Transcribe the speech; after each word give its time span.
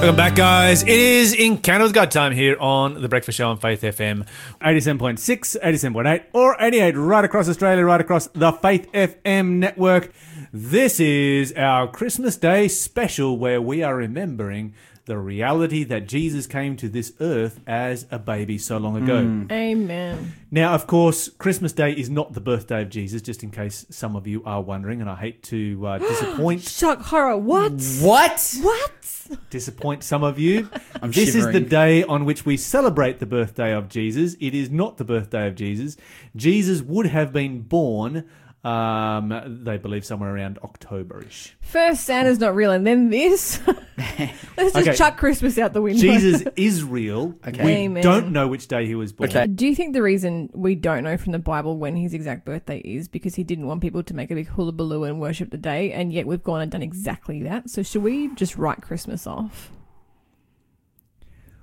Welcome 0.00 0.16
back, 0.16 0.34
guys. 0.34 0.82
It 0.82 0.88
is 0.88 1.34
Encounter 1.34 1.84
with 1.84 1.92
God 1.92 2.10
time 2.10 2.32
here 2.32 2.56
on 2.58 3.02
The 3.02 3.08
Breakfast 3.08 3.36
Show 3.36 3.50
on 3.50 3.58
Faith 3.58 3.82
FM. 3.82 4.26
87.6, 4.62 5.60
87.8, 5.62 6.24
or 6.32 6.56
88 6.58 6.96
right 6.96 7.22
across 7.22 7.50
Australia, 7.50 7.84
right 7.84 8.00
across 8.00 8.26
the 8.28 8.50
Faith 8.50 8.90
FM 8.92 9.58
network. 9.58 10.10
This 10.54 11.00
is 11.00 11.52
our 11.52 11.86
Christmas 11.86 12.38
Day 12.38 12.66
special 12.66 13.36
where 13.36 13.60
we 13.60 13.82
are 13.82 13.94
remembering 13.94 14.72
the 15.10 15.18
reality 15.18 15.82
that 15.82 16.06
Jesus 16.06 16.46
came 16.46 16.76
to 16.76 16.88
this 16.88 17.12
earth 17.18 17.58
as 17.66 18.06
a 18.12 18.18
baby 18.20 18.56
so 18.58 18.78
long 18.78 18.96
ago. 18.96 19.16
Amen. 19.50 20.34
Now, 20.52 20.72
of 20.72 20.86
course, 20.86 21.28
Christmas 21.28 21.72
Day 21.72 21.90
is 21.90 22.08
not 22.08 22.32
the 22.32 22.40
birthday 22.40 22.82
of 22.82 22.90
Jesus, 22.90 23.20
just 23.20 23.42
in 23.42 23.50
case 23.50 23.84
some 23.90 24.14
of 24.14 24.28
you 24.28 24.40
are 24.44 24.62
wondering, 24.62 25.00
and 25.00 25.10
I 25.10 25.16
hate 25.16 25.42
to 25.44 25.84
uh, 25.84 25.98
disappoint 26.12 26.62
Shock 26.62 27.00
horror. 27.00 27.36
What? 27.36 27.82
What? 28.00 28.56
What? 28.62 29.36
disappoint 29.50 30.04
some 30.04 30.22
of 30.22 30.38
you. 30.38 30.70
I'm 31.02 31.10
this 31.10 31.34
is 31.34 31.46
the 31.46 31.58
day 31.58 32.04
on 32.04 32.24
which 32.24 32.46
we 32.46 32.56
celebrate 32.56 33.18
the 33.18 33.26
birthday 33.26 33.72
of 33.72 33.88
Jesus. 33.88 34.36
It 34.38 34.54
is 34.54 34.70
not 34.70 34.96
the 34.96 35.04
birthday 35.04 35.48
of 35.48 35.56
Jesus. 35.56 35.96
Jesus 36.36 36.82
would 36.82 37.06
have 37.06 37.32
been 37.32 37.62
born, 37.62 38.28
um, 38.62 39.60
they 39.64 39.78
believe, 39.78 40.04
somewhere 40.04 40.34
around 40.34 40.58
Octoberish. 40.62 41.52
First 41.62 42.04
Santa's 42.04 42.38
not 42.38 42.54
real, 42.54 42.70
and 42.72 42.86
then 42.86 43.08
this. 43.08 43.58
Let's 43.98 44.32
just 44.56 44.76
Okay. 44.76 44.94
chuck 44.94 45.16
Christmas 45.16 45.56
out 45.58 45.72
the 45.72 45.80
window. 45.80 46.00
Jesus 46.00 46.42
is 46.56 46.84
real. 46.84 47.34
Okay. 47.46 47.64
We 47.64 47.70
Amen. 47.72 48.02
don't 48.02 48.32
know 48.32 48.48
which 48.48 48.68
day 48.68 48.84
he 48.86 48.94
was 48.94 49.12
born. 49.14 49.30
Okay. 49.30 49.46
Do 49.46 49.66
you 49.66 49.74
think 49.74 49.94
the 49.94 50.02
reason 50.02 50.50
we 50.52 50.74
don't 50.74 51.04
know 51.04 51.16
from 51.16 51.32
the 51.32 51.38
Bible 51.38 51.78
when 51.78 51.96
his 51.96 52.12
exact 52.12 52.44
birthday 52.44 52.78
is 52.80 53.08
because 53.08 53.34
he 53.34 53.44
didn't 53.44 53.66
want 53.66 53.80
people 53.80 54.02
to 54.02 54.14
make 54.14 54.30
a 54.30 54.34
big 54.34 54.48
hullabaloo 54.48 55.04
and 55.04 55.20
worship 55.20 55.50
the 55.50 55.56
day, 55.58 55.92
and 55.92 56.12
yet 56.12 56.26
we've 56.26 56.42
gone 56.44 56.60
and 56.60 56.70
done 56.70 56.82
exactly 56.82 57.42
that? 57.44 57.70
So 57.70 57.82
should 57.82 58.02
we 58.02 58.28
just 58.34 58.56
write 58.56 58.82
Christmas 58.82 59.26
off? 59.26 59.70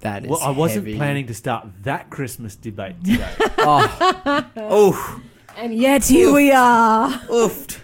That 0.01 0.25
is. 0.25 0.29
Well, 0.29 0.39
I 0.41 0.51
wasn't 0.51 0.85
heavy. 0.85 0.97
planning 0.97 1.27
to 1.27 1.33
start 1.33 1.67
that 1.83 2.09
Christmas 2.11 2.55
debate 2.55 2.95
today. 3.03 3.27
Oh, 3.59 4.45
oof, 4.71 5.21
And 5.57 5.73
yet 5.73 6.05
here 6.05 6.31
we 6.31 6.51
are. 6.51 7.09
oofed. 7.09 7.79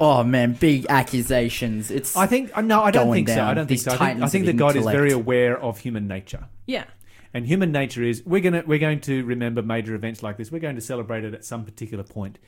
Oh 0.00 0.24
man, 0.24 0.54
big 0.54 0.86
accusations. 0.88 1.90
It's. 1.90 2.16
I 2.16 2.26
think 2.26 2.50
uh, 2.56 2.60
no, 2.62 2.82
I 2.82 2.90
don't 2.90 3.06
Going 3.06 3.24
think 3.26 3.28
so. 3.28 3.34
I 3.34 3.36
down. 3.36 3.56
don't 3.56 3.66
think 3.68 3.78
These 3.80 3.84
so. 3.84 3.90
I 3.92 3.94
think, 3.94 4.02
I 4.02 4.12
titans 4.14 4.32
think 4.32 4.42
of 4.42 4.46
that 4.48 4.56
God 4.56 4.70
is 4.70 4.76
intellect. 4.78 4.96
very 4.96 5.12
aware 5.12 5.56
of 5.60 5.78
human 5.78 6.08
nature. 6.08 6.46
Yeah. 6.66 6.84
And 7.32 7.46
human 7.46 7.70
nature 7.70 8.02
is 8.02 8.22
we're 8.26 8.40
gonna 8.40 8.64
we're 8.66 8.80
going 8.80 9.00
to 9.02 9.24
remember 9.24 9.62
major 9.62 9.94
events 9.94 10.22
like 10.22 10.36
this. 10.36 10.50
We're 10.50 10.58
going 10.58 10.74
to 10.74 10.80
celebrate 10.82 11.24
it 11.24 11.32
at 11.32 11.44
some 11.44 11.64
particular 11.64 12.02
point. 12.04 12.38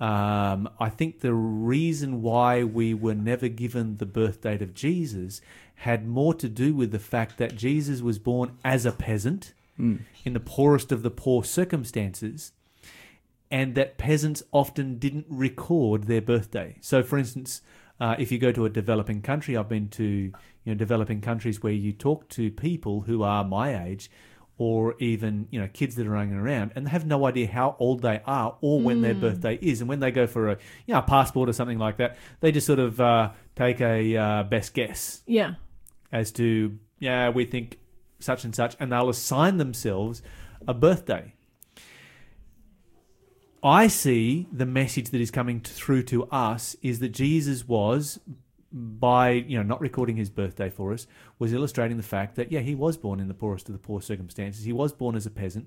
Um, 0.00 0.68
I 0.78 0.90
think 0.90 1.20
the 1.20 1.32
reason 1.32 2.20
why 2.20 2.64
we 2.64 2.92
were 2.92 3.14
never 3.14 3.48
given 3.48 3.96
the 3.96 4.04
birth 4.04 4.42
date 4.42 4.60
of 4.60 4.74
Jesus 4.74 5.40
had 5.76 6.06
more 6.06 6.34
to 6.34 6.48
do 6.50 6.74
with 6.74 6.90
the 6.90 6.98
fact 6.98 7.38
that 7.38 7.54
Jesus 7.56 8.02
was 8.02 8.18
born 8.18 8.58
as 8.64 8.84
a 8.84 8.92
peasant 8.92 9.54
in 9.78 10.32
the 10.32 10.40
poorest 10.40 10.90
of 10.90 11.02
the 11.02 11.10
poor 11.10 11.44
circumstances, 11.44 12.52
and 13.50 13.74
that 13.74 13.98
peasants 13.98 14.42
often 14.52 14.98
didn't 14.98 15.26
record 15.28 16.04
their 16.04 16.20
birthday. 16.22 16.76
So, 16.80 17.02
for 17.02 17.18
instance, 17.18 17.62
uh, 18.00 18.16
if 18.18 18.30
you 18.32 18.38
go 18.38 18.52
to 18.52 18.64
a 18.64 18.70
developing 18.70 19.22
country, 19.22 19.56
I've 19.56 19.68
been 19.68 19.88
to 19.90 20.04
you 20.04 20.32
know 20.64 20.74
developing 20.74 21.20
countries 21.20 21.62
where 21.62 21.72
you 21.72 21.92
talk 21.92 22.28
to 22.30 22.50
people 22.50 23.02
who 23.02 23.22
are 23.22 23.44
my 23.44 23.84
age, 23.84 24.10
or 24.58 24.94
even 24.98 25.46
you 25.50 25.60
know 25.60 25.68
kids 25.72 25.94
that 25.94 26.06
are 26.06 26.10
running 26.10 26.34
around, 26.34 26.72
and 26.74 26.86
they 26.86 26.90
have 26.90 27.06
no 27.06 27.26
idea 27.26 27.46
how 27.46 27.76
old 27.78 28.02
they 28.02 28.20
are 28.26 28.56
or 28.60 28.80
when 28.80 29.00
their 29.02 29.14
birthday 29.14 29.58
is. 29.62 29.80
And 29.80 29.88
when 29.88 30.00
they 30.00 30.10
go 30.10 30.26
for 30.26 30.48
a 30.50 30.58
you 30.86 30.92
know 30.94 30.98
a 31.00 31.02
passport 31.02 31.48
or 31.48 31.52
something 31.52 31.78
like 31.78 31.98
that, 31.98 32.16
they 32.40 32.52
just 32.52 32.66
sort 32.66 32.78
of 32.80 33.00
uh, 33.00 33.30
take 33.54 33.80
a 33.80 34.16
uh, 34.16 34.42
best 34.44 34.74
guess 34.74 35.22
Yeah. 35.26 35.54
as 36.12 36.32
to 36.32 36.78
yeah 36.98 37.28
we 37.28 37.44
think 37.44 37.78
such 38.18 38.44
and 38.44 38.54
such 38.54 38.74
and 38.80 38.90
they'll 38.90 39.10
assign 39.10 39.58
themselves 39.58 40.22
a 40.66 40.72
birthday 40.72 41.34
i 43.66 43.86
see 43.86 44.46
the 44.52 44.66
message 44.66 45.10
that 45.10 45.20
is 45.20 45.30
coming 45.30 45.60
through 45.60 46.02
to 46.02 46.24
us 46.26 46.76
is 46.82 47.00
that 47.00 47.10
jesus 47.10 47.66
was 47.66 48.20
by 48.72 49.30
you 49.30 49.56
know 49.56 49.62
not 49.62 49.80
recording 49.80 50.16
his 50.16 50.30
birthday 50.30 50.70
for 50.70 50.92
us 50.92 51.06
was 51.38 51.52
illustrating 51.52 51.96
the 51.96 52.02
fact 52.02 52.36
that 52.36 52.52
yeah 52.52 52.60
he 52.60 52.74
was 52.74 52.96
born 52.96 53.20
in 53.20 53.28
the 53.28 53.34
poorest 53.34 53.68
of 53.68 53.72
the 53.72 53.78
poor 53.78 54.00
circumstances 54.00 54.64
he 54.64 54.72
was 54.72 54.92
born 54.92 55.16
as 55.16 55.26
a 55.26 55.30
peasant 55.30 55.66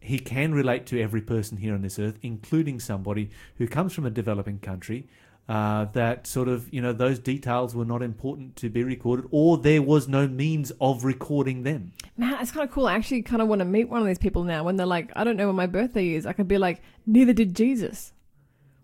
he 0.00 0.18
can 0.18 0.54
relate 0.54 0.86
to 0.86 1.00
every 1.00 1.20
person 1.20 1.58
here 1.58 1.74
on 1.74 1.82
this 1.82 1.98
earth, 1.98 2.18
including 2.22 2.78
somebody 2.78 3.30
who 3.56 3.66
comes 3.66 3.92
from 3.92 4.06
a 4.06 4.10
developing 4.10 4.58
country. 4.58 5.08
Uh, 5.48 5.86
that 5.94 6.26
sort 6.26 6.46
of, 6.46 6.70
you 6.74 6.82
know, 6.82 6.92
those 6.92 7.18
details 7.18 7.74
were 7.74 7.84
not 7.86 8.02
important 8.02 8.54
to 8.56 8.68
be 8.68 8.84
recorded, 8.84 9.24
or 9.30 9.56
there 9.56 9.80
was 9.80 10.06
no 10.06 10.28
means 10.28 10.70
of 10.78 11.04
recording 11.04 11.62
them. 11.62 11.92
Man, 12.18 12.36
it's 12.42 12.50
kind 12.50 12.68
of 12.68 12.74
cool. 12.74 12.86
I 12.86 12.94
actually 12.96 13.22
kind 13.22 13.40
of 13.40 13.48
want 13.48 13.60
to 13.60 13.64
meet 13.64 13.88
one 13.88 14.02
of 14.02 14.06
these 14.06 14.18
people 14.18 14.44
now 14.44 14.62
when 14.62 14.76
they're 14.76 14.84
like, 14.86 15.10
I 15.16 15.24
don't 15.24 15.36
know 15.38 15.46
when 15.46 15.56
my 15.56 15.66
birthday 15.66 16.10
is. 16.10 16.26
I 16.26 16.34
could 16.34 16.48
be 16.48 16.58
like, 16.58 16.82
neither 17.06 17.32
did 17.32 17.56
Jesus. 17.56 18.12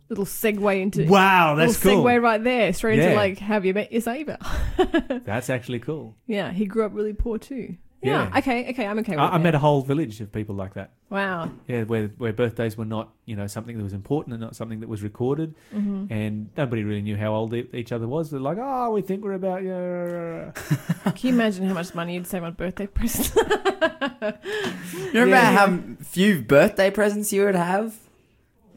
Little 0.09 0.25
segue 0.25 0.81
into. 0.81 1.05
Wow, 1.07 1.55
that's 1.55 1.79
cool. 1.83 2.03
segue 2.03 2.23
right 2.23 2.43
there, 2.43 2.73
straight 2.73 2.97
Yeah. 2.99 3.05
into 3.07 3.17
like, 3.17 3.39
have 3.41 3.67
you 3.67 3.75
met 3.75 3.93
your 3.93 4.01
savior? 4.01 4.39
That's 5.25 5.49
actually 5.51 5.81
cool. 5.81 6.17
yeah, 6.27 6.51
he 6.53 6.65
grew 6.67 6.85
up 6.85 6.93
really 6.95 7.13
poor 7.15 7.39
too. 7.39 7.77
Yeah. 8.05 8.29
Yeah. 8.33 8.39
Okay. 8.39 8.71
Okay. 8.71 8.87
I'm 8.87 8.99
okay 9.01 9.13
with 9.13 9.21
I, 9.21 9.29
I 9.29 9.31
that. 9.33 9.41
met 9.41 9.55
a 9.55 9.59
whole 9.59 9.83
village 9.83 10.21
of 10.21 10.31
people 10.33 10.55
like 10.55 10.75
that. 10.75 10.93
Wow. 11.11 11.51
Yeah, 11.69 11.85
where 11.85 12.09
where 12.19 12.33
birthdays 12.33 12.77
were 12.77 12.85
not, 12.85 13.11
you 13.25 13.37
know, 13.37 13.47
something 13.47 13.77
that 13.77 13.83
was 13.83 13.93
important 13.93 14.35
and 14.35 14.41
not 14.43 14.55
something 14.57 14.81
that 14.81 14.89
was 14.89 15.03
recorded, 15.03 15.55
Mm-hmm. 15.75 16.13
and 16.13 16.51
nobody 16.57 16.83
really 16.85 17.03
knew 17.03 17.17
how 17.17 17.33
old 17.35 17.55
e- 17.55 17.69
each 17.73 17.93
other 17.93 18.07
was. 18.09 18.31
They're 18.31 18.41
like, 18.41 18.59
oh, 18.61 18.91
we 18.93 19.03
think 19.03 19.23
we're 19.25 19.33
about 19.35 19.63
yeah. 19.63 20.51
Can 21.13 21.29
you 21.29 21.35
imagine 21.35 21.67
how 21.67 21.75
much 21.75 21.95
money 21.95 22.15
you'd 22.15 22.27
save 22.27 22.43
on 22.45 22.53
birthday 22.55 22.87
presents? 22.99 23.35
you 23.37 25.21
remember 25.21 25.37
Yeah. 25.37 25.53
how 25.57 25.79
few 26.03 26.43
birthday 26.43 26.91
presents 26.91 27.33
you 27.33 27.45
would 27.45 27.55
have? 27.55 27.95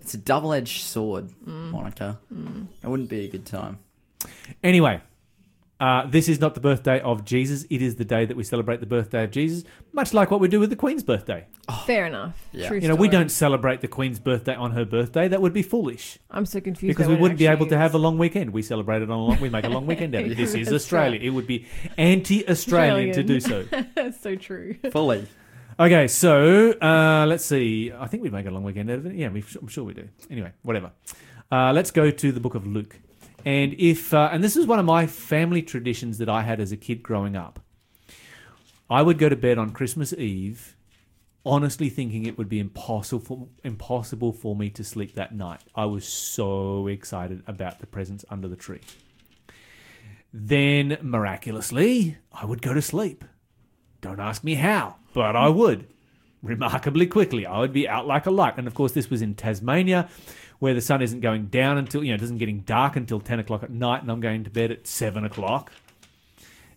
It's 0.01 0.13
a 0.13 0.17
double-edged 0.17 0.83
sword, 0.83 1.29
Mm. 1.45 1.71
Monica. 1.71 2.19
It 2.83 2.87
wouldn't 2.87 3.09
be 3.09 3.25
a 3.25 3.29
good 3.29 3.45
time. 3.45 3.79
Anyway, 4.63 5.01
uh, 5.79 6.07
this 6.07 6.27
is 6.27 6.39
not 6.39 6.55
the 6.55 6.59
birthday 6.61 6.99
of 7.01 7.23
Jesus. 7.23 7.65
It 7.69 7.81
is 7.81 7.95
the 7.95 8.05
day 8.05 8.25
that 8.25 8.35
we 8.35 8.43
celebrate 8.43 8.79
the 8.79 8.85
birthday 8.87 9.23
of 9.25 9.31
Jesus, 9.31 9.63
much 9.93 10.13
like 10.13 10.31
what 10.31 10.39
we 10.39 10.47
do 10.47 10.59
with 10.59 10.69
the 10.71 10.75
Queen's 10.75 11.03
birthday. 11.03 11.45
Fair 11.85 12.07
enough. 12.07 12.35
Yeah. 12.51 12.67
True 12.69 12.79
You 12.79 12.87
know, 12.87 12.95
we 12.95 13.07
story. 13.07 13.23
don't 13.23 13.29
celebrate 13.29 13.81
the 13.81 13.87
Queen's 13.87 14.19
birthday 14.19 14.55
on 14.55 14.71
her 14.71 14.85
birthday. 14.85 15.27
That 15.27 15.41
would 15.41 15.53
be 15.53 15.61
foolish 15.61 16.17
I'm 16.31 16.45
so 16.45 16.59
confused 16.61 16.89
because 16.97 17.05
about 17.05 17.09
we 17.09 17.13
when 17.15 17.19
it 17.19 17.21
wouldn't 17.23 17.39
be 17.39 17.45
able 17.45 17.53
actually 17.65 17.69
to 17.69 17.77
have 17.77 17.93
a 17.93 17.97
long 17.99 18.17
weekend. 18.17 18.51
We 18.51 18.61
celebrate 18.63 19.01
it 19.03 19.09
on 19.11 19.17
a 19.17 19.21
long. 19.23 19.39
We 19.39 19.49
make 19.49 19.65
a 19.65 19.69
long 19.69 19.85
weekend 19.91 20.15
out 20.15 20.23
of 20.25 20.31
it. 20.31 20.37
This 20.37 20.55
is 20.55 20.67
That's 20.67 20.83
Australia. 20.83 21.19
right. 21.19 21.23
It 21.23 21.29
would 21.29 21.47
be 21.47 21.65
anti-Australian 21.97 23.13
to 23.15 23.23
do 23.23 23.39
so. 23.39 23.63
That's 23.95 24.19
so 24.27 24.35
true. 24.35 24.75
Fully. 24.91 25.27
Okay, 25.79 26.07
so 26.07 26.71
uh, 26.81 27.25
let's 27.27 27.45
see. 27.45 27.91
I 27.91 28.07
think 28.07 28.23
we 28.23 28.31
make 28.31 28.47
a 28.47 28.51
long 28.51 28.63
weekend 28.63 28.89
out 28.89 28.97
of 28.97 29.05
it. 29.05 29.13
Yeah, 29.15 29.29
we, 29.29 29.43
I'm 29.61 29.67
sure 29.67 29.83
we 29.83 29.93
do. 29.93 30.07
Anyway, 30.31 30.51
whatever. 30.63 30.91
Uh, 31.51 31.71
let's 31.71 31.91
go 31.91 32.09
to 32.09 32.31
the 32.31 32.39
book 32.39 32.55
of 32.55 32.65
Luke. 32.65 32.97
And 33.47 33.75
if 33.79 34.13
uh, 34.13 34.27
and 34.33 34.43
this 34.43 34.57
is 34.57 34.67
one 34.67 34.77
of 34.77 34.83
my 34.83 35.07
family 35.07 35.61
traditions 35.61 36.17
that 36.17 36.27
I 36.27 36.41
had 36.41 36.59
as 36.59 36.73
a 36.73 36.77
kid 36.77 37.01
growing 37.01 37.37
up. 37.37 37.61
I 38.89 39.01
would 39.01 39.17
go 39.17 39.29
to 39.29 39.37
bed 39.37 39.57
on 39.57 39.69
Christmas 39.69 40.11
Eve, 40.11 40.75
honestly 41.45 41.87
thinking 41.87 42.25
it 42.25 42.37
would 42.37 42.49
be 42.49 42.59
impossible 42.59 43.47
impossible 43.63 44.33
for 44.33 44.53
me 44.53 44.69
to 44.71 44.83
sleep 44.83 45.15
that 45.15 45.33
night. 45.33 45.61
I 45.73 45.85
was 45.85 46.05
so 46.05 46.87
excited 46.87 47.41
about 47.47 47.79
the 47.79 47.87
presents 47.87 48.25
under 48.29 48.49
the 48.49 48.57
tree. 48.57 48.81
Then 50.33 50.97
miraculously, 51.01 52.17
I 52.33 52.43
would 52.43 52.61
go 52.61 52.73
to 52.73 52.81
sleep. 52.81 53.23
Don't 54.01 54.19
ask 54.19 54.43
me 54.43 54.55
how, 54.55 54.97
but 55.13 55.37
I 55.37 55.47
would. 55.47 55.87
Remarkably 56.43 57.07
quickly, 57.07 57.45
I 57.45 57.59
would 57.59 57.71
be 57.71 57.87
out 57.87 58.05
like 58.05 58.25
a 58.25 58.31
light. 58.31 58.55
And 58.57 58.67
of 58.67 58.73
course, 58.73 58.91
this 58.91 59.09
was 59.09 59.21
in 59.21 59.35
Tasmania, 59.35 60.09
where 60.59 60.73
the 60.73 60.81
sun 60.81 61.01
isn't 61.01 61.21
going 61.21 61.47
down 61.47 61.77
until, 61.77 62.03
you 62.03 62.11
know, 62.11 62.15
it 62.15 62.21
doesn't 62.21 62.37
getting 62.37 62.61
dark 62.61 62.95
until 62.95 63.19
10 63.19 63.39
o'clock 63.39 63.63
at 63.63 63.69
night, 63.69 64.01
and 64.01 64.11
I'm 64.11 64.19
going 64.19 64.43
to 64.43 64.49
bed 64.49 64.71
at 64.71 64.87
7 64.87 65.23
o'clock. 65.23 65.71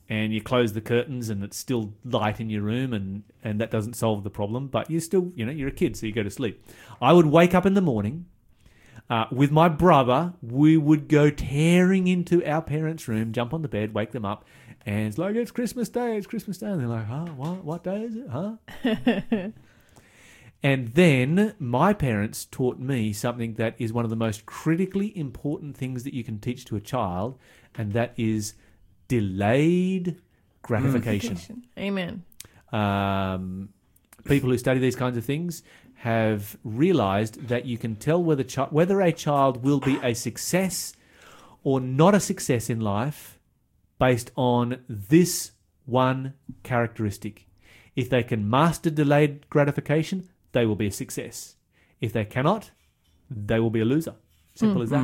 And 0.08 0.34
you 0.34 0.42
close 0.42 0.72
the 0.72 0.80
curtains, 0.80 1.28
and 1.28 1.42
it's 1.44 1.56
still 1.56 1.92
light 2.04 2.40
in 2.40 2.50
your 2.50 2.62
room, 2.62 2.92
and, 2.92 3.22
and 3.44 3.60
that 3.60 3.70
doesn't 3.70 3.94
solve 3.94 4.24
the 4.24 4.30
problem, 4.30 4.66
but 4.66 4.90
you're 4.90 5.00
still, 5.00 5.32
you 5.34 5.46
know, 5.46 5.52
you're 5.52 5.68
a 5.68 5.72
kid, 5.72 5.96
so 5.96 6.06
you 6.06 6.12
go 6.12 6.22
to 6.22 6.30
sleep. 6.30 6.64
I 7.00 7.12
would 7.12 7.26
wake 7.26 7.54
up 7.54 7.64
in 7.64 7.74
the 7.74 7.80
morning. 7.80 8.26
Uh, 9.08 9.26
with 9.32 9.50
my 9.50 9.68
brother, 9.68 10.34
we 10.40 10.76
would 10.76 11.08
go 11.08 11.30
tearing 11.30 12.06
into 12.06 12.44
our 12.44 12.62
parents' 12.62 13.08
room, 13.08 13.32
jump 13.32 13.52
on 13.52 13.62
the 13.62 13.68
bed, 13.68 13.92
wake 13.92 14.12
them 14.12 14.24
up, 14.24 14.44
and 14.86 15.08
it's 15.08 15.18
like, 15.18 15.34
it's 15.36 15.50
Christmas 15.50 15.88
Day, 15.88 16.16
it's 16.16 16.26
Christmas 16.26 16.58
Day. 16.58 16.68
And 16.68 16.80
they're 16.80 16.88
like, 16.88 17.06
huh, 17.06 17.26
what, 17.36 17.64
what 17.64 17.84
day 17.84 18.02
is 18.02 18.16
it, 18.16 18.28
huh? 18.28 19.50
and 20.62 20.88
then 20.88 21.54
my 21.58 21.92
parents 21.92 22.44
taught 22.44 22.78
me 22.78 23.12
something 23.12 23.54
that 23.54 23.74
is 23.78 23.92
one 23.92 24.04
of 24.04 24.10
the 24.10 24.16
most 24.16 24.46
critically 24.46 25.16
important 25.16 25.76
things 25.76 26.04
that 26.04 26.14
you 26.14 26.22
can 26.22 26.38
teach 26.38 26.64
to 26.66 26.76
a 26.76 26.80
child, 26.80 27.38
and 27.74 27.92
that 27.92 28.12
is 28.16 28.54
delayed 29.08 30.20
gratification 30.62 31.64
Amen. 31.78 32.22
um, 32.72 33.70
people 34.24 34.50
who 34.50 34.58
study 34.58 34.78
these 34.78 34.94
kinds 34.94 35.16
of 35.16 35.24
things 35.24 35.62
have 35.94 36.56
realized 36.64 37.48
that 37.48 37.66
you 37.66 37.76
can 37.76 37.94
tell 37.96 38.22
whether 38.22 38.44
chi- 38.44 38.68
whether 38.70 39.00
a 39.00 39.12
child 39.12 39.62
will 39.62 39.80
be 39.80 39.98
a 40.02 40.14
success 40.14 40.94
or 41.62 41.80
not 41.80 42.14
a 42.14 42.20
success 42.20 42.70
in 42.70 42.80
life 42.80 43.38
based 43.98 44.30
on 44.34 44.82
this 44.88 45.52
one 45.84 46.32
characteristic. 46.62 47.46
If 47.96 48.08
they 48.08 48.22
can 48.22 48.48
master 48.48 48.88
delayed 48.88 49.48
gratification, 49.50 50.29
they 50.52 50.66
will 50.66 50.76
be 50.76 50.86
a 50.86 50.92
success. 50.92 51.56
If 52.00 52.12
they 52.12 52.24
cannot, 52.24 52.70
they 53.30 53.60
will 53.60 53.70
be 53.70 53.80
a 53.80 53.84
loser. 53.84 54.14
Simple 54.54 54.82
as 54.82 54.90
that. 54.90 54.98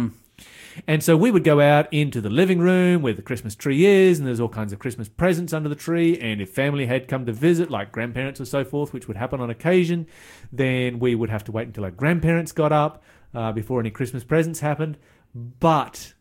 And 0.87 1.03
so 1.03 1.17
we 1.17 1.31
would 1.31 1.45
go 1.45 1.61
out 1.61 1.91
into 1.93 2.21
the 2.21 2.29
living 2.29 2.59
room 2.59 3.01
where 3.01 3.15
the 3.15 3.23
Christmas 3.23 3.55
tree 3.55 3.87
is, 3.87 4.19
and 4.19 4.29
there's 4.29 4.41
all 4.41 4.49
kinds 4.49 4.73
of 4.73 4.79
Christmas 4.79 5.09
presents 5.09 5.53
under 5.53 5.69
the 5.69 5.75
tree. 5.75 6.19
And 6.19 6.41
if 6.43 6.51
family 6.51 6.87
had 6.87 7.09
come 7.09 7.25
to 7.27 7.33
visit, 7.33 7.71
like 7.71 7.93
grandparents 7.93 8.41
or 8.41 8.45
so 8.45 8.65
forth, 8.65 8.93
which 8.93 9.09
would 9.09 9.17
happen 9.17 9.41
on 9.41 9.49
occasion, 9.49 10.07
then 10.53 10.99
we 10.99 11.15
would 11.15 11.31
have 11.31 11.45
to 11.45 11.53
wait 11.53 11.69
until 11.69 11.85
our 11.85 11.91
grandparents 11.91 12.53
got 12.53 12.73
up 12.73 13.03
uh, 13.35 13.53
before 13.53 13.81
any 13.81 13.91
Christmas 13.91 14.25
presents 14.25 14.61
happened. 14.61 14.99
But 15.35 16.13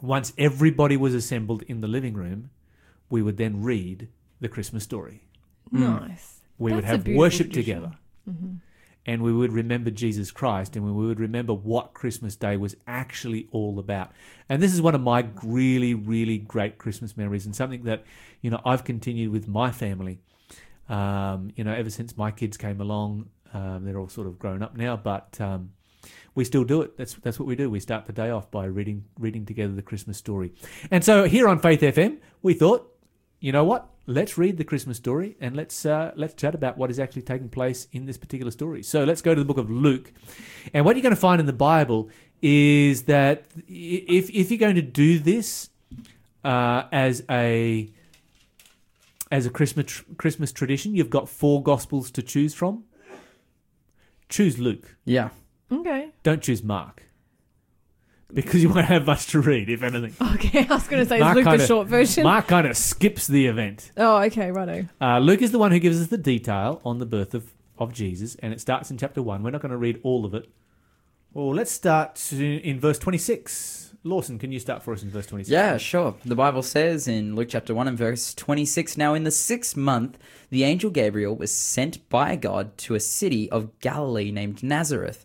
once 0.00 0.32
everybody 0.38 0.96
was 0.96 1.14
assembled 1.14 1.62
in 1.62 1.80
the 1.80 1.88
living 1.88 2.14
room, 2.14 2.50
we 3.10 3.22
would 3.22 3.36
then 3.36 3.62
read 3.62 4.08
the 4.40 4.48
Christmas 4.48 4.84
story. 4.84 5.24
Nice. 5.70 6.40
We 6.58 6.72
would 6.72 6.84
That's 6.84 7.06
a 7.06 7.08
have 7.08 7.16
worship 7.16 7.52
tradition. 7.52 7.82
together. 7.82 7.98
And 9.08 9.22
we 9.22 9.32
would 9.32 9.52
remember 9.52 9.90
Jesus 9.90 10.32
Christ 10.32 10.74
and 10.74 10.84
we 10.84 10.90
would 10.90 11.20
remember 11.20 11.54
what 11.54 11.94
Christmas 11.94 12.34
Day 12.34 12.56
was 12.56 12.74
actually 12.88 13.46
all 13.52 13.78
about. 13.78 14.10
And 14.48 14.60
this 14.60 14.74
is 14.74 14.82
one 14.82 14.96
of 14.96 15.00
my 15.00 15.28
really, 15.44 15.94
really 15.94 16.38
great 16.38 16.76
Christmas 16.78 17.16
memories 17.16 17.46
and 17.46 17.54
something 17.54 17.84
that, 17.84 18.02
you 18.42 18.50
know, 18.50 18.60
I've 18.64 18.82
continued 18.82 19.30
with 19.30 19.46
my 19.46 19.70
family. 19.70 20.18
Um, 20.88 21.52
you 21.54 21.62
know, 21.62 21.72
ever 21.72 21.90
since 21.90 22.16
my 22.16 22.32
kids 22.32 22.56
came 22.56 22.80
along, 22.80 23.28
um, 23.54 23.84
they're 23.84 23.98
all 23.98 24.08
sort 24.08 24.26
of 24.26 24.40
grown 24.40 24.60
up 24.60 24.76
now, 24.76 24.96
but 24.96 25.40
um, 25.40 25.70
we 26.34 26.44
still 26.44 26.64
do 26.64 26.82
it. 26.82 26.96
That's 26.96 27.14
that's 27.14 27.38
what 27.38 27.46
we 27.46 27.54
do. 27.56 27.70
We 27.70 27.80
start 27.80 28.06
the 28.06 28.12
day 28.12 28.30
off 28.30 28.50
by 28.50 28.64
reading 28.66 29.04
reading 29.18 29.46
together 29.46 29.72
the 29.72 29.82
Christmas 29.82 30.18
story. 30.18 30.52
And 30.90 31.04
so 31.04 31.24
here 31.24 31.48
on 31.48 31.60
Faith 31.60 31.80
FM, 31.80 32.18
we 32.42 32.54
thought, 32.54 32.92
you 33.40 33.52
know 33.52 33.64
what? 33.64 33.90
Let's 34.06 34.38
read 34.38 34.56
the 34.56 34.64
Christmas 34.64 34.96
story 34.96 35.36
and 35.40 35.56
let's 35.56 35.84
uh, 35.84 36.12
let's 36.16 36.34
chat 36.34 36.54
about 36.54 36.78
what 36.78 36.90
is 36.90 36.98
actually 36.98 37.22
taking 37.22 37.48
place 37.48 37.88
in 37.92 38.06
this 38.06 38.16
particular 38.16 38.52
story. 38.52 38.82
So 38.82 39.04
let's 39.04 39.20
go 39.20 39.34
to 39.34 39.40
the 39.40 39.44
book 39.44 39.58
of 39.58 39.70
Luke, 39.70 40.12
and 40.72 40.84
what 40.84 40.96
you're 40.96 41.02
going 41.02 41.14
to 41.14 41.20
find 41.20 41.40
in 41.40 41.46
the 41.46 41.52
Bible 41.52 42.08
is 42.40 43.04
that 43.04 43.44
if 43.68 44.30
if 44.30 44.50
you're 44.50 44.58
going 44.58 44.76
to 44.76 44.82
do 44.82 45.18
this 45.18 45.70
uh, 46.44 46.84
as 46.92 47.24
a 47.28 47.90
as 49.30 49.46
a 49.46 49.50
Christmas 49.50 50.02
Christmas 50.16 50.52
tradition, 50.52 50.94
you've 50.94 51.10
got 51.10 51.28
four 51.28 51.62
Gospels 51.62 52.10
to 52.12 52.22
choose 52.22 52.54
from. 52.54 52.84
Choose 54.28 54.58
Luke. 54.58 54.96
Yeah. 55.04 55.30
Okay. 55.70 56.10
Don't 56.22 56.42
choose 56.42 56.62
Mark. 56.62 57.02
Because 58.32 58.62
you 58.62 58.68
won't 58.68 58.86
have 58.86 59.06
much 59.06 59.28
to 59.28 59.40
read, 59.40 59.70
if 59.70 59.82
anything. 59.82 60.14
Okay, 60.34 60.66
I 60.68 60.74
was 60.74 60.88
going 60.88 61.02
to 61.02 61.08
say, 61.08 61.16
is 61.16 61.20
Mark 61.20 61.36
Luke 61.36 61.44
kinda- 61.46 61.66
short 61.66 61.86
version? 61.86 62.24
Mark 62.24 62.48
kind 62.48 62.66
of 62.66 62.76
skips 62.76 63.26
the 63.26 63.46
event. 63.46 63.92
Oh, 63.96 64.18
okay, 64.24 64.50
righto. 64.50 64.86
Uh, 65.00 65.18
Luke 65.20 65.42
is 65.42 65.52
the 65.52 65.58
one 65.58 65.70
who 65.70 65.78
gives 65.78 66.00
us 66.00 66.08
the 66.08 66.18
detail 66.18 66.80
on 66.84 66.98
the 66.98 67.06
birth 67.06 67.34
of, 67.34 67.52
of 67.78 67.92
Jesus, 67.92 68.34
and 68.36 68.52
it 68.52 68.60
starts 68.60 68.90
in 68.90 68.98
chapter 68.98 69.22
1. 69.22 69.42
We're 69.42 69.50
not 69.50 69.62
going 69.62 69.70
to 69.70 69.76
read 69.78 70.00
all 70.02 70.24
of 70.24 70.34
it. 70.34 70.48
Well, 71.32 71.54
let's 71.54 71.70
start 71.70 72.32
in, 72.32 72.40
in 72.60 72.80
verse 72.80 72.98
26. 72.98 73.92
Lawson, 74.04 74.38
can 74.38 74.52
you 74.52 74.58
start 74.60 74.82
for 74.82 74.92
us 74.92 75.02
in 75.02 75.10
verse 75.10 75.26
26? 75.26 75.50
Yeah, 75.52 75.76
sure. 75.78 76.14
The 76.24 76.34
Bible 76.36 76.62
says 76.62 77.08
in 77.08 77.34
Luke 77.34 77.48
chapter 77.50 77.74
1 77.74 77.88
and 77.88 77.98
verse 77.98 78.34
26 78.34 78.96
Now, 78.96 79.14
in 79.14 79.24
the 79.24 79.30
sixth 79.30 79.76
month, 79.76 80.16
the 80.50 80.64
angel 80.64 80.90
Gabriel 80.90 81.34
was 81.36 81.52
sent 81.52 82.08
by 82.08 82.36
God 82.36 82.76
to 82.78 82.94
a 82.94 83.00
city 83.00 83.50
of 83.50 83.78
Galilee 83.80 84.30
named 84.30 84.62
Nazareth 84.62 85.24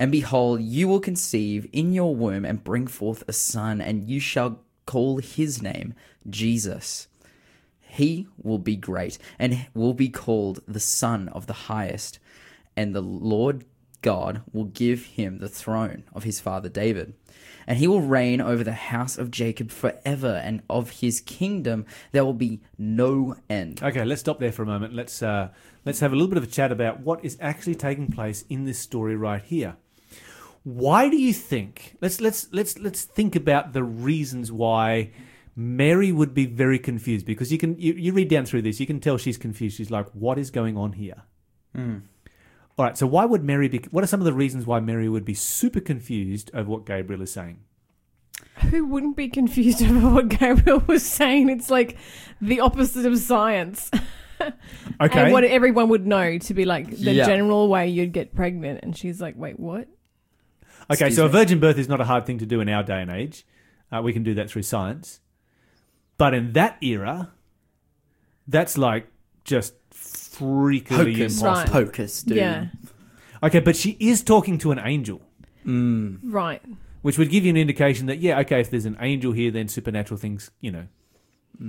And 0.00 0.10
behold, 0.10 0.62
you 0.62 0.88
will 0.88 0.98
conceive 0.98 1.68
in 1.74 1.92
your 1.92 2.16
womb 2.16 2.46
and 2.46 2.64
bring 2.64 2.86
forth 2.86 3.22
a 3.28 3.34
son, 3.34 3.82
and 3.82 4.08
you 4.08 4.18
shall 4.18 4.60
call 4.86 5.18
his 5.18 5.60
name 5.60 5.92
Jesus. 6.28 7.06
He 7.80 8.26
will 8.42 8.58
be 8.58 8.76
great 8.76 9.18
and 9.38 9.66
will 9.74 9.92
be 9.92 10.08
called 10.08 10.60
the 10.66 10.80
Son 10.80 11.28
of 11.28 11.46
the 11.46 11.52
Highest, 11.52 12.18
and 12.74 12.94
the 12.94 13.02
Lord 13.02 13.66
God 14.00 14.40
will 14.54 14.64
give 14.64 15.04
him 15.04 15.36
the 15.36 15.50
throne 15.50 16.04
of 16.14 16.24
his 16.24 16.40
father 16.40 16.70
David. 16.70 17.12
And 17.66 17.76
he 17.76 17.86
will 17.86 18.00
reign 18.00 18.40
over 18.40 18.64
the 18.64 18.72
house 18.72 19.18
of 19.18 19.30
Jacob 19.30 19.70
forever, 19.70 20.40
and 20.42 20.62
of 20.70 21.00
his 21.00 21.20
kingdom 21.20 21.84
there 22.12 22.24
will 22.24 22.32
be 22.32 22.62
no 22.78 23.36
end. 23.50 23.82
Okay, 23.82 24.06
let's 24.06 24.22
stop 24.22 24.40
there 24.40 24.50
for 24.50 24.62
a 24.62 24.66
moment. 24.66 24.94
Let's 24.94 25.22
uh, 25.22 25.50
let's 25.84 26.00
have 26.00 26.14
a 26.14 26.16
little 26.16 26.30
bit 26.30 26.38
of 26.38 26.44
a 26.44 26.46
chat 26.46 26.72
about 26.72 27.00
what 27.00 27.22
is 27.22 27.36
actually 27.38 27.74
taking 27.74 28.10
place 28.10 28.46
in 28.48 28.64
this 28.64 28.78
story 28.78 29.14
right 29.14 29.42
here. 29.42 29.76
Why 30.62 31.08
do 31.08 31.16
you 31.16 31.32
think? 31.32 31.96
Let's 32.00 32.20
let's 32.20 32.48
let's 32.52 32.78
let's 32.78 33.04
think 33.04 33.34
about 33.34 33.72
the 33.72 33.82
reasons 33.82 34.52
why 34.52 35.10
Mary 35.56 36.12
would 36.12 36.34
be 36.34 36.46
very 36.46 36.78
confused 36.78 37.24
because 37.26 37.50
you 37.50 37.58
can 37.58 37.78
you, 37.78 37.94
you 37.94 38.12
read 38.12 38.28
down 38.28 38.44
through 38.46 38.62
this, 38.62 38.78
you 38.80 38.86
can 38.86 39.00
tell 39.00 39.16
she's 39.16 39.38
confused. 39.38 39.76
She's 39.76 39.90
like, 39.90 40.08
"What 40.10 40.38
is 40.38 40.50
going 40.50 40.76
on 40.76 40.92
here?" 40.92 41.22
Hmm. 41.74 41.98
All 42.78 42.84
right, 42.86 42.96
so 42.96 43.06
why 43.06 43.24
would 43.24 43.42
Mary 43.44 43.68
be? 43.68 43.78
What 43.90 44.04
are 44.04 44.06
some 44.06 44.20
of 44.20 44.24
the 44.26 44.32
reasons 44.32 44.66
why 44.66 44.80
Mary 44.80 45.08
would 45.08 45.24
be 45.24 45.34
super 45.34 45.80
confused 45.80 46.50
over 46.54 46.68
what 46.70 46.86
Gabriel 46.86 47.22
is 47.22 47.32
saying? 47.32 47.60
Who 48.70 48.86
wouldn't 48.86 49.16
be 49.16 49.28
confused 49.28 49.82
over 49.86 50.10
what 50.10 50.28
Gabriel 50.28 50.82
was 50.86 51.04
saying? 51.04 51.48
It's 51.48 51.70
like 51.70 51.96
the 52.40 52.60
opposite 52.60 53.06
of 53.06 53.18
science. 53.18 53.90
Okay, 55.02 55.24
And 55.24 55.32
what 55.34 55.44
everyone 55.44 55.90
would 55.90 56.06
know 56.06 56.38
to 56.38 56.54
be 56.54 56.64
like 56.64 56.88
the 56.90 57.12
Yeah. 57.12 57.26
general 57.26 57.68
way 57.68 57.88
you'd 57.88 58.12
get 58.14 58.34
pregnant. 58.34 58.80
And 58.82 58.96
she's 58.96 59.20
like, 59.20 59.34
wait, 59.36 59.60
what? 59.60 59.86
Okay, 60.90 61.06
Excuse 61.06 61.16
so 61.16 61.26
a 61.26 61.28
virgin 61.28 61.60
birth 61.60 61.78
is 61.78 61.88
not 61.88 62.00
a 62.00 62.04
hard 62.04 62.26
thing 62.26 62.38
to 62.38 62.46
do 62.46 62.60
in 62.60 62.68
our 62.68 62.82
day 62.82 63.00
and 63.00 63.10
age. 63.10 63.46
Uh, 63.92 64.02
we 64.02 64.12
can 64.12 64.22
do 64.22 64.34
that 64.34 64.50
through 64.50 64.62
science. 64.62 65.20
But 66.18 66.34
in 66.34 66.52
that 66.54 66.76
era, 66.82 67.30
that's 68.48 68.76
like 68.76 69.06
just 69.44 69.74
freakily 69.92 70.90
Hocus 71.16 71.42
Right. 71.42 71.50
impossible. 71.66 71.72
pocus, 71.72 72.22
dude. 72.22 72.36
Yeah. 72.36 72.66
Okay, 73.42 73.60
but 73.60 73.76
she 73.76 73.96
is 74.00 74.22
talking 74.22 74.58
to 74.58 74.70
an 74.72 74.78
angel, 74.78 75.22
Mm. 75.66 76.18
Right. 76.24 76.62
which 77.02 77.16
would 77.18 77.30
give 77.30 77.44
you 77.44 77.50
an 77.50 77.56
indication 77.56 78.06
that, 78.06 78.18
yeah, 78.18 78.38
okay, 78.40 78.60
if 78.60 78.70
there's 78.70 78.84
an 78.86 78.96
angel 79.00 79.32
here, 79.32 79.50
then 79.50 79.68
supernatural 79.68 80.18
things, 80.18 80.50
you 80.60 80.70
know, 80.70 80.86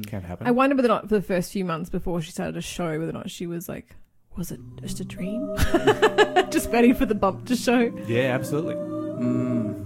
can 0.08 0.24
happen. 0.24 0.48
I 0.48 0.52
wonder 0.52 0.76
whether 0.76 0.88
or 0.88 0.96
not 0.96 1.10
for 1.10 1.16
the 1.16 1.22
first 1.22 1.52
few 1.52 1.64
months 1.66 1.90
before 1.90 2.22
she 2.22 2.32
started 2.32 2.58
a 2.58 2.62
show, 2.62 2.98
whether 3.00 3.10
or 3.12 3.14
not 3.14 3.30
she 3.30 3.46
was 3.48 3.70
like, 3.70 3.96
was 4.36 4.52
it 4.52 4.60
just 4.82 5.00
a 5.00 5.06
dream? 5.06 5.54
just 6.50 6.70
waiting 6.72 6.94
for 6.96 7.06
the 7.06 7.16
bump 7.16 7.46
to 7.48 7.56
show. 7.56 7.82
yeah, 8.08 8.34
absolutely. 8.34 8.76
Mm. 9.22 9.86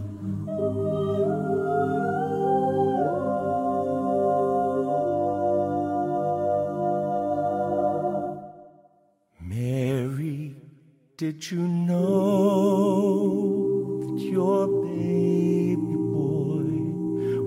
Mary, 9.42 10.56
did 11.18 11.52
you 11.52 11.68
know 11.68 12.00
that 14.00 14.22
your 14.24 14.68
baby 14.68 15.96
boy 16.16 16.70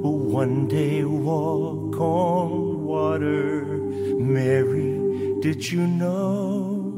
will 0.03 0.19
one 0.19 0.69
day 0.69 1.05
walk 1.05 1.99
on 1.99 2.85
water? 2.85 3.65
Mary, 4.19 5.41
did 5.41 5.71
you 5.71 5.87
know 5.87 6.93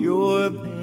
your 0.00 0.50
baby 0.50 0.77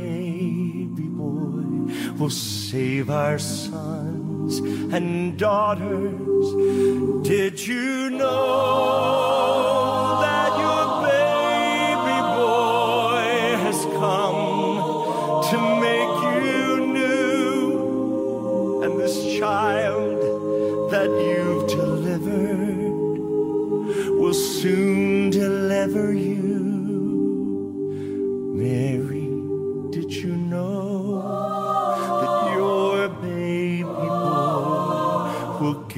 will 2.26 2.32
save 2.32 3.12
our 3.12 3.38
sons 3.38 4.58
and 4.92 5.38
daughters? 5.38 7.24
Did 7.24 7.68
you 7.68 8.10
know 8.10 10.05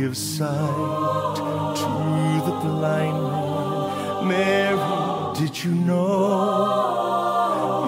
give 0.08 0.16
sight 0.16 1.36
to 1.76 1.84
the 2.46 2.56
blind 2.62 3.22
man 4.26 4.28
Mary, 4.30 4.80
did 5.38 5.54
you 5.66 5.72
know 5.72 7.28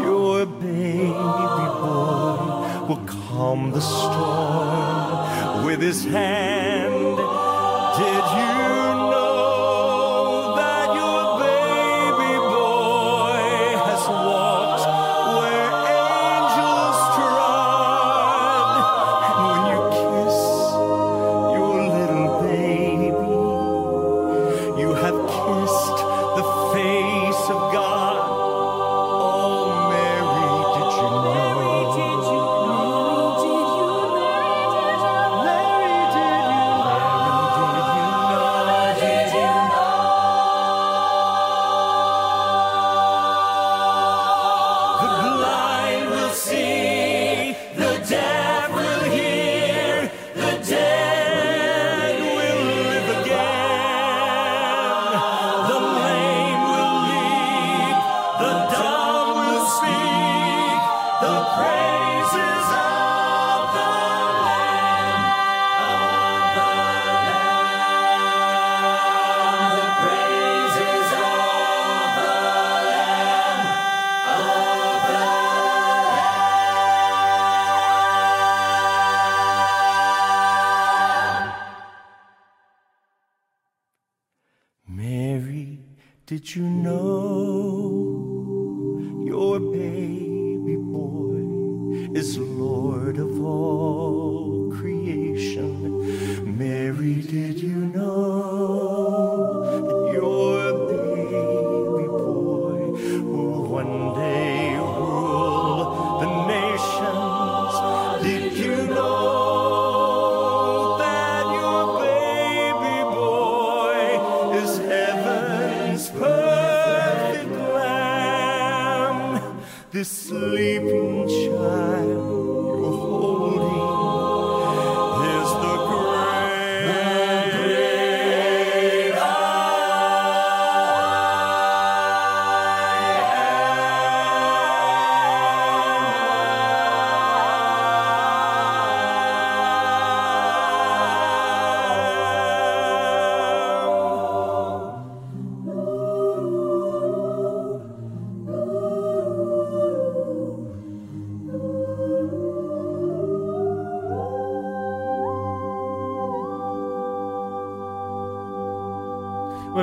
your 0.04 0.46
baby 0.46 1.14
boy 1.14 2.88
will 2.88 3.04
calm 3.08 3.72
the 3.72 3.80
storm 3.80 5.66
with 5.66 5.82
his 5.82 6.04
hand? 6.04 6.59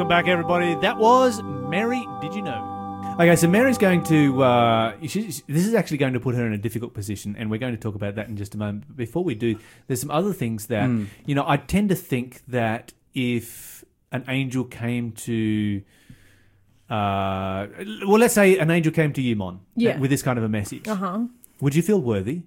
Welcome 0.07 0.25
back, 0.25 0.29
everybody. 0.31 0.77
That 0.83 0.99
was 0.99 1.43
Mary. 1.43 2.07
Did 2.21 2.33
you 2.33 2.41
know? 2.43 3.17
Okay, 3.19 3.35
so 3.35 3.49
Mary's 3.49 3.77
going 3.77 4.05
to. 4.05 4.41
Uh, 4.41 4.95
she's, 5.05 5.43
this 5.49 5.67
is 5.67 5.75
actually 5.75 5.97
going 5.97 6.13
to 6.13 6.21
put 6.21 6.37
her 6.37 6.47
in 6.47 6.53
a 6.53 6.59
difficult 6.59 6.95
position, 6.95 7.35
and 7.37 7.51
we're 7.51 7.59
going 7.59 7.75
to 7.75 7.81
talk 7.81 7.97
about 7.97 8.15
that 8.15 8.29
in 8.29 8.37
just 8.37 8.55
a 8.55 8.57
moment. 8.59 8.85
But 8.87 8.97
before 8.97 9.25
we 9.25 9.35
do, 9.35 9.59
there's 9.89 10.01
some 10.01 10.13
other 10.13 10.33
things 10.33 10.67
that 10.67 10.89
you 11.27 11.35
know. 11.35 11.45
I 11.45 11.57
tend 11.57 11.89
to 11.89 11.97
think 11.97 12.43
that 12.47 12.93
if 13.15 13.85
an 14.13 14.23
angel 14.29 14.63
came 14.63 15.11
to, 15.13 15.83
uh, 16.89 17.67
well, 18.07 18.21
let's 18.21 18.35
say 18.35 18.59
an 18.59 18.71
angel 18.71 18.93
came 18.93 19.13
to 19.13 19.21
you, 19.21 19.35
Mon, 19.35 19.59
Yeah. 19.75 19.99
with 19.99 20.11
this 20.13 20.23
kind 20.23 20.39
of 20.39 20.45
a 20.45 20.49
message, 20.49 20.87
Uh 20.87 20.95
huh. 20.95 21.19
would 21.61 21.75
you 21.75 21.83
feel 21.83 22.01
worthy? 22.01 22.43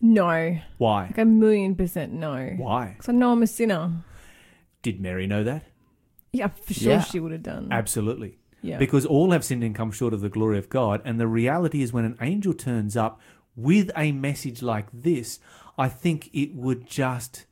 No. 0.00 0.56
Why? 0.78 1.06
Like 1.06 1.18
a 1.18 1.24
million 1.24 1.74
percent 1.74 2.12
no. 2.12 2.50
Why? 2.58 2.90
Because 2.96 3.08
I 3.08 3.12
know 3.12 3.32
I'm 3.32 3.42
a 3.42 3.48
sinner. 3.48 3.90
Did 4.82 5.00
Mary 5.00 5.26
know 5.26 5.42
that? 5.42 5.64
Yeah, 6.32 6.48
for 6.48 6.74
sure 6.74 6.92
Yeah. 6.92 7.02
she 7.02 7.20
would 7.20 7.32
have 7.32 7.42
done. 7.42 7.68
Absolutely. 7.70 8.38
Yeah. 8.62 8.78
Because 8.78 9.04
all 9.04 9.32
have 9.32 9.44
sinned 9.44 9.64
and 9.64 9.74
come 9.74 9.90
short 9.90 10.14
of 10.14 10.20
the 10.20 10.28
glory 10.28 10.56
of 10.58 10.68
God. 10.68 11.02
And 11.04 11.18
the 11.20 11.26
reality 11.26 11.82
is, 11.82 11.92
when 11.92 12.04
an 12.04 12.16
angel 12.20 12.54
turns 12.54 12.96
up 12.96 13.20
with 13.56 13.90
a 13.96 14.12
message 14.12 14.62
like 14.62 14.86
this, 14.92 15.40
I 15.76 15.88
think 15.88 16.30
it 16.32 16.54
would 16.54 16.86
just. 16.86 17.44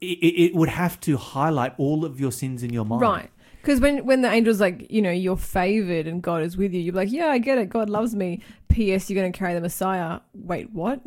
It, 0.00 0.18
it 0.18 0.42
it 0.46 0.54
would 0.54 0.68
have 0.68 1.00
to 1.00 1.16
highlight 1.16 1.74
all 1.78 2.04
of 2.04 2.20
your 2.20 2.32
sins 2.32 2.62
in 2.62 2.72
your 2.72 2.84
mind. 2.84 3.02
Right. 3.02 3.30
Because 3.60 3.80
when, 3.80 4.04
when 4.04 4.22
the 4.22 4.28
angel's 4.28 4.60
like, 4.60 4.90
you 4.90 5.00
know, 5.00 5.12
you're 5.12 5.36
favored 5.36 6.08
and 6.08 6.20
God 6.20 6.42
is 6.42 6.56
with 6.56 6.72
you, 6.74 6.80
you're 6.80 6.94
like, 6.94 7.12
yeah, 7.12 7.28
I 7.28 7.38
get 7.38 7.58
it. 7.58 7.68
God 7.68 7.88
loves 7.88 8.12
me. 8.12 8.40
P.S. 8.68 9.08
You're 9.08 9.20
going 9.22 9.32
to 9.32 9.38
carry 9.38 9.54
the 9.54 9.60
Messiah. 9.60 10.18
Wait, 10.34 10.70
what? 10.72 11.00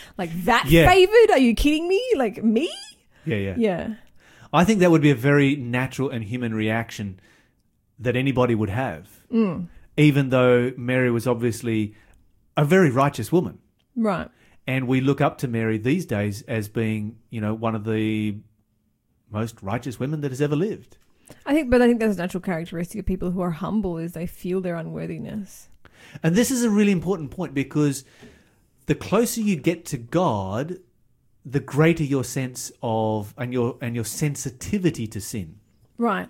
like 0.18 0.30
that 0.44 0.66
Yeah. 0.68 0.90
favored? 0.90 1.30
Are 1.30 1.38
you 1.38 1.54
kidding 1.54 1.88
me? 1.88 2.02
Like 2.16 2.44
me? 2.44 2.70
Yeah, 3.24 3.36
yeah, 3.36 3.54
Yeah. 3.56 3.94
I 4.52 4.64
think 4.64 4.80
that 4.80 4.90
would 4.90 5.02
be 5.02 5.10
a 5.10 5.16
very 5.16 5.56
natural 5.56 6.10
and 6.10 6.24
human 6.24 6.54
reaction 6.54 7.20
that 7.98 8.16
anybody 8.16 8.54
would 8.54 8.70
have. 8.70 9.08
Mm. 9.32 9.68
Even 9.96 10.28
though 10.30 10.72
Mary 10.76 11.10
was 11.10 11.26
obviously 11.26 11.94
a 12.56 12.64
very 12.64 12.90
righteous 12.90 13.32
woman. 13.32 13.58
Right. 13.96 14.28
And 14.66 14.86
we 14.86 15.00
look 15.00 15.20
up 15.20 15.38
to 15.38 15.48
Mary 15.48 15.78
these 15.78 16.06
days 16.06 16.42
as 16.42 16.68
being, 16.68 17.18
you 17.30 17.40
know, 17.40 17.54
one 17.54 17.74
of 17.74 17.84
the 17.84 18.36
most 19.30 19.62
righteous 19.62 19.98
women 19.98 20.20
that 20.20 20.30
has 20.30 20.40
ever 20.40 20.56
lived. 20.56 20.98
I 21.46 21.54
think, 21.54 21.70
but 21.70 21.80
I 21.80 21.86
think 21.86 22.00
that's 22.00 22.16
a 22.16 22.18
natural 22.18 22.42
characteristic 22.42 23.00
of 23.00 23.06
people 23.06 23.30
who 23.30 23.40
are 23.40 23.50
humble 23.50 23.98
is 23.98 24.12
they 24.12 24.26
feel 24.26 24.60
their 24.60 24.76
unworthiness. 24.76 25.68
And 26.22 26.34
this 26.36 26.50
is 26.50 26.62
a 26.62 26.70
really 26.70 26.92
important 26.92 27.30
point 27.30 27.54
because 27.54 28.04
the 28.86 28.94
closer 28.94 29.40
you 29.40 29.56
get 29.56 29.84
to 29.86 29.96
God, 29.96 30.78
the 31.44 31.60
greater 31.60 32.04
your 32.04 32.24
sense 32.24 32.70
of 32.82 33.34
and 33.36 33.52
your 33.52 33.76
and 33.80 33.94
your 33.94 34.04
sensitivity 34.04 35.06
to 35.08 35.20
sin. 35.20 35.56
Right. 35.98 36.28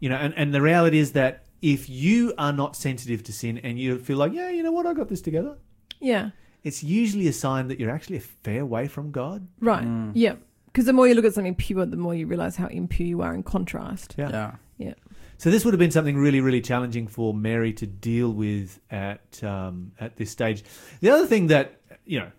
You 0.00 0.08
know, 0.08 0.16
and, 0.16 0.32
and 0.36 0.54
the 0.54 0.62
reality 0.62 0.98
is 0.98 1.12
that 1.12 1.44
if 1.60 1.88
you 1.88 2.32
are 2.38 2.52
not 2.52 2.76
sensitive 2.76 3.22
to 3.24 3.32
sin 3.32 3.58
and 3.58 3.78
you 3.78 3.98
feel 3.98 4.16
like, 4.16 4.32
yeah, 4.32 4.48
you 4.50 4.62
know 4.62 4.70
what, 4.72 4.86
I 4.86 4.94
got 4.94 5.08
this 5.08 5.20
together, 5.20 5.56
Yeah. 6.00 6.30
it's 6.62 6.84
usually 6.84 7.26
a 7.26 7.32
sign 7.32 7.66
that 7.68 7.80
you're 7.80 7.90
actually 7.90 8.18
a 8.18 8.20
fair 8.20 8.64
way 8.64 8.86
from 8.86 9.10
God. 9.10 9.48
Right. 9.60 9.86
Yeah. 10.14 10.36
Because 10.66 10.84
the 10.84 10.92
more 10.92 11.08
you 11.08 11.14
look 11.14 11.24
at 11.24 11.34
something 11.34 11.56
pure, 11.56 11.84
the 11.84 11.96
more 11.96 12.14
you 12.14 12.26
realize 12.26 12.54
how 12.54 12.68
impure 12.68 13.08
you 13.08 13.22
are 13.22 13.34
in 13.34 13.42
contrast. 13.42 14.14
Yeah. 14.16 14.30
Yeah. 14.30 14.54
Yeah. 14.76 14.94
So 15.38 15.50
this 15.50 15.64
would 15.64 15.74
have 15.74 15.78
been 15.80 15.90
something 15.90 16.16
really, 16.16 16.40
really 16.40 16.60
challenging 16.60 17.08
for 17.08 17.34
Mary 17.34 17.72
to 17.74 17.86
deal 17.86 18.30
with 18.32 18.78
at 18.90 19.42
um, 19.42 19.92
at 19.98 20.16
this 20.16 20.30
stage. 20.30 20.62
The 21.00 21.10
other 21.10 21.26
thing 21.26 21.48
that 21.48 21.80
you 22.04 22.20
know, 22.20 22.30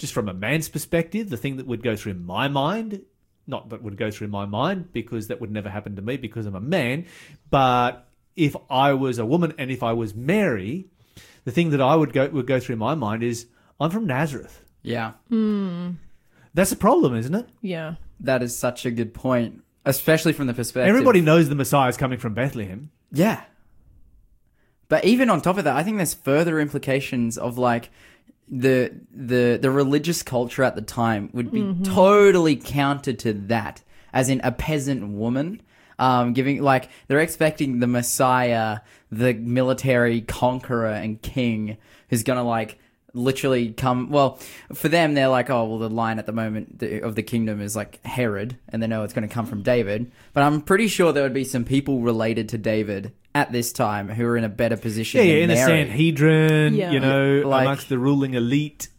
just 0.00 0.14
from 0.14 0.30
a 0.30 0.34
man's 0.34 0.70
perspective, 0.70 1.28
the 1.28 1.36
thing 1.36 1.58
that 1.58 1.66
would 1.66 1.82
go 1.82 1.94
through 1.94 2.14
my 2.14 2.48
mind, 2.48 3.02
not 3.46 3.68
that 3.68 3.82
would 3.82 3.98
go 3.98 4.10
through 4.10 4.28
my 4.28 4.46
mind 4.46 4.92
because 4.94 5.28
that 5.28 5.42
would 5.42 5.50
never 5.50 5.68
happen 5.68 5.94
to 5.96 6.02
me 6.02 6.16
because 6.16 6.46
I'm 6.46 6.56
a 6.56 6.60
man, 6.60 7.04
but 7.50 8.08
if 8.34 8.56
I 8.70 8.94
was 8.94 9.18
a 9.18 9.26
woman 9.26 9.52
and 9.58 9.70
if 9.70 9.82
I 9.82 9.92
was 9.92 10.14
Mary, 10.14 10.86
the 11.44 11.50
thing 11.50 11.68
that 11.70 11.82
I 11.82 11.94
would 11.94 12.14
go 12.14 12.26
would 12.28 12.46
go 12.46 12.58
through 12.58 12.76
my 12.76 12.94
mind 12.94 13.22
is 13.22 13.46
I'm 13.78 13.90
from 13.90 14.06
Nazareth. 14.06 14.64
Yeah. 14.82 15.12
Hmm. 15.28 15.90
That's 16.54 16.72
a 16.72 16.76
problem, 16.76 17.14
isn't 17.14 17.34
it? 17.34 17.50
Yeah. 17.60 17.96
That 18.20 18.42
is 18.42 18.56
such 18.56 18.86
a 18.86 18.90
good 18.90 19.12
point, 19.12 19.62
especially 19.84 20.32
from 20.32 20.46
the 20.46 20.54
perspective. 20.54 20.88
Everybody 20.88 21.20
knows 21.20 21.50
the 21.50 21.54
Messiah 21.54 21.90
is 21.90 21.98
coming 21.98 22.18
from 22.18 22.32
Bethlehem. 22.32 22.90
Yeah. 23.12 23.44
But 24.88 25.04
even 25.04 25.28
on 25.28 25.42
top 25.42 25.58
of 25.58 25.64
that, 25.64 25.76
I 25.76 25.82
think 25.82 25.98
there's 25.98 26.14
further 26.14 26.58
implications 26.58 27.36
of 27.36 27.58
like 27.58 27.90
the 28.50 28.92
the 29.14 29.58
the 29.60 29.70
religious 29.70 30.22
culture 30.22 30.64
at 30.64 30.74
the 30.74 30.82
time 30.82 31.30
would 31.32 31.52
be 31.52 31.74
totally 31.84 32.56
counter 32.56 33.12
to 33.12 33.32
that, 33.32 33.82
as 34.12 34.28
in 34.28 34.40
a 34.42 34.52
peasant 34.52 35.08
woman. 35.08 35.62
Um, 35.98 36.32
giving 36.32 36.62
like 36.62 36.88
they're 37.06 37.20
expecting 37.20 37.78
the 37.78 37.86
Messiah, 37.86 38.80
the 39.12 39.34
military 39.34 40.22
conqueror 40.22 40.92
and 40.92 41.20
king, 41.20 41.76
who's 42.08 42.22
gonna 42.22 42.42
like 42.42 42.78
literally 43.12 43.72
come. 43.72 44.10
Well, 44.10 44.38
for 44.72 44.88
them, 44.88 45.14
they're 45.14 45.28
like, 45.28 45.50
oh, 45.50 45.64
well, 45.64 45.78
the 45.78 45.90
line 45.90 46.18
at 46.18 46.26
the 46.26 46.32
moment 46.32 46.82
of 46.82 47.14
the 47.14 47.22
kingdom 47.22 47.60
is 47.60 47.76
like 47.76 48.04
Herod, 48.04 48.56
and 48.68 48.82
they 48.82 48.86
know 48.86 49.02
it's 49.02 49.12
going 49.12 49.28
to 49.28 49.34
come 49.34 49.46
from 49.46 49.62
David. 49.62 50.10
But 50.32 50.42
I'm 50.44 50.62
pretty 50.62 50.88
sure 50.88 51.12
there 51.12 51.22
would 51.22 51.34
be 51.34 51.44
some 51.44 51.64
people 51.64 52.00
related 52.00 52.48
to 52.50 52.58
David 52.58 53.12
at 53.34 53.52
this 53.52 53.72
time 53.72 54.08
who 54.08 54.26
are 54.26 54.36
in 54.36 54.44
a 54.44 54.48
better 54.48 54.76
position. 54.76 55.18
Yeah, 55.20 55.32
yeah, 55.32 55.42
in 55.42 55.48
than 55.48 55.56
the 55.58 55.64
Sanhedrin, 55.64 56.74
Yeah. 56.74 56.90
you 56.92 57.00
know, 57.00 57.42
Like- 57.46 57.62
amongst 57.66 57.88
the 57.88 57.98
ruling 57.98 58.34
elite. 58.34 58.88
Oh, 58.90 58.94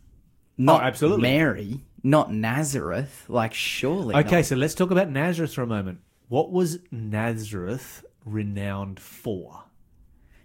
not 0.57 0.81
Oh, 0.81 0.85
absolutely. 0.85 1.21
Mary, 1.23 1.81
not 2.03 2.33
Nazareth. 2.33 3.25
Like, 3.27 3.53
surely. 3.53 4.15
Okay, 4.15 4.37
not. 4.37 4.45
so 4.45 4.55
let's 4.55 4.75
talk 4.75 4.91
about 4.91 5.09
Nazareth 5.09 5.53
for 5.53 5.63
a 5.63 5.67
moment. 5.67 5.99
What 6.29 6.51
was 6.51 6.79
Nazareth 6.91 8.05
renowned 8.25 8.99
for? 8.99 9.63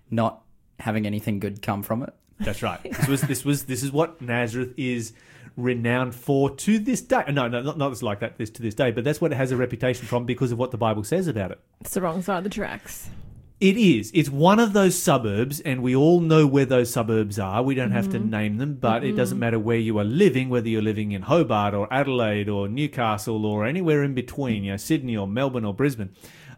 not 0.08 0.42
having 0.78 1.04
anything 1.04 1.40
good 1.40 1.60
come 1.62 1.82
from 1.82 2.00
it. 2.02 2.14
That's 2.38 2.62
right. 2.62 2.78
This 2.84 3.08
was 3.08 3.20
this 3.22 3.44
was 3.44 3.64
this 3.64 3.82
is 3.82 3.90
what 3.90 4.20
Nazareth 4.22 4.72
is 4.76 5.12
renowned 5.56 6.14
for 6.14 6.54
to 6.54 6.78
this 6.78 7.00
day. 7.00 7.24
No, 7.32 7.48
no, 7.48 7.60
not, 7.60 7.76
not 7.76 7.90
just 7.90 8.04
like 8.04 8.20
that. 8.20 8.38
This 8.38 8.50
to 8.50 8.62
this 8.62 8.74
day, 8.74 8.92
but 8.92 9.02
that's 9.02 9.20
what 9.20 9.32
it 9.32 9.34
has 9.36 9.50
a 9.50 9.56
reputation 9.56 10.06
from 10.06 10.24
because 10.24 10.52
of 10.52 10.58
what 10.58 10.70
the 10.70 10.76
Bible 10.78 11.02
says 11.02 11.26
about 11.26 11.50
it. 11.50 11.60
It's 11.80 11.94
the 11.94 12.02
wrong 12.02 12.22
side 12.22 12.38
of 12.38 12.44
the 12.44 12.50
tracks. 12.50 13.08
It 13.58 13.78
is. 13.78 14.10
It's 14.12 14.28
one 14.28 14.58
of 14.58 14.74
those 14.74 15.00
suburbs, 15.00 15.60
and 15.60 15.82
we 15.82 15.96
all 15.96 16.20
know 16.20 16.46
where 16.46 16.66
those 16.66 16.92
suburbs 16.92 17.38
are. 17.38 17.62
We 17.62 17.74
don't 17.74 17.90
have 17.92 18.10
to 18.10 18.18
name 18.18 18.58
them, 18.58 18.74
but 18.74 19.02
it 19.02 19.12
doesn't 19.12 19.38
matter 19.38 19.58
where 19.58 19.78
you 19.78 19.98
are 19.98 20.04
living, 20.04 20.50
whether 20.50 20.68
you're 20.68 20.82
living 20.82 21.12
in 21.12 21.22
Hobart 21.22 21.72
or 21.72 21.88
Adelaide 21.90 22.50
or 22.50 22.68
Newcastle 22.68 23.46
or 23.46 23.64
anywhere 23.64 24.02
in 24.02 24.12
between, 24.12 24.64
you 24.64 24.72
know, 24.72 24.76
Sydney 24.76 25.16
or 25.16 25.26
Melbourne 25.26 25.64
or 25.64 25.72
Brisbane, 25.72 26.10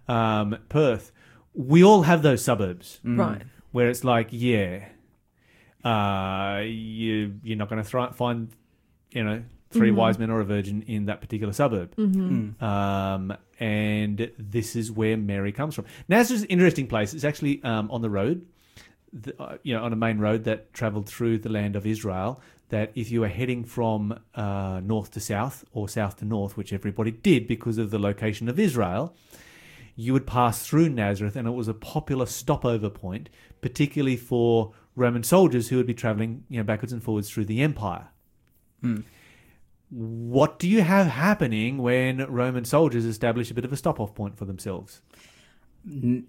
um, 0.08 0.58
Perth. 0.68 1.12
We 1.54 1.84
all 1.84 2.02
have 2.02 2.22
those 2.22 2.42
suburbs 2.44 2.98
Right. 3.04 3.42
where 3.70 3.88
it's 3.88 4.02
like, 4.02 4.28
yeah, 4.32 4.86
uh, 5.84 6.62
you 6.64 7.34
you're 7.44 7.56
not 7.58 7.68
going 7.68 7.80
to 7.82 7.88
thri- 7.88 8.12
find, 8.12 8.48
you 9.12 9.22
know, 9.22 9.42
3 9.70 9.90
wise 9.90 10.18
men 10.18 10.30
or 10.30 10.40
a 10.40 10.44
virgin 10.44 10.82
in 10.86 11.06
that 11.06 11.20
particular 11.20 11.52
suburb. 11.52 11.94
Um, 12.62 13.36
and 13.60 14.30
this 14.38 14.76
is 14.76 14.90
where 14.90 15.16
Mary 15.16 15.52
comes 15.52 15.74
from. 15.74 15.84
Nazareth 16.08 16.38
is 16.38 16.42
an 16.44 16.50
interesting 16.50 16.86
place. 16.86 17.12
It's 17.14 17.24
actually 17.24 17.62
um, 17.64 17.90
on 17.90 18.00
the 18.02 18.10
road, 18.10 18.46
the, 19.12 19.40
uh, 19.42 19.56
you 19.62 19.74
know, 19.74 19.84
on 19.84 19.92
a 19.92 19.96
main 19.96 20.18
road 20.18 20.44
that 20.44 20.72
travelled 20.72 21.06
through 21.08 21.38
the 21.38 21.48
land 21.48 21.76
of 21.76 21.86
Israel. 21.86 22.40
That 22.70 22.92
if 22.94 23.10
you 23.10 23.20
were 23.20 23.28
heading 23.28 23.64
from 23.64 24.18
uh, 24.34 24.80
north 24.84 25.10
to 25.12 25.20
south 25.20 25.64
or 25.72 25.88
south 25.88 26.16
to 26.16 26.24
north, 26.26 26.56
which 26.56 26.72
everybody 26.72 27.10
did 27.10 27.48
because 27.48 27.78
of 27.78 27.90
the 27.90 27.98
location 27.98 28.48
of 28.48 28.58
Israel, 28.58 29.14
you 29.96 30.12
would 30.12 30.26
pass 30.26 30.64
through 30.66 30.90
Nazareth, 30.90 31.34
and 31.34 31.48
it 31.48 31.52
was 31.52 31.66
a 31.68 31.74
popular 31.74 32.26
stopover 32.26 32.90
point, 32.90 33.30
particularly 33.62 34.16
for 34.16 34.72
Roman 34.94 35.22
soldiers 35.22 35.68
who 35.68 35.76
would 35.78 35.86
be 35.86 35.94
traveling, 35.94 36.44
you 36.48 36.58
know, 36.58 36.64
backwards 36.64 36.92
and 36.92 37.02
forwards 37.02 37.28
through 37.30 37.46
the 37.46 37.60
empire. 37.62 38.08
What 39.90 40.58
do 40.58 40.68
you 40.68 40.82
have 40.82 41.06
happening 41.06 41.78
when 41.78 42.18
Roman 42.30 42.64
soldiers 42.64 43.04
establish 43.04 43.50
a 43.50 43.54
bit 43.54 43.64
of 43.64 43.72
a 43.72 43.76
stop-off 43.76 44.14
point 44.14 44.36
for 44.36 44.44
themselves? 44.44 45.00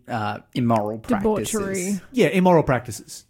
Uh, 0.08 0.40
immoral 0.54 1.00
practices. 1.00 1.52
Debauchery. 1.52 2.02
Yeah, 2.14 2.28
immoral 2.28 2.64
practices. 2.64 3.26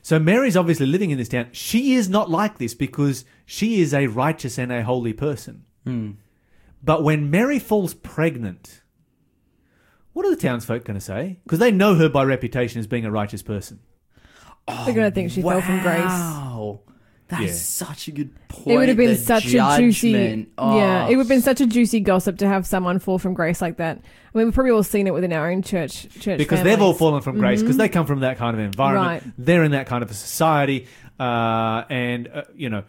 So 0.00 0.18
Mary's 0.18 0.56
obviously 0.56 0.86
living 0.86 1.10
in 1.10 1.18
this 1.18 1.28
town. 1.28 1.48
She 1.52 1.94
is 1.94 2.08
not 2.08 2.30
like 2.30 2.58
this 2.58 2.74
because 2.74 3.24
she 3.44 3.80
is 3.82 3.92
a 3.92 4.06
righteous 4.06 4.58
and 4.58 4.72
a 4.72 4.82
holy 4.82 5.12
person. 5.12 5.64
But 6.82 7.02
when 7.02 7.30
Mary 7.30 7.58
falls 7.58 7.92
pregnant, 7.94 8.82
what 10.14 10.24
are 10.24 10.30
the 10.30 10.40
townsfolk 10.40 10.84
going 10.84 10.98
to 10.98 11.04
say? 11.04 11.40
Because 11.44 11.58
they 11.58 11.70
know 11.72 11.94
her 11.96 12.08
by 12.08 12.24
reputation 12.24 12.78
as 12.80 12.86
being 12.86 13.04
a 13.04 13.10
righteous 13.10 13.42
person. 13.42 13.80
They're 14.66 14.94
going 14.94 15.10
to 15.10 15.14
think 15.14 15.30
she 15.30 15.42
fell 15.42 15.60
from 15.60 15.80
grace. 15.82 16.04
Wow. 17.30 17.38
That 17.38 17.44
is 17.44 17.50
Yeah. 17.80 17.86
such 17.86 18.08
a 18.08 18.10
good 18.12 18.48
point. 18.48 18.66
It 18.68 18.76
would 18.76 18.88
have 18.88 18.96
been 18.98 19.08
The 19.10 19.16
such 19.16 19.46
a 19.46 19.76
juicy, 19.78 20.12
judgment. 20.12 20.48
Oh, 20.58 20.76
yeah. 20.78 21.06
It 21.06 21.16
would 21.16 21.22
have 21.22 21.28
been 21.28 21.40
such 21.40 21.60
a 21.60 21.66
juicy 21.66 22.00
gossip 22.00 22.38
to 22.38 22.46
have 22.46 22.66
someone 22.66 22.98
fall 22.98 23.18
from 23.18 23.32
grace 23.34 23.62
like 23.62 23.78
that. 23.78 23.96
I 24.34 24.38
mean, 24.38 24.46
we've 24.46 24.54
probably 24.54 24.72
all 24.72 24.82
seen 24.82 25.06
it 25.06 25.14
within 25.14 25.32
our 25.32 25.50
own 25.50 25.62
church. 25.62 26.08
Church 26.20 26.38
because 26.38 26.62
they've 26.62 26.72
all 26.80 26.92
families. 26.92 26.98
fallen 26.98 27.22
from 27.22 27.38
grace 27.38 27.60
because 27.62 27.76
they 27.78 27.88
come 27.88 28.06
from 28.06 28.20
that 28.20 28.36
kind 28.36 28.54
of 28.56 28.62
environment. 28.62 29.22
Right. 29.24 29.32
They're 29.38 29.64
in 29.64 29.70
that 29.72 29.86
kind 29.86 30.02
of 30.02 30.10
a 30.10 30.14
society, 30.14 30.86
uh, 31.18 31.84
and 31.88 32.28
uh, 32.28 32.42
you 32.54 32.68
know, 32.68 32.82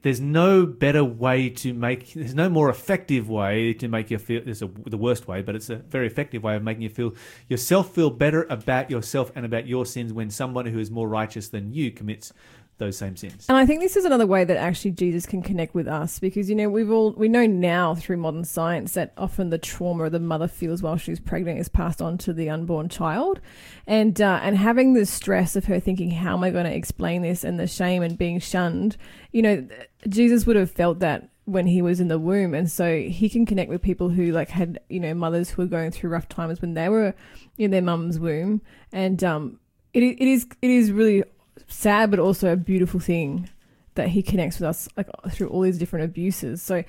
there's 0.00 0.20
no 0.22 0.64
better 0.64 1.04
way 1.04 1.50
to 1.50 1.74
make. 1.74 2.14
There's 2.14 2.34
no 2.34 2.48
more 2.48 2.70
effective 2.70 3.28
way 3.28 3.74
to 3.74 3.88
make 3.88 4.10
you 4.10 4.16
feel. 4.18 4.40
It's 4.46 4.62
a, 4.62 4.70
the 4.86 4.96
worst 4.96 5.28
way, 5.28 5.42
but 5.42 5.54
it's 5.54 5.68
a 5.68 5.76
very 5.76 6.06
effective 6.06 6.42
way 6.42 6.56
of 6.56 6.62
making 6.62 6.82
you 6.82 6.88
feel 6.88 7.14
yourself 7.48 7.94
feel 7.94 8.08
better 8.08 8.44
about 8.48 8.90
yourself 8.90 9.32
and 9.36 9.44
about 9.44 9.66
your 9.66 9.84
sins 9.84 10.14
when 10.14 10.30
someone 10.30 10.64
who 10.66 10.78
is 10.78 10.90
more 10.90 11.08
righteous 11.08 11.48
than 11.48 11.74
you 11.74 11.90
commits 11.90 12.32
those 12.78 12.98
same 12.98 13.16
sins. 13.16 13.46
And 13.48 13.56
I 13.56 13.64
think 13.64 13.80
this 13.80 13.96
is 13.96 14.04
another 14.04 14.26
way 14.26 14.44
that 14.44 14.56
actually 14.56 14.90
Jesus 14.90 15.24
can 15.24 15.42
connect 15.42 15.74
with 15.74 15.88
us 15.88 16.18
because 16.18 16.50
you 16.50 16.56
know 16.56 16.68
we've 16.68 16.90
all 16.90 17.12
we 17.12 17.28
know 17.28 17.46
now 17.46 17.94
through 17.94 18.18
modern 18.18 18.44
science 18.44 18.92
that 18.92 19.12
often 19.16 19.50
the 19.50 19.58
trauma 19.58 20.10
the 20.10 20.20
mother 20.20 20.48
feels 20.48 20.82
while 20.82 20.96
she's 20.96 21.20
pregnant 21.20 21.58
is 21.58 21.68
passed 21.68 22.02
on 22.02 22.18
to 22.18 22.32
the 22.32 22.50
unborn 22.50 22.88
child, 22.88 23.40
and 23.86 24.20
uh, 24.20 24.40
and 24.42 24.56
having 24.58 24.92
the 24.92 25.06
stress 25.06 25.56
of 25.56 25.64
her 25.66 25.80
thinking 25.80 26.10
how 26.10 26.34
am 26.34 26.44
I 26.44 26.50
going 26.50 26.66
to 26.66 26.74
explain 26.74 27.22
this 27.22 27.44
and 27.44 27.58
the 27.58 27.66
shame 27.66 28.02
and 28.02 28.18
being 28.18 28.40
shunned, 28.40 28.96
you 29.32 29.42
know, 29.42 29.66
Jesus 30.08 30.46
would 30.46 30.56
have 30.56 30.70
felt 30.70 30.98
that 30.98 31.30
when 31.46 31.66
he 31.66 31.80
was 31.80 32.00
in 32.00 32.08
the 32.08 32.18
womb. 32.18 32.54
And 32.54 32.70
so 32.70 32.98
he 32.98 33.28
can 33.28 33.46
connect 33.46 33.70
with 33.70 33.80
people 33.80 34.08
who 34.08 34.32
like 34.32 34.50
had 34.50 34.80
you 34.88 35.00
know 35.00 35.14
mothers 35.14 35.50
who 35.50 35.62
were 35.62 35.68
going 35.68 35.92
through 35.92 36.10
rough 36.10 36.28
times 36.28 36.60
when 36.60 36.74
they 36.74 36.88
were 36.88 37.14
in 37.56 37.70
their 37.70 37.82
mum's 37.82 38.18
womb. 38.18 38.60
And 38.92 39.22
um 39.24 39.60
it, 39.94 40.02
it 40.02 40.28
is 40.28 40.46
it 40.60 40.70
is 40.70 40.92
really 40.92 41.24
sad 41.68 42.10
but 42.10 42.18
also 42.18 42.52
a 42.52 42.56
beautiful 42.56 43.00
thing 43.00 43.48
that 43.94 44.08
he 44.08 44.22
connects 44.22 44.58
with 44.58 44.68
us 44.68 44.88
like 44.96 45.08
through 45.30 45.48
all 45.48 45.62
these 45.62 45.78
different 45.78 46.04
abuses. 46.04 46.62
So 46.62 46.84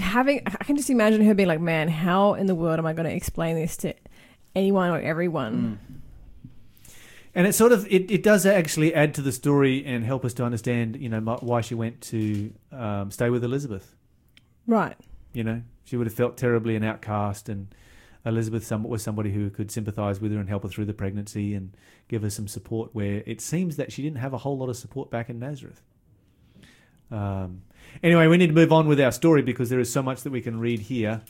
having 0.00 0.40
i 0.46 0.64
can 0.64 0.74
just 0.74 0.88
imagine 0.88 1.22
her 1.22 1.34
being 1.34 1.46
like 1.46 1.60
man 1.60 1.86
how 1.86 2.32
in 2.32 2.46
the 2.46 2.54
world 2.54 2.78
am 2.78 2.86
i 2.86 2.94
going 2.94 3.06
to 3.06 3.14
explain 3.14 3.56
this 3.56 3.76
to 3.76 3.92
anyone 4.56 4.90
or 4.90 4.98
everyone? 4.98 5.78
And 7.34 7.46
it 7.46 7.52
sort 7.52 7.70
of 7.70 7.86
it, 7.88 8.10
it 8.10 8.22
does 8.22 8.46
actually 8.46 8.94
add 8.94 9.14
to 9.14 9.22
the 9.22 9.30
story 9.30 9.84
and 9.84 10.04
help 10.04 10.24
us 10.24 10.32
to 10.34 10.44
understand, 10.44 10.96
you 10.96 11.10
know, 11.10 11.20
why 11.20 11.60
she 11.60 11.74
went 11.74 12.00
to 12.00 12.52
um, 12.72 13.10
stay 13.10 13.28
with 13.28 13.44
Elizabeth. 13.44 13.94
right. 14.66 14.96
You 15.34 15.44
know, 15.44 15.62
she 15.84 15.98
would 15.98 16.06
have 16.06 16.14
felt 16.14 16.38
terribly 16.38 16.76
an 16.76 16.82
outcast, 16.82 17.50
and 17.50 17.68
Elizabeth 18.26 18.66
some, 18.66 18.82
was 18.82 19.02
somebody 19.02 19.32
who 19.32 19.48
could 19.48 19.70
sympathise 19.70 20.20
with 20.20 20.32
her 20.32 20.38
and 20.40 20.48
help 20.48 20.64
her 20.64 20.68
through 20.68 20.84
the 20.84 20.92
pregnancy 20.92 21.54
and 21.54 21.74
give 22.08 22.22
her 22.22 22.30
some 22.30 22.48
support. 22.48 22.90
Where 22.92 23.22
it 23.24 23.40
seems 23.40 23.76
that 23.76 23.92
she 23.92 24.02
didn't 24.02 24.18
have 24.18 24.32
a 24.34 24.38
whole 24.38 24.58
lot 24.58 24.68
of 24.68 24.76
support 24.76 25.10
back 25.10 25.30
in 25.30 25.38
Nazareth. 25.38 25.80
Um, 27.10 27.62
anyway, 28.02 28.26
we 28.26 28.36
need 28.36 28.48
to 28.48 28.52
move 28.52 28.72
on 28.72 28.88
with 28.88 29.00
our 29.00 29.12
story 29.12 29.42
because 29.42 29.70
there 29.70 29.78
is 29.78 29.92
so 29.92 30.02
much 30.02 30.22
that 30.22 30.30
we 30.30 30.40
can 30.40 30.58
read 30.58 30.80
here. 30.80 31.22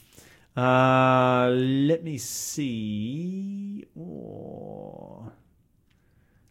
Uh, 0.57 1.51
let 1.51 2.03
me 2.03 2.17
see. 2.17 3.85
Oh. 3.99 5.31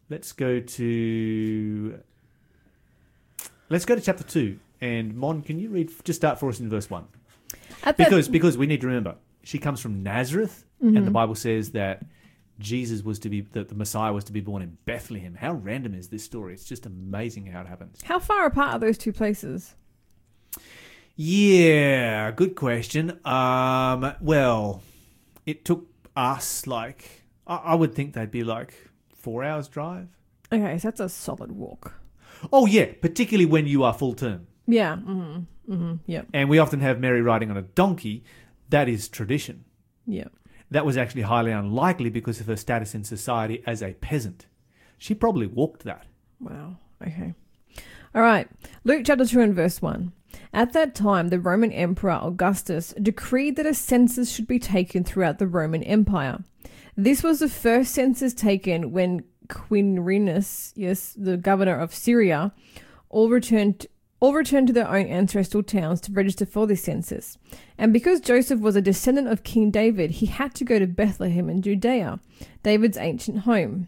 Let's 0.10 0.32
go 0.32 0.60
to. 0.60 2.00
Let's 3.70 3.86
go 3.86 3.96
to 3.96 4.02
chapter 4.02 4.24
two. 4.24 4.60
And 4.80 5.16
Mon, 5.16 5.42
can 5.42 5.58
you 5.58 5.70
read? 5.70 5.92
Just 6.04 6.20
start 6.20 6.40
for 6.40 6.50
us 6.50 6.60
in 6.60 6.70
verse 6.70 6.88
one 6.90 7.08
At 7.84 7.98
that- 7.98 8.06
because 8.06 8.28
because 8.30 8.58
we 8.60 8.68
need 8.68 8.82
to 8.82 8.88
remember 8.88 9.16
she 9.46 9.58
comes 9.60 9.80
from 9.80 10.04
Nazareth, 10.04 10.64
Mm-hmm. 10.84 10.98
and 10.98 11.08
the 11.08 11.12
Bible 11.12 11.36
says 11.36 11.72
that 11.72 12.04
Jesus 12.60 13.02
was 13.02 13.18
to 13.20 13.30
be 13.30 13.42
that 13.54 13.70
the 13.70 13.76
Messiah 13.76 14.12
was 14.12 14.26
to 14.26 14.34
be 14.34 14.42
born 14.42 14.62
in 14.62 14.78
Bethlehem. 14.86 15.34
How 15.36 15.54
random 15.54 15.94
is 15.94 16.10
this 16.10 16.24
story? 16.26 16.54
It's 16.54 16.66
just 16.66 16.86
amazing 16.86 17.46
how 17.46 17.62
it 17.62 17.68
happens. 17.68 18.02
how 18.04 18.20
far 18.20 18.46
apart 18.46 18.74
are 18.74 18.80
those 18.80 18.98
two 18.98 19.14
places 19.14 19.74
Yeah, 21.16 22.32
good 22.32 22.56
question. 22.56 23.20
Um, 23.26 24.14
well, 24.20 24.82
it 25.46 25.64
took 25.64 25.88
us 26.16 26.68
like 26.68 27.24
I, 27.48 27.56
I 27.58 27.76
would 27.76 27.94
think 27.94 28.14
they'd 28.14 28.32
be 28.32 28.44
like 28.44 28.74
four 29.16 29.44
hours 29.44 29.68
drive. 29.68 30.08
okay 30.52 30.78
so 30.78 30.88
that's 30.90 31.00
a 31.00 31.10
solid 31.10 31.52
walk 31.52 31.94
Oh 32.52 32.66
yeah, 32.66 32.88
particularly 33.02 33.46
when 33.46 33.66
you 33.66 33.84
are 33.84 33.94
full 33.94 34.14
term. 34.14 34.48
yeah 34.68 34.96
mm-hmm 34.96 35.40
mm-hmm 35.74 35.94
yep 36.06 36.28
And 36.34 36.50
we 36.50 36.60
often 36.60 36.80
have 36.82 37.00
Mary 37.00 37.22
riding 37.22 37.50
on 37.50 37.58
a 37.58 37.62
donkey. 37.64 38.24
That 38.70 38.90
is 38.90 39.08
tradition. 39.10 39.66
Yeah. 40.06 40.28
That 40.72 40.86
was 40.86 40.98
actually 40.98 41.24
highly 41.24 41.52
unlikely 41.52 42.10
because 42.10 42.40
of 42.40 42.48
her 42.48 42.58
status 42.58 42.96
in 42.96 43.04
society 43.04 43.64
as 43.66 43.82
a 43.82 43.94
peasant. 43.94 44.48
She 44.98 45.14
probably 45.14 45.48
walked 45.48 45.84
that. 45.84 46.06
Wow. 46.40 46.78
Okay. 47.06 47.34
All 48.14 48.22
right. 48.22 48.48
Luke 48.84 49.04
chapter 49.06 49.26
2 49.26 49.42
and 49.42 49.54
verse 49.56 49.82
1. 49.82 50.12
At 50.54 50.74
that 50.74 50.96
time, 50.96 51.30
the 51.30 51.40
Roman 51.40 51.72
Emperor 51.72 52.20
Augustus 52.22 52.94
decreed 53.02 53.56
that 53.56 53.66
a 53.66 53.74
census 53.74 54.32
should 54.32 54.48
be 54.48 54.60
taken 54.60 55.04
throughout 55.04 55.40
the 55.40 55.48
Roman 55.48 55.84
Empire. 55.84 56.44
This 56.98 57.24
was 57.24 57.40
the 57.40 57.50
first 57.50 57.94
census 57.94 58.34
taken 58.34 58.92
when 58.92 59.26
Quirinius, 59.48 60.74
yes, 60.76 61.14
the 61.18 61.38
governor 61.38 61.78
of 61.78 61.94
Syria, 61.94 62.54
all 63.10 63.30
returned 63.30 63.86
all 64.26 64.34
returned 64.34 64.66
to 64.66 64.74
their 64.74 64.90
own 64.90 65.06
ancestral 65.06 65.62
towns 65.62 66.02
to 66.02 66.12
register 66.12 66.48
for 66.48 66.66
this 66.66 66.82
census. 66.82 67.38
And 67.78 67.94
because 67.94 68.20
Joseph 68.20 68.60
was 68.60 68.76
a 68.76 68.82
descendant 68.82 69.28
of 69.28 69.44
King 69.44 69.70
David, 69.70 70.10
he 70.10 70.26
had 70.26 70.56
to 70.56 70.64
go 70.64 70.80
to 70.80 70.88
Bethlehem 70.88 71.48
in 71.48 71.62
Judea, 71.62 72.20
David's 72.64 72.98
ancient 72.98 73.42
home. 73.42 73.88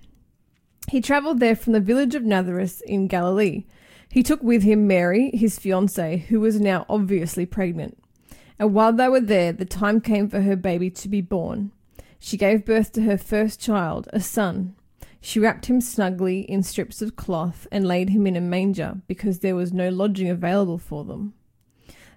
He 0.90 1.02
traveled 1.02 1.40
there 1.40 1.56
from 1.56 1.74
the 1.74 1.80
village 1.80 2.14
of 2.14 2.22
Nazareth 2.22 2.84
in 2.86 3.08
Galilee. 3.08 3.66
He 4.12 4.22
took 4.22 4.44
with 4.44 4.62
him 4.62 4.86
Mary, 4.86 5.32
his 5.32 5.58
fiancée, 5.58 6.26
who 6.26 6.40
was 6.40 6.62
now 6.62 6.86
obviously 6.88 7.48
pregnant. 7.48 7.98
And 8.60 8.76
while 8.76 8.94
they 8.94 9.10
were 9.10 9.20
there, 9.20 9.52
the 9.52 9.66
time 9.66 10.00
came 10.00 10.30
for 10.30 10.42
her 10.42 10.56
baby 10.56 10.92
to 10.92 11.10
be 11.10 11.20
born. 11.20 11.72
She 12.20 12.38
gave 12.38 12.64
birth 12.64 12.92
to 12.92 13.02
her 13.02 13.18
first 13.18 13.60
child, 13.60 14.08
a 14.14 14.20
son. 14.20 14.76
She 15.28 15.42
wrapped 15.42 15.66
him 15.66 15.82
snugly 15.82 16.40
in 16.50 16.64
strips 16.64 17.02
of 17.02 17.18
cloth 17.18 17.68
and 17.70 17.86
laid 17.86 18.12
him 18.12 18.26
in 18.26 18.38
a 18.38 18.40
manger 18.40 19.02
because 19.08 19.40
there 19.40 19.58
was 19.58 19.74
no 19.74 19.90
lodging 19.90 20.30
available 20.30 20.78
for 20.78 21.04
them. 21.04 21.34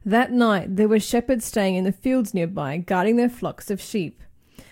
That 0.04 0.30
night 0.30 0.76
there 0.76 0.86
were 0.86 1.00
shepherds 1.00 1.44
staying 1.44 1.74
in 1.74 1.82
the 1.82 1.90
fields 1.90 2.32
nearby, 2.34 2.76
guarding 2.76 3.16
their 3.16 3.28
flocks 3.28 3.68
of 3.68 3.80
sheep. 3.80 4.22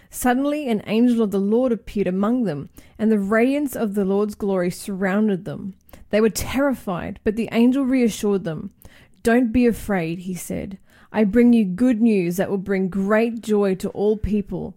Suddenly 0.09 0.69
an 0.69 0.85
angel 0.87 1.25
of 1.25 1.33
the 1.33 1.41
Lord 1.41 1.73
appeared 1.73 2.07
among 2.07 2.45
them, 2.45 2.71
and 2.97 3.11
the 3.11 3.19
radiance 3.19 3.75
of 3.75 3.95
the 3.95 4.05
Lord's 4.05 4.37
glory 4.37 4.71
surrounded 4.71 5.45
them. 5.45 5.75
They 6.11 6.21
were 6.21 6.31
terrified, 6.31 7.19
but 7.25 7.35
the 7.35 7.49
angel 7.51 7.85
reassured 7.85 8.45
them. 8.45 8.71
Don't 9.25 9.51
be 9.51 9.67
afraid, 9.67 10.21
he 10.21 10.35
said. 10.35 10.79
I 11.11 11.25
bring 11.25 11.55
you 11.55 11.65
good 11.65 12.01
news 12.01 12.37
that 12.37 12.51
will 12.51 12.59
bring 12.59 12.89
great 12.89 13.41
joy 13.41 13.75
to 13.75 13.89
all 13.89 14.17
people. 14.17 14.77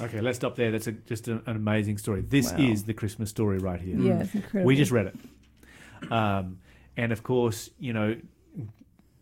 Okay, 0.00 0.20
let's 0.20 0.36
stop 0.36 0.56
there. 0.56 0.70
That's 0.70 0.86
a, 0.86 0.92
just 0.92 1.28
an, 1.28 1.42
an 1.46 1.56
amazing 1.56 1.98
story. 1.98 2.22
This 2.22 2.50
Wow. 2.52 2.58
is 2.60 2.84
the 2.84 2.94
Christmas 2.94 3.28
story 3.30 3.58
right 3.58 3.80
here. 3.80 3.96
Yeah, 3.98 4.20
it's 4.22 4.34
incredible. 4.34 4.64
We 4.66 4.76
just 4.76 4.90
read 4.90 5.06
it. 5.06 6.10
Um, 6.12 6.58
and 6.96 7.12
of 7.12 7.22
course, 7.22 7.68
you 7.78 7.92
know, 7.92 8.16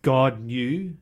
God 0.03 0.41
knew 0.41 0.97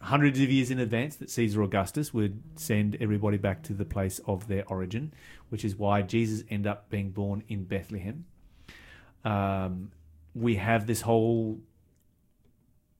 hundreds 0.00 0.38
of 0.40 0.50
years 0.50 0.70
in 0.70 0.78
advance 0.80 1.16
that 1.16 1.30
Caesar 1.30 1.62
Augustus 1.62 2.12
would 2.12 2.42
send 2.56 2.96
everybody 3.00 3.38
back 3.38 3.62
to 3.62 3.72
the 3.72 3.84
place 3.84 4.20
of 4.26 4.48
their 4.48 4.64
origin, 4.68 5.14
which 5.48 5.64
is 5.64 5.76
why 5.76 6.02
Jesus 6.02 6.44
ended 6.50 6.66
up 6.66 6.90
being 6.90 7.10
born 7.10 7.42
in 7.48 7.64
Bethlehem. 7.64 8.24
Um, 9.24 9.92
we 10.34 10.56
have 10.56 10.86
this 10.86 11.00
whole 11.02 11.60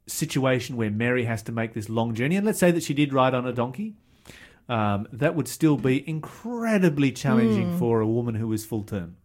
situation 0.07 0.77
where 0.77 0.91
Mary 0.91 1.25
has 1.25 1.43
to 1.43 1.53
make 1.53 1.75
this 1.75 1.89
long 1.89 2.15
journey, 2.15 2.37
and 2.37 2.47
let's 2.47 2.59
say 2.59 2.71
that 2.71 2.83
she 2.83 2.95
did 2.95 3.13
ride 3.13 3.35
on 3.35 3.47
a 3.47 3.53
donkey. 3.53 3.97
Um, 4.69 5.07
that 5.13 5.35
would 5.35 5.47
still 5.47 5.77
be 5.77 6.09
incredibly 6.09 7.13
challenging 7.13 7.79
for 7.79 8.01
a 8.01 8.07
woman 8.07 8.35
who 8.35 8.53
is 8.53 8.65
full 8.65 8.83
term. 8.83 9.17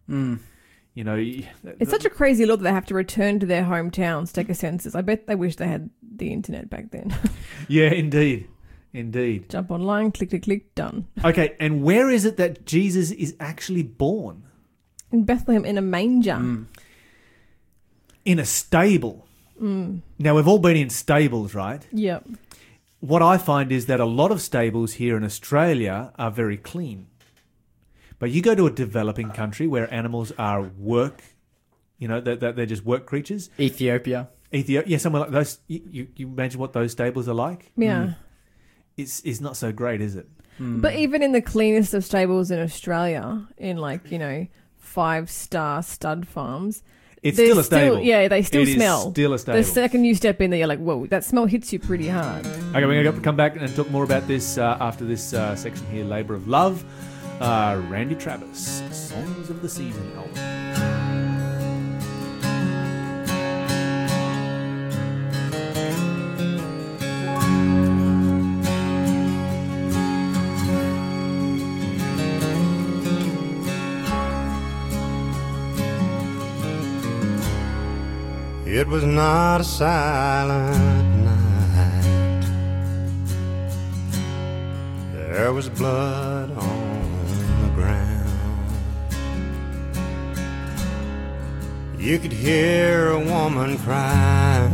You 0.96 1.04
know, 1.06 1.16
It's 1.80 1.92
such 1.92 2.04
a 2.04 2.10
crazy 2.10 2.46
law 2.46 2.58
that 2.58 2.64
they 2.64 2.74
have 2.74 2.86
to 2.88 2.94
return 2.94 3.40
to 3.40 3.46
their 3.46 3.64
hometowns 3.64 4.28
to 4.28 4.34
take 4.34 4.50
a 4.50 4.56
census. 4.56 4.96
I 4.96 5.02
bet 5.02 5.28
they 5.28 5.36
wish 5.36 5.56
they 5.56 5.68
had 5.68 5.90
the 6.02 6.34
internet 6.34 6.70
back 6.70 6.92
then. 6.92 7.16
yeah, 7.70 7.90
indeed, 7.90 8.50
indeed. 8.92 9.50
Jump 9.50 9.72
online, 9.72 10.12
click, 10.12 10.32
click, 10.32 10.44
click, 10.44 10.76
done. 10.76 11.08
Okay, 11.24 11.56
and 11.60 11.84
where 11.84 12.10
is 12.10 12.26
it 12.26 12.36
that 12.38 12.66
Jesus 12.66 13.12
is 13.12 13.34
actually 13.40 13.84
born? 13.84 14.44
In 15.12 15.24
Bethlehem, 15.24 15.64
in 15.64 15.78
a 15.78 15.82
manger. 15.82 16.34
Mm. 16.34 16.66
In 18.26 18.40
a 18.40 18.46
stable. 18.46 19.26
Now 19.62 20.36
we've 20.36 20.48
all 20.48 20.60
been 20.60 20.78
in 20.78 20.90
stables, 20.90 21.54
right? 21.54 21.86
Yep. 21.92 22.28
What 23.00 23.22
I 23.22 23.38
find 23.38 23.72
is 23.72 23.86
that 23.86 24.00
a 24.00 24.06
lot 24.06 24.32
of 24.32 24.42
stables 24.42 24.94
here 24.94 25.16
in 25.16 25.24
Australia 25.24 26.12
are 26.18 26.32
very 26.32 26.58
clean. 26.58 27.08
But 28.20 28.32
you 28.32 28.42
go 28.42 28.54
to 28.56 28.68
a 28.68 28.72
developing 28.72 29.32
country 29.32 29.68
where 29.68 29.92
animals 29.94 30.34
are 30.38 30.62
work, 30.62 31.24
you 31.98 32.08
know, 32.10 32.20
that 32.20 32.42
they're, 32.42 32.52
they're 32.52 32.66
just 32.66 32.84
work 32.84 33.06
creatures. 33.06 33.50
Ethiopia. 33.58 34.30
Ethiopia, 34.54 34.90
yeah, 34.92 34.98
somewhere 34.98 35.22
like 35.22 35.32
those. 35.32 35.60
You, 35.68 35.82
you, 35.90 36.08
you 36.16 36.28
imagine 36.28 36.60
what 36.60 36.74
those 36.74 36.92
stables 36.92 37.30
are 37.30 37.34
like? 37.34 37.72
Yeah. 37.78 38.06
Hmm. 38.06 38.12
It's 38.98 39.22
it's 39.24 39.40
not 39.40 39.56
so 39.56 39.72
great, 39.72 40.02
is 40.02 40.16
it? 40.16 40.28
Hmm. 40.58 40.82
But 40.82 40.96
even 40.96 41.24
in 41.24 41.32
the 41.32 41.42
cleanest 41.42 41.94
of 41.94 42.04
stables 42.04 42.52
in 42.52 42.60
Australia, 42.60 43.48
in 43.58 43.78
like, 43.78 44.12
you 44.12 44.20
know, 44.20 44.48
five 44.78 45.30
star 45.30 45.82
stud 45.84 46.28
farms, 46.28 46.84
It's 47.22 47.38
they're 47.38 47.48
still 47.48 47.60
a 47.60 47.64
stable. 47.64 48.00
yeah, 48.02 48.28
they 48.28 48.42
still 48.44 48.62
It 48.62 48.70
is 48.70 48.76
smell. 48.76 49.12
still 49.12 49.34
a 49.34 49.40
stable. 49.40 49.58
The 49.58 49.64
second 49.64 50.06
you 50.06 50.16
step 50.16 50.40
in 50.42 50.50
there, 50.52 50.60
you're 50.60 50.68
like, 50.68 50.80
whoa, 50.80 51.06
that 51.08 51.24
smell 51.26 51.46
hits 51.46 51.74
you 51.74 51.80
pretty 51.80 52.08
hard. 52.08 52.46
Okay, 52.46 52.86
we're 52.86 53.04
going 53.04 53.16
to 53.16 53.22
come 53.22 53.36
back 53.36 53.56
and 53.56 53.76
talk 53.76 53.90
more 53.92 54.04
about 54.04 54.28
this 54.28 54.58
uh, 54.58 54.78
after 54.80 55.04
this 55.06 55.34
uh, 55.34 55.56
section 55.56 55.86
here 55.88 56.06
Labour 56.06 56.34
of 56.36 56.48
Love. 56.48 56.84
Uh, 57.42 57.82
Randy 57.90 58.16
Travis, 58.16 58.84
Songs 58.92 59.50
of 59.50 59.62
the 59.62 59.70
Season 59.70 60.12
album. 60.18 60.59
It 78.80 78.88
was 78.88 79.04
not 79.04 79.60
a 79.60 79.64
silent 79.66 81.26
night. 81.26 82.46
There 85.14 85.52
was 85.52 85.68
blood 85.68 86.50
on 86.52 87.62
the 87.62 87.70
ground. 87.76 88.72
You 91.98 92.20
could 92.20 92.32
hear 92.32 93.10
a 93.10 93.20
woman 93.20 93.78
cry 93.80 94.72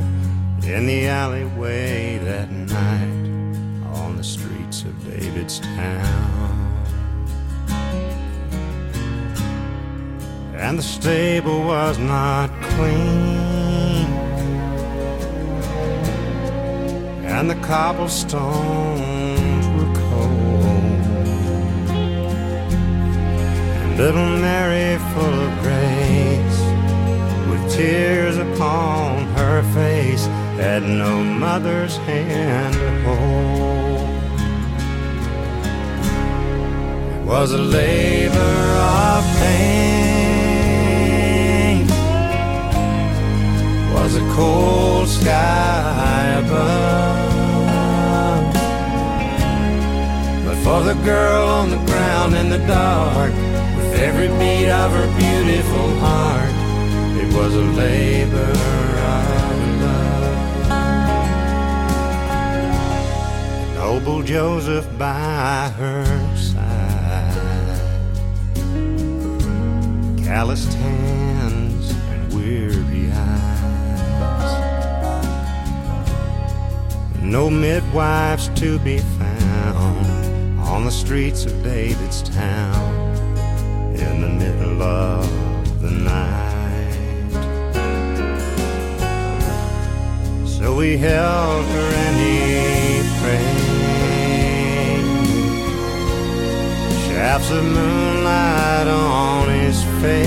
in 0.62 0.86
the 0.86 1.08
alleyway 1.08 2.20
that 2.20 2.52
night 2.52 3.58
on 3.98 4.18
the 4.18 4.24
streets 4.24 4.84
of 4.84 4.94
David's 5.04 5.62
town. 5.62 6.46
and 10.58 10.80
the 10.80 10.84
stable 10.84 11.64
was 11.64 12.00
not 12.00 12.50
clean, 12.62 13.55
and 17.38 17.50
the 17.50 17.56
cobblestones 17.56 19.66
were 19.76 19.94
cold, 19.94 21.02
and 23.82 23.92
little 23.98 24.30
Mary, 24.38 24.98
full 25.14 25.38
of 25.48 25.52
grace, 25.62 26.60
with 27.50 27.64
tears 27.76 28.38
upon 28.38 29.26
her 29.40 29.62
face, 29.74 30.26
had 30.56 30.84
no 30.84 31.22
mother's 31.22 31.98
hand 32.08 32.74
to 32.74 32.90
hold. 33.04 34.10
It 37.16 37.24
was 37.28 37.52
a 37.52 37.58
labor 37.58 38.58
of 39.12 39.24
pain. 39.42 39.76
Was 43.94 44.16
a 44.16 44.26
cold 44.34 45.10
sky 45.10 46.40
above. 46.40 47.15
For 50.66 50.82
the 50.82 50.96
girl 51.04 51.48
on 51.48 51.70
the 51.70 51.78
ground 51.86 52.34
in 52.34 52.50
the 52.50 52.58
dark, 52.66 53.32
with 53.78 53.94
every 54.00 54.30
beat 54.40 54.68
of 54.68 54.92
her 54.92 55.08
beautiful 55.16 55.90
heart, 56.00 56.50
it 57.22 57.32
was 57.38 57.54
a 57.54 57.62
labor 57.84 58.52
of 59.14 59.54
love. 59.84 60.66
Noble 63.76 64.24
Joseph 64.24 64.88
by 64.98 65.72
her 65.78 66.36
side, 66.36 67.80
calloused 70.26 70.74
hands 70.74 71.92
and 72.10 72.34
weary 72.34 73.12
eyes. 73.12 74.54
No 77.22 77.52
midwives 77.52 78.50
to 78.56 78.80
be 78.80 78.98
found 78.98 80.25
on 80.66 80.84
the 80.84 80.92
streets 80.92 81.46
of 81.46 81.64
David's 81.64 82.22
town, 82.24 83.16
in 83.96 84.22
the 84.22 84.28
middle 84.28 84.82
of 84.82 85.82
the 85.82 85.92
night. 85.92 87.32
So 90.46 90.76
we 90.76 90.98
held 90.98 91.66
her 91.66 91.94
and 92.06 92.18
he 92.20 93.04
prayed. 93.22 93.66
Shafts 97.08 97.52
of 97.52 97.64
moonlight 97.64 98.88
on 98.88 99.50
his 99.50 99.84
face, 100.02 100.24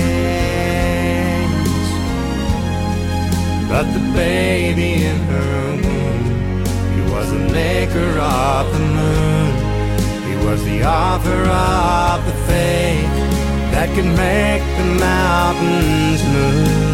but 3.69 3.85
the 3.93 3.99
baby 4.13 5.03
in 5.03 5.17
her 5.17 5.75
womb, 5.83 6.23
he 6.95 7.01
was 7.13 7.29
the 7.29 7.39
maker 7.53 8.19
of 8.19 8.71
the 8.73 8.79
moon. 8.79 9.68
Was 10.49 10.65
the 10.65 10.83
author 10.83 11.43
of 11.45 12.25
the 12.25 12.33
faith 12.47 13.13
that 13.71 13.87
could 13.93 14.03
make 14.03 14.63
the 14.79 14.99
mountains 14.99 16.23
move. 16.33 16.88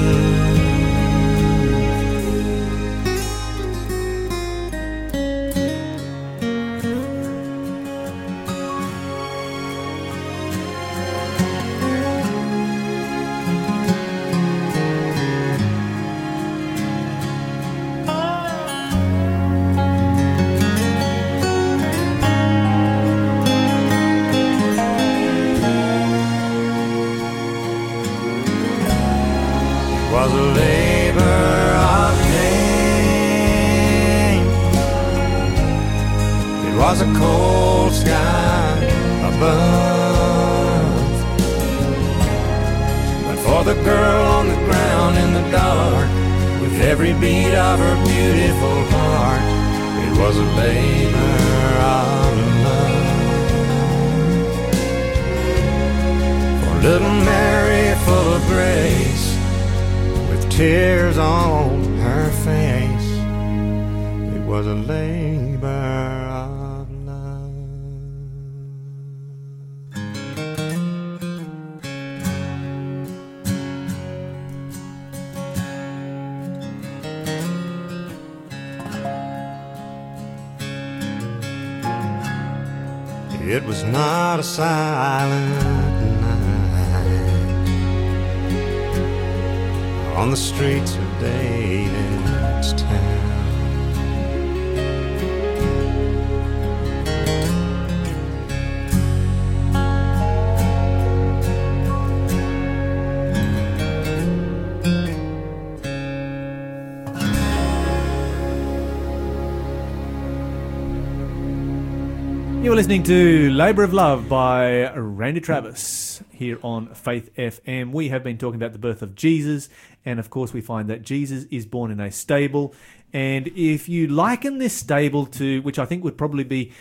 Listening 112.86 113.02
to 113.02 113.50
Labour 113.50 113.82
of 113.82 113.94
Love 113.94 114.30
by 114.30 114.94
Randy 114.94 115.42
Travis 115.42 116.22
here 116.32 116.60
on 116.62 116.94
Faith 116.94 117.36
FM. 117.36 117.92
We 117.92 118.10
have 118.10 118.24
been 118.24 118.38
talking 118.38 118.62
about 118.62 118.74
the 118.74 118.78
birth 118.78 119.02
of 119.02 119.16
Jesus, 119.16 119.70
and 120.06 120.20
of 120.20 120.30
course, 120.30 120.54
we 120.54 120.62
find 120.62 120.88
that 120.92 121.02
Jesus 121.02 121.46
is 121.50 121.66
born 121.66 121.90
in 121.90 122.00
a 122.00 122.12
stable. 122.12 122.76
And 123.12 123.48
if 123.56 123.90
you 123.90 124.06
liken 124.06 124.60
this 124.60 124.76
stable 124.76 125.26
to, 125.26 125.64
which 125.64 125.80
I 125.80 125.86
think 125.86 126.04
would 126.04 126.16
probably 126.16 126.44
be 126.44 126.74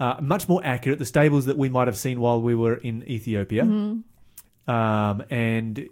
uh, 0.00 0.16
much 0.20 0.48
more 0.48 0.60
accurate, 0.64 0.98
the 0.98 1.06
stables 1.06 1.46
that 1.46 1.56
we 1.56 1.68
might 1.68 1.86
have 1.86 1.96
seen 1.96 2.18
while 2.18 2.42
we 2.42 2.56
were 2.56 2.74
in 2.74 3.08
Ethiopia, 3.08 3.62
um, 3.62 5.22
and 5.30 5.88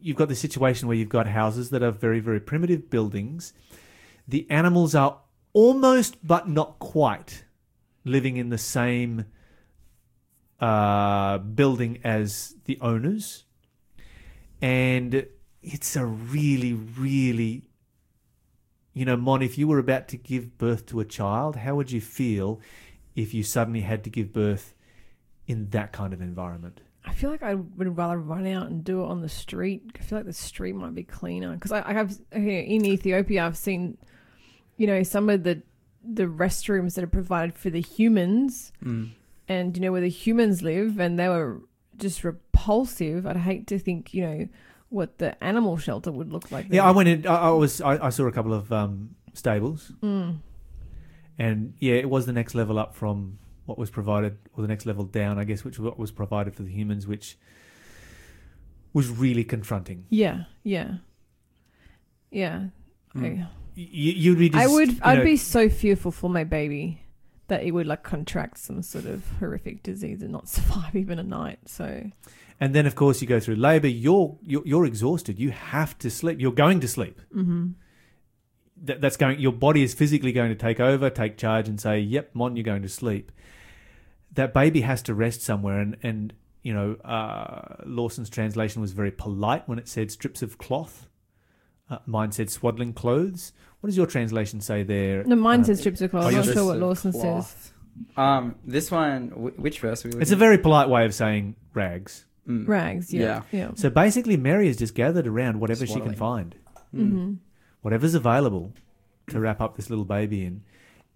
you've 0.00 0.16
got 0.16 0.28
the 0.28 0.34
situation 0.34 0.88
where 0.88 0.96
you've 0.96 1.08
got 1.08 1.28
houses 1.28 1.70
that 1.70 1.80
are 1.80 1.92
very, 1.92 2.18
very 2.18 2.40
primitive 2.40 2.90
buildings. 2.90 3.52
The 4.26 4.48
animals 4.50 4.96
are 4.96 5.20
almost, 5.52 6.26
but 6.26 6.48
not 6.48 6.80
quite, 6.80 7.44
living 8.06 8.36
in 8.36 8.48
the 8.48 8.58
same 8.58 9.26
uh, 10.60 11.38
building 11.38 11.98
as 12.04 12.54
the 12.64 12.78
owners. 12.80 13.44
And 14.62 15.26
it's 15.62 15.96
a 15.96 16.06
really, 16.06 16.72
really, 16.72 17.68
you 18.94 19.04
know, 19.04 19.16
Mon, 19.16 19.42
if 19.42 19.58
you 19.58 19.68
were 19.68 19.78
about 19.78 20.08
to 20.08 20.16
give 20.16 20.56
birth 20.56 20.86
to 20.86 21.00
a 21.00 21.04
child, 21.04 21.56
how 21.56 21.74
would 21.74 21.90
you 21.90 22.00
feel 22.00 22.60
if 23.14 23.34
you 23.34 23.42
suddenly 23.42 23.82
had 23.82 24.04
to 24.04 24.10
give 24.10 24.32
birth 24.32 24.74
in 25.46 25.68
that 25.70 25.92
kind 25.92 26.14
of 26.14 26.22
environment? 26.22 26.80
I 27.04 27.12
feel 27.12 27.30
like 27.30 27.42
I 27.42 27.54
would 27.54 27.96
rather 27.96 28.18
run 28.18 28.46
out 28.46 28.68
and 28.68 28.82
do 28.82 29.02
it 29.02 29.06
on 29.06 29.20
the 29.20 29.28
street. 29.28 29.82
I 29.94 30.02
feel 30.02 30.18
like 30.18 30.26
the 30.26 30.32
street 30.32 30.74
might 30.74 30.94
be 30.94 31.04
cleaner 31.04 31.54
because 31.54 31.72
I, 31.72 31.88
I 31.88 31.92
have 31.92 32.18
in 32.32 32.84
Ethiopia. 32.84 33.46
I've 33.46 33.56
seen, 33.56 33.96
you 34.76 34.86
know, 34.86 35.02
some 35.02 35.30
of 35.30 35.44
the 35.44 35.62
the 36.14 36.24
restrooms 36.24 36.94
that 36.94 37.04
are 37.04 37.08
provided 37.08 37.56
for 37.58 37.70
the 37.70 37.80
humans, 37.80 38.72
and 38.82 39.76
you 39.76 39.80
know 39.80 39.92
where 39.92 40.00
the 40.00 40.08
humans 40.08 40.62
live, 40.62 40.98
and 41.00 41.18
they 41.18 41.28
were 41.28 41.60
just 41.96 42.22
repulsive. 42.24 43.26
I'd 43.26 43.36
hate 43.38 43.66
to 43.68 43.78
think, 43.78 44.12
you 44.14 44.22
know, 44.26 44.48
what 44.88 45.18
the 45.18 45.42
animal 45.42 45.76
shelter 45.78 46.12
would 46.12 46.30
look 46.32 46.50
like. 46.52 46.66
Yeah. 46.70 46.84
I 46.84 46.90
went 46.92 47.08
in. 47.08 47.26
I, 47.26 47.34
I 47.36 47.50
was. 47.50 47.80
I, 47.80 48.06
I 48.06 48.10
saw 48.10 48.26
a 48.26 48.32
couple 48.32 48.52
of 48.54 48.72
um, 48.72 49.16
stables, 49.34 49.92
Mm. 50.02 50.38
and 51.38 51.74
yeah, 51.78 51.94
it 51.94 52.08
was 52.10 52.26
the 52.26 52.32
next 52.32 52.54
level 52.54 52.78
up 52.78 52.94
from 52.94 53.38
what 53.66 53.78
was 53.78 53.90
provided, 53.90 54.38
or 54.56 54.62
the 54.62 54.68
next 54.68 54.86
level 54.86 55.04
down, 55.04 55.38
I 55.38 55.44
guess, 55.44 55.64
which 55.64 55.78
was 55.78 55.84
what 55.84 55.98
was 55.98 56.12
provided 56.12 56.54
for 56.54 56.62
the 56.62 56.70
humans, 56.70 57.06
which 57.06 57.36
was 58.92 59.08
really 59.10 59.42
confronting. 59.44 60.06
Yeah, 60.08 60.44
yeah, 60.62 60.98
yeah. 62.30 62.66
I, 63.14 63.18
You, 63.26 63.46
you'd 63.76 64.38
be. 64.38 64.48
Just, 64.48 64.64
I 64.64 64.66
would. 64.66 65.00
I'd 65.02 65.18
know, 65.18 65.24
be 65.24 65.36
so 65.36 65.68
fearful 65.68 66.10
for 66.10 66.30
my 66.30 66.44
baby 66.44 67.00
that 67.48 67.62
it 67.62 67.70
would 67.70 67.86
like 67.86 68.02
contract 68.02 68.58
some 68.58 68.82
sort 68.82 69.04
of 69.04 69.24
horrific 69.38 69.82
disease 69.82 70.22
and 70.22 70.32
not 70.32 70.48
survive 70.56 70.96
even 70.96 71.18
a 71.18 71.22
night. 71.22 71.60
So 71.66 72.10
And 72.58 72.74
then, 72.74 72.86
of 72.86 72.94
course, 72.94 73.20
you 73.20 73.28
go 73.28 73.40
through 73.40 73.56
labour. 73.56 73.88
You're 73.88 74.36
you're, 74.42 74.62
you're 74.64 74.86
exhausted. 74.86 75.38
You 75.38 75.50
have 75.50 75.96
to 75.98 76.10
sleep. 76.10 76.40
You're 76.40 76.52
going 76.52 76.80
to 76.80 76.88
sleep. 76.88 77.20
mm-hmm. 77.34 77.68
That, 78.82 79.00
that's 79.00 79.16
going. 79.16 79.40
Your 79.40 79.52
body 79.52 79.82
is 79.82 79.94
physically 79.94 80.32
going 80.32 80.50
to 80.50 80.54
take 80.54 80.80
over, 80.80 81.08
take 81.08 81.38
charge, 81.38 81.66
and 81.66 81.80
say, 81.80 81.98
"Yep, 81.98 82.30
Mon, 82.34 82.56
you're 82.56 82.64
going 82.64 82.82
to 82.82 82.90
sleep." 82.90 83.32
That 84.32 84.52
baby 84.52 84.82
has 84.82 85.00
to 85.04 85.14
rest 85.14 85.40
somewhere, 85.40 85.80
and 85.80 85.96
and 86.02 86.34
you 86.62 86.74
know, 86.74 86.96
uh, 87.04 87.76
Lawson's 87.86 88.28
translation 88.28 88.82
was 88.82 88.92
very 88.92 89.12
polite 89.12 89.66
when 89.66 89.78
it 89.78 89.88
said 89.88 90.10
strips 90.10 90.42
of 90.42 90.58
cloth. 90.58 91.08
Uh, 91.88 91.98
mine 92.06 92.32
said 92.32 92.50
swaddling 92.50 92.92
clothes. 92.92 93.52
What 93.80 93.88
does 93.88 93.96
your 93.96 94.06
translation 94.06 94.60
say 94.60 94.82
there? 94.82 95.22
no, 95.24 95.36
mine 95.36 95.60
Uh, 95.60 95.64
says 95.64 95.80
strips 95.80 96.00
of 96.00 96.10
cloth. 96.10 96.26
I'm 96.26 96.34
not 96.34 96.44
sure 96.46 96.64
what 96.64 96.78
Lawson 96.78 97.12
says. 97.12 97.72
Um, 98.16 98.56
this 98.64 98.90
one, 98.90 99.28
wh- 99.28 99.58
which 99.58 99.80
verse 99.80 100.04
are 100.04 100.08
we 100.08 100.20
It's 100.20 100.30
a 100.30 100.34
looking 100.34 100.38
very 100.40 100.58
polite 100.58 100.88
way 100.88 101.04
of 101.06 101.14
saying 101.14 101.54
rags. 101.74 102.24
Mm. 102.48 102.66
Rags. 102.68 103.12
Yeah. 103.14 103.42
Yeah. 103.52 103.70
So 103.74 103.88
basically, 103.90 104.36
Mary 104.36 104.66
has 104.66 104.76
just 104.76 104.94
gathered 104.94 105.26
around 105.26 105.60
whatever 105.60 105.86
she 105.86 105.94
can 106.00 106.14
Swaddling. 106.16 106.16
find. 106.16 106.54
Mm-hmm. 106.94 107.32
whatever's 107.82 108.14
available 108.14 108.72
to 109.28 109.38
wrap 109.40 109.60
up 109.60 109.76
this 109.76 109.90
little 109.90 110.04
baby 110.04 110.44
in. 110.44 110.62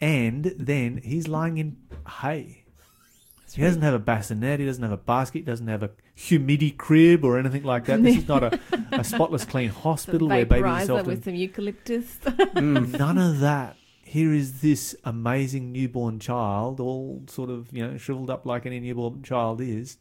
And 0.00 0.52
then 0.58 1.00
he's 1.02 1.26
lying 1.28 1.58
in 1.58 1.76
hay. 2.20 2.64
He 3.54 3.62
doesn't 3.62 3.82
have 3.82 3.94
a 3.94 3.98
bassinet, 3.98 4.60
he 4.60 4.66
doesn't 4.66 4.82
have 4.82 4.92
a 4.92 4.96
basket, 4.96 5.38
he 5.40 5.44
doesn't 5.44 5.66
have 5.66 5.82
a 5.82 5.90
humidity 6.14 6.70
crib 6.70 7.24
or 7.24 7.38
anything 7.38 7.64
like 7.64 7.86
that. 7.86 8.02
This 8.02 8.18
is 8.18 8.28
not 8.28 8.42
a, 8.42 8.60
a 8.92 9.04
spotless 9.04 9.44
clean 9.44 9.68
hospital 9.84 10.28
where 10.28 10.46
babies 10.46 10.64
are 10.64 10.68
Vaporizer 10.68 10.94
often. 11.00 11.06
with 11.06 11.24
some 11.24 11.34
eucalyptus. 11.34 12.18
Mm. 12.24 12.98
None 12.98 13.18
of 13.18 13.40
that. 13.40 13.76
Here 14.02 14.32
is 14.32 14.60
this 14.60 14.96
amazing 15.04 15.72
newborn 15.72 16.18
child, 16.18 16.80
all 16.80 17.22
sort 17.28 17.50
of, 17.50 17.72
you 17.72 17.86
know, 17.86 17.96
shriveled 17.96 18.30
up 18.30 18.44
like 18.44 18.66
any 18.66 18.80
newborn 18.80 19.22
child 19.22 19.60
is, 19.60 19.98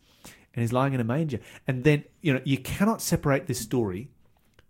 and 0.54 0.62
he's 0.62 0.74
lying 0.74 0.94
in 0.94 1.00
a 1.00 1.04
manger. 1.04 1.40
And 1.68 1.84
then, 1.84 2.04
you 2.22 2.34
know, 2.34 2.42
you 2.44 2.58
cannot 2.58 3.02
separate 3.02 3.46
this 3.48 3.60
story 3.60 4.10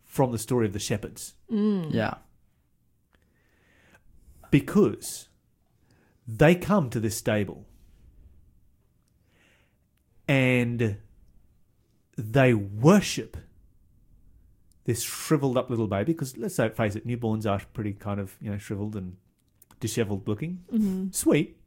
from 0.04 0.32
the 0.32 0.38
story 0.40 0.66
of 0.66 0.74
the 0.74 0.80
shepherds. 0.80 1.36
Mm. 1.52 1.94
Yeah. 1.94 2.16
because 4.52 5.28
they 6.28 6.56
come 6.56 6.90
to 6.90 7.00
this 7.00 7.16
stable 7.18 7.66
and 10.30 10.98
they 12.18 12.54
worship 12.54 13.36
this 14.86 15.02
shriveled 15.04 15.58
up 15.58 15.70
little 15.70 15.88
baby 15.88 16.14
because 16.14 16.38
let's 16.38 16.56
say 16.56 16.70
face 16.70 16.96
it 16.96 17.06
newborns 17.06 17.50
are 17.50 17.62
pretty 17.74 17.94
kind 17.94 18.20
of 18.20 18.38
you 18.40 18.50
know 18.52 18.58
shriveled 18.58 18.96
and 18.96 19.18
disheveled 19.80 20.28
looking. 20.28 20.64
Hmm 20.70 21.08
sweet. 21.12 21.58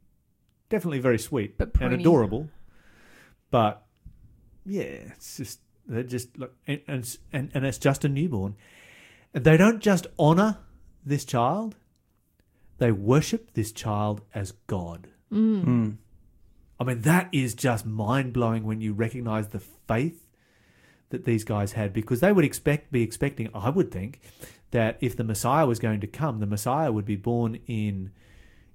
Definitely 0.69 0.99
very 0.99 1.19
sweet 1.19 1.57
But 1.57 1.73
and 1.81 1.93
adorable. 2.01 2.49
But 3.51 3.85
yeah 4.65 4.83
it's 5.11 5.37
just 5.37 5.59
they're 5.85 6.03
just 6.03 6.37
like 6.39 6.51
and 6.65 6.81
and, 6.87 6.99
it's- 6.99 7.17
and 7.33 7.51
and 7.53 7.65
it's 7.65 7.77
just 7.77 8.05
a 8.05 8.09
newborn. 8.09 8.55
They 9.33 9.57
don't 9.57 9.81
just 9.81 10.07
honor 10.17 10.57
this 11.05 11.25
child 11.25 11.75
they 12.79 12.91
worship 12.91 13.53
this 13.53 13.71
child 13.71 14.21
as 14.33 14.51
god. 14.67 15.07
Mm. 15.31 15.97
I 16.79 16.83
mean, 16.83 17.01
that 17.01 17.29
is 17.31 17.53
just 17.53 17.85
mind 17.85 18.33
blowing 18.33 18.63
when 18.63 18.81
you 18.81 18.93
recognize 18.93 19.49
the 19.49 19.59
faith 19.59 20.27
that 21.09 21.25
these 21.25 21.43
guys 21.43 21.73
had 21.73 21.93
because 21.93 22.19
they 22.19 22.31
would 22.31 22.43
expect 22.45 22.91
be 22.91 23.03
expecting, 23.03 23.49
I 23.53 23.69
would 23.69 23.91
think, 23.91 24.19
that 24.71 24.97
if 24.99 25.15
the 25.15 25.23
Messiah 25.23 25.65
was 25.67 25.79
going 25.79 25.99
to 26.01 26.07
come, 26.07 26.39
the 26.39 26.47
Messiah 26.47 26.91
would 26.91 27.05
be 27.05 27.15
born 27.15 27.59
in, 27.67 28.11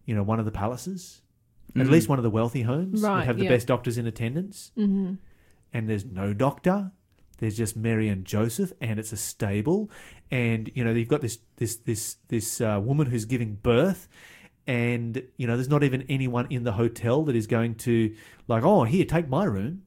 you 0.06 0.14
know, 0.14 0.22
one 0.22 0.38
of 0.38 0.44
the 0.44 0.52
palaces, 0.52 1.22
at 1.76 1.86
Mm. 1.86 1.90
least 1.90 2.08
one 2.08 2.18
of 2.18 2.22
the 2.22 2.30
wealthy 2.30 2.62
homes, 2.62 3.02
would 3.02 3.08
Right, 3.08 3.24
have 3.26 3.38
the 3.38 3.44
yeah. 3.44 3.50
best 3.50 3.66
doctors 3.66 3.98
in 3.98 4.06
attendance, 4.06 4.70
hmm 4.76 5.14
and 5.72 5.88
there's 5.88 6.04
no 6.06 6.32
doctor. 6.32 6.92
There's 7.38 7.56
just 7.56 7.76
Mary 7.76 8.08
and 8.08 8.24
Joseph, 8.24 8.72
and 8.80 8.98
it's 8.98 9.12
a 9.12 9.16
stable, 9.16 9.90
and 10.30 10.70
you 10.74 10.82
know 10.84 10.92
you've 10.92 11.08
got 11.08 11.20
this 11.20 11.38
this 11.56 11.76
this 11.76 12.16
this 12.28 12.60
uh, 12.60 12.80
woman 12.82 13.08
who's 13.08 13.26
giving 13.26 13.56
birth, 13.56 14.08
and 14.68 15.22
you 15.38 15.46
know 15.48 15.56
there's 15.56 15.68
not 15.70 15.82
even 15.82 16.04
anyone 16.08 16.46
in 16.50 16.62
the 16.62 16.72
hotel 16.72 17.24
that 17.24 17.34
is 17.34 17.48
going 17.48 17.74
to 17.76 18.14
like, 18.46 18.62
oh, 18.62 18.84
here, 18.84 19.04
take 19.04 19.28
my 19.28 19.44
room. 19.44 19.82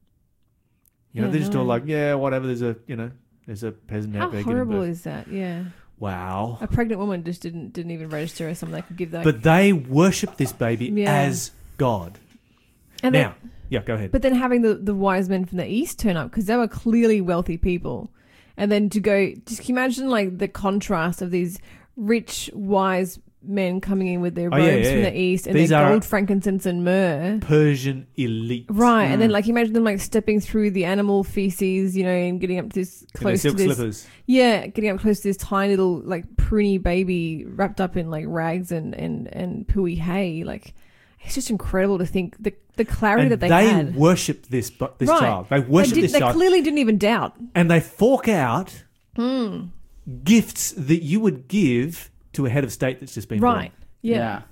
You 1.12 1.20
know, 1.22 1.28
Yeah, 1.28 1.30
they're 1.32 1.40
just 1.40 1.54
all 1.54 1.64
like, 1.64 1.84
yeah, 1.86 2.14
whatever. 2.14 2.46
There's 2.46 2.62
a 2.62 2.76
you 2.86 2.96
know, 2.96 3.10
there's 3.46 3.62
a 3.62 3.70
peasant 3.70 4.16
How 4.16 4.24
out 4.26 4.32
there 4.32 4.42
horrible 4.42 4.82
is 4.82 5.02
that? 5.02 5.28
Yeah, 5.28 5.64
wow. 5.98 6.58
a 6.60 6.66
pregnant 6.66 6.98
woman 7.00 7.22
just 7.22 7.40
didn't 7.40 7.72
didn't 7.72 7.92
even 7.92 8.08
register 8.10 8.48
as 8.48 8.58
something 8.58 8.74
that 8.74 8.88
could 8.88 8.96
give 8.96 9.12
that. 9.12 9.24
But 9.24 9.42
they 9.42 9.72
worship 9.72 10.36
this 10.36 10.52
baby 10.52 10.86
Yeah. 10.86 11.14
as 11.14 11.52
God. 11.78 12.18
and 13.04 13.12
now, 13.12 13.34
then, 13.40 13.50
yeah, 13.70 13.82
go 13.82 13.94
ahead. 13.94 14.10
but 14.10 14.22
then 14.22 14.34
having 14.34 14.62
the 14.62 14.74
the 14.74 14.94
wise 14.94 15.28
men 15.28 15.44
from 15.44 15.58
the 15.58 15.66
east 15.70 16.00
turn 16.00 16.16
up 16.16 16.30
because 16.30 16.46
they 16.46 16.56
were 16.56 16.68
clearly 16.68 17.20
wealthy 17.20 17.56
people, 17.56 18.10
and 18.56 18.72
then 18.72 18.90
to 18.90 18.98
go, 19.00 19.32
just 19.46 19.68
imagine 19.70 20.08
like 20.10 20.38
the 20.38 20.48
contrast 20.48 21.22
of 21.22 21.30
these 21.30 21.58
rich 21.96 22.50
wise 22.52 23.20
men 23.44 23.80
coming 23.80 24.08
in 24.08 24.20
with 24.20 24.34
their 24.34 24.48
Oh, 24.52 24.56
robes 24.56 24.66
yeah, 24.66 24.74
yeah, 24.76 24.90
from 24.90 24.98
yeah. 25.04 25.10
the 25.10 25.18
east 25.20 25.46
and 25.46 25.56
These 25.56 25.68
their 25.70 25.82
are- 25.84 25.90
gold, 25.90 26.04
frankincense, 26.04 26.66
and 26.66 26.84
myrrh. 26.84 27.38
Persian 27.40 28.06
elite. 28.16 28.66
Right, 28.68 29.04
and 29.06 29.20
then 29.20 29.30
Mm. 29.30 29.32
like 29.32 29.48
imagine 29.48 29.72
them 29.72 29.84
like 29.84 30.00
stepping 30.00 30.40
through 30.40 30.70
the 30.72 30.84
animal 30.84 31.24
feces, 31.24 31.96
you 31.96 32.04
know, 32.04 32.10
and 32.10 32.40
getting 32.40 32.58
up 32.58 32.70
to 32.70 32.80
this 32.80 33.02
In 33.02 33.06
their 33.14 33.20
close 33.22 33.42
to 33.42 33.48
silk 33.48 33.56
this, 33.58 33.76
slippers. 33.76 34.06
yeah, 34.26 34.66
getting 34.66 34.90
up 34.90 35.00
close 35.00 35.20
to 35.20 35.28
this 35.28 35.36
tiny 35.36 35.70
little 35.70 36.00
like 36.04 36.24
pruny 36.36 36.82
baby 36.82 37.44
wrapped 37.46 37.80
up 37.80 37.96
in 37.96 38.10
like 38.10 38.24
rags 38.28 38.70
and 38.72 38.94
and 38.94 39.28
and 39.34 39.66
pooey 39.66 39.98
hay. 39.98 40.44
Like 40.44 40.74
it's 41.24 41.34
just 41.34 41.50
incredible 41.50 41.98
to 41.98 42.06
think 42.06 42.36
the 42.42 42.52
the 42.76 42.84
clarity 42.84 43.22
And 43.24 43.32
that 43.32 43.40
they, 43.40 43.48
they 43.48 43.68
had. 43.68 43.94
worship 43.96 44.46
this 44.46 44.70
bu- 44.70 44.88
this 44.98 45.08
child. 45.08 45.46
They 45.50 45.60
worship 45.60 45.94
did, 45.94 46.04
this 46.04 46.12
they 46.12 46.20
child, 46.20 46.34
clearly 46.36 46.62
didn't 46.62 46.78
even 46.78 46.96
doubt. 46.96 47.34
and 47.54 47.70
they 47.70 47.80
fork 47.80 48.28
out 48.28 48.84
Hmm. 49.14 49.66
gifts 50.24 50.72
that 50.72 51.02
you 51.02 51.20
would 51.20 51.48
give 51.48 52.10
to 52.34 52.46
a 52.46 52.50
head 52.50 52.64
of 52.64 52.72
state 52.72 53.00
that's 53.00 53.14
just 53.14 53.28
been 53.28 53.40
born. 53.40 53.54
Right. 53.54 53.72
Yeah. 54.02 54.42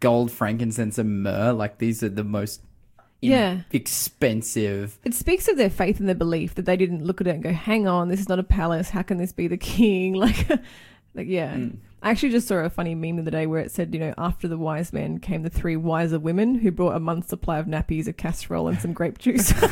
Gold, 0.00 0.30
frankincense, 0.30 0.98
and 0.98 1.22
myrrh. 1.22 1.52
Like 1.52 1.78
these 1.78 2.02
are 2.02 2.08
the 2.08 2.24
most 2.24 2.60
in- 3.22 3.30
Yeah. 3.32 3.60
expensive. 3.72 4.98
It 5.04 5.14
speaks 5.14 5.48
of 5.48 5.56
their 5.56 5.70
faith 5.70 5.98
and 6.00 6.08
their 6.08 6.14
belief 6.14 6.54
that 6.56 6.66
they 6.66 6.76
didn't 6.76 7.04
look 7.04 7.20
at 7.20 7.26
it 7.26 7.30
and 7.34 7.42
go, 7.42 7.52
"Hang 7.52 7.86
on, 7.88 8.08
this 8.08 8.20
is 8.20 8.28
not 8.28 8.38
a 8.38 8.42
palace. 8.44 8.90
How 8.90 9.02
can 9.02 9.16
this 9.18 9.32
be 9.32 9.48
the 9.48 9.56
king?" 9.56 10.14
Like, 10.24 10.48
like 11.14 11.28
yeah. 11.28 11.54
Mm. 11.54 11.76
I 12.04 12.10
actually 12.10 12.30
just 12.32 12.46
saw 12.46 12.56
a 12.56 12.68
funny 12.68 12.94
meme 12.94 13.16
the 13.16 13.22
other 13.22 13.30
day 13.30 13.46
where 13.46 13.60
it 13.60 13.70
said, 13.70 13.94
you 13.94 13.98
know, 14.00 14.12
after 14.18 14.46
the 14.46 14.58
wise 14.58 14.92
men 14.92 15.18
came 15.18 15.42
the 15.42 15.48
three 15.48 15.74
wiser 15.76 16.18
women 16.18 16.56
who 16.56 16.70
brought 16.70 16.94
a 16.94 17.00
month's 17.00 17.28
supply 17.28 17.58
of 17.58 17.64
nappies, 17.66 18.06
a 18.06 18.12
casserole, 18.12 18.68
and 18.68 18.78
some 18.78 18.92
grape 18.92 19.16
juice. 19.18 19.52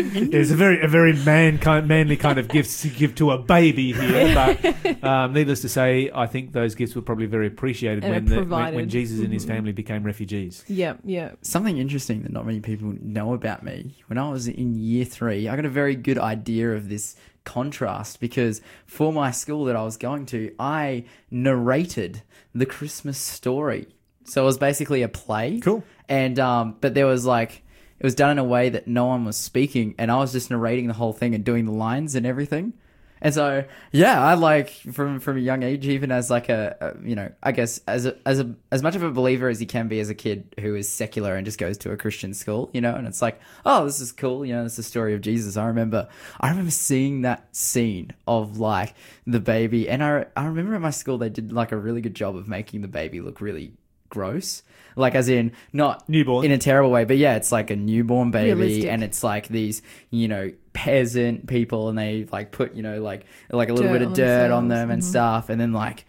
It's 0.00 0.50
a 0.50 0.54
very 0.54 0.80
a 0.82 0.88
very 0.88 1.12
man 1.12 1.58
kind, 1.58 1.86
manly 1.88 2.16
kind 2.16 2.38
of 2.38 2.48
gifts 2.48 2.82
to 2.82 2.88
give 2.88 3.14
to 3.16 3.30
a 3.32 3.38
baby 3.38 3.92
here, 3.92 4.34
but 4.62 5.04
um, 5.04 5.32
needless 5.32 5.60
to 5.62 5.68
say, 5.68 6.10
I 6.14 6.26
think 6.26 6.52
those 6.52 6.74
gifts 6.74 6.94
were 6.94 7.02
probably 7.02 7.26
very 7.26 7.46
appreciated 7.46 8.04
when, 8.04 8.24
the, 8.26 8.44
when 8.44 8.74
when 8.74 8.88
Jesus 8.88 9.20
and 9.20 9.32
his 9.32 9.44
Mhm. 9.44 9.48
family 9.48 9.72
became 9.72 10.02
refugees. 10.04 10.64
yeah, 10.68 10.94
yeah. 11.04 11.32
Something 11.42 11.78
interesting 11.78 12.22
that 12.22 12.32
not 12.32 12.46
many 12.46 12.60
people 12.60 12.94
know 13.00 13.34
about 13.34 13.62
me. 13.62 13.96
When 14.08 14.18
I 14.18 14.28
was 14.30 14.46
in 14.48 14.74
year 14.74 15.04
three, 15.04 15.48
I 15.48 15.56
got 15.56 15.64
a 15.64 15.68
very 15.70 15.94
good 15.96 16.18
idea 16.18 16.72
of 16.72 16.88
this 16.88 17.16
contrast 17.48 18.20
because 18.20 18.60
for 18.86 19.12
my 19.12 19.30
school 19.30 19.64
that 19.64 19.76
I 19.76 19.82
was 19.82 19.96
going 19.96 20.26
to, 20.26 20.54
I 20.58 21.04
narrated 21.30 22.22
the 22.54 22.66
Christmas 22.66 23.18
story. 23.18 23.88
So 24.24 24.42
it 24.42 24.44
was 24.44 24.58
basically 24.58 25.02
a 25.02 25.08
play. 25.08 25.58
Cool. 25.60 25.82
And 26.08 26.38
um, 26.38 26.76
but 26.80 26.94
there 26.94 27.06
was 27.06 27.24
like 27.24 27.62
it 27.98 28.04
was 28.04 28.14
done 28.14 28.30
in 28.30 28.38
a 28.38 28.44
way 28.44 28.68
that 28.68 28.86
no 28.86 29.06
one 29.06 29.24
was 29.24 29.36
speaking, 29.36 29.94
and 29.98 30.10
I 30.10 30.16
was 30.16 30.32
just 30.32 30.50
narrating 30.50 30.86
the 30.86 30.94
whole 30.94 31.12
thing 31.12 31.34
and 31.34 31.44
doing 31.44 31.64
the 31.64 31.72
lines 31.72 32.14
and 32.14 32.26
everything. 32.26 32.74
And 33.20 33.34
so, 33.34 33.64
yeah, 33.92 34.22
I 34.22 34.34
like 34.34 34.70
from 34.70 35.20
from 35.20 35.36
a 35.36 35.40
young 35.40 35.62
age, 35.62 35.86
even 35.86 36.12
as 36.12 36.30
like 36.30 36.48
a, 36.48 36.76
a 36.80 37.06
you 37.06 37.14
know, 37.14 37.30
I 37.42 37.52
guess 37.52 37.80
as 37.86 38.06
a, 38.06 38.16
as 38.26 38.40
a 38.40 38.54
as 38.70 38.82
much 38.82 38.96
of 38.96 39.02
a 39.02 39.10
believer 39.10 39.48
as 39.48 39.60
you 39.60 39.66
can 39.66 39.88
be 39.88 40.00
as 40.00 40.10
a 40.10 40.14
kid 40.14 40.54
who 40.60 40.74
is 40.74 40.88
secular 40.88 41.34
and 41.34 41.44
just 41.44 41.58
goes 41.58 41.78
to 41.78 41.92
a 41.92 41.96
Christian 41.96 42.34
school, 42.34 42.70
you 42.72 42.80
know, 42.80 42.94
and 42.94 43.06
it's 43.06 43.22
like, 43.22 43.40
oh, 43.64 43.84
this 43.84 44.00
is 44.00 44.12
cool, 44.12 44.44
you 44.44 44.54
know, 44.54 44.62
this 44.62 44.72
is 44.72 44.78
the 44.78 44.82
story 44.84 45.14
of 45.14 45.20
Jesus. 45.20 45.56
I 45.56 45.66
remember, 45.66 46.08
I 46.40 46.50
remember 46.50 46.70
seeing 46.70 47.22
that 47.22 47.54
scene 47.56 48.12
of 48.26 48.58
like 48.58 48.94
the 49.26 49.40
baby, 49.40 49.88
and 49.88 50.02
I 50.02 50.26
I 50.36 50.46
remember 50.46 50.74
at 50.74 50.80
my 50.80 50.90
school 50.90 51.18
they 51.18 51.30
did 51.30 51.52
like 51.52 51.72
a 51.72 51.76
really 51.76 52.00
good 52.00 52.14
job 52.14 52.36
of 52.36 52.48
making 52.48 52.82
the 52.82 52.88
baby 52.88 53.20
look 53.20 53.40
really 53.40 53.72
gross, 54.08 54.62
like 54.96 55.14
as 55.14 55.28
in 55.28 55.52
not 55.72 56.08
Newborn. 56.08 56.44
in 56.44 56.52
a 56.52 56.58
terrible 56.58 56.90
way, 56.90 57.04
but 57.04 57.16
yeah, 57.16 57.36
it's 57.36 57.52
like 57.52 57.70
a 57.70 57.76
newborn 57.76 58.30
baby, 58.30 58.52
Realistic. 58.54 58.90
and 58.90 59.04
it's 59.04 59.22
like 59.22 59.48
these, 59.48 59.82
you 60.10 60.28
know, 60.28 60.52
peasant 60.72 61.46
people, 61.46 61.88
and 61.88 61.96
they 61.96 62.26
like 62.30 62.50
put, 62.50 62.74
you 62.74 62.82
know, 62.82 63.00
like 63.00 63.24
like 63.50 63.68
a 63.68 63.72
little 63.72 63.92
Dirt 63.92 63.98
bit 63.98 64.02
of 64.02 64.08
on 64.08 64.14
dirt 64.14 64.50
on 64.50 64.68
them 64.68 64.90
and 64.90 65.02
mhm. 65.02 65.06
stuff, 65.06 65.48
and 65.48 65.60
then 65.60 65.72
like 65.72 66.04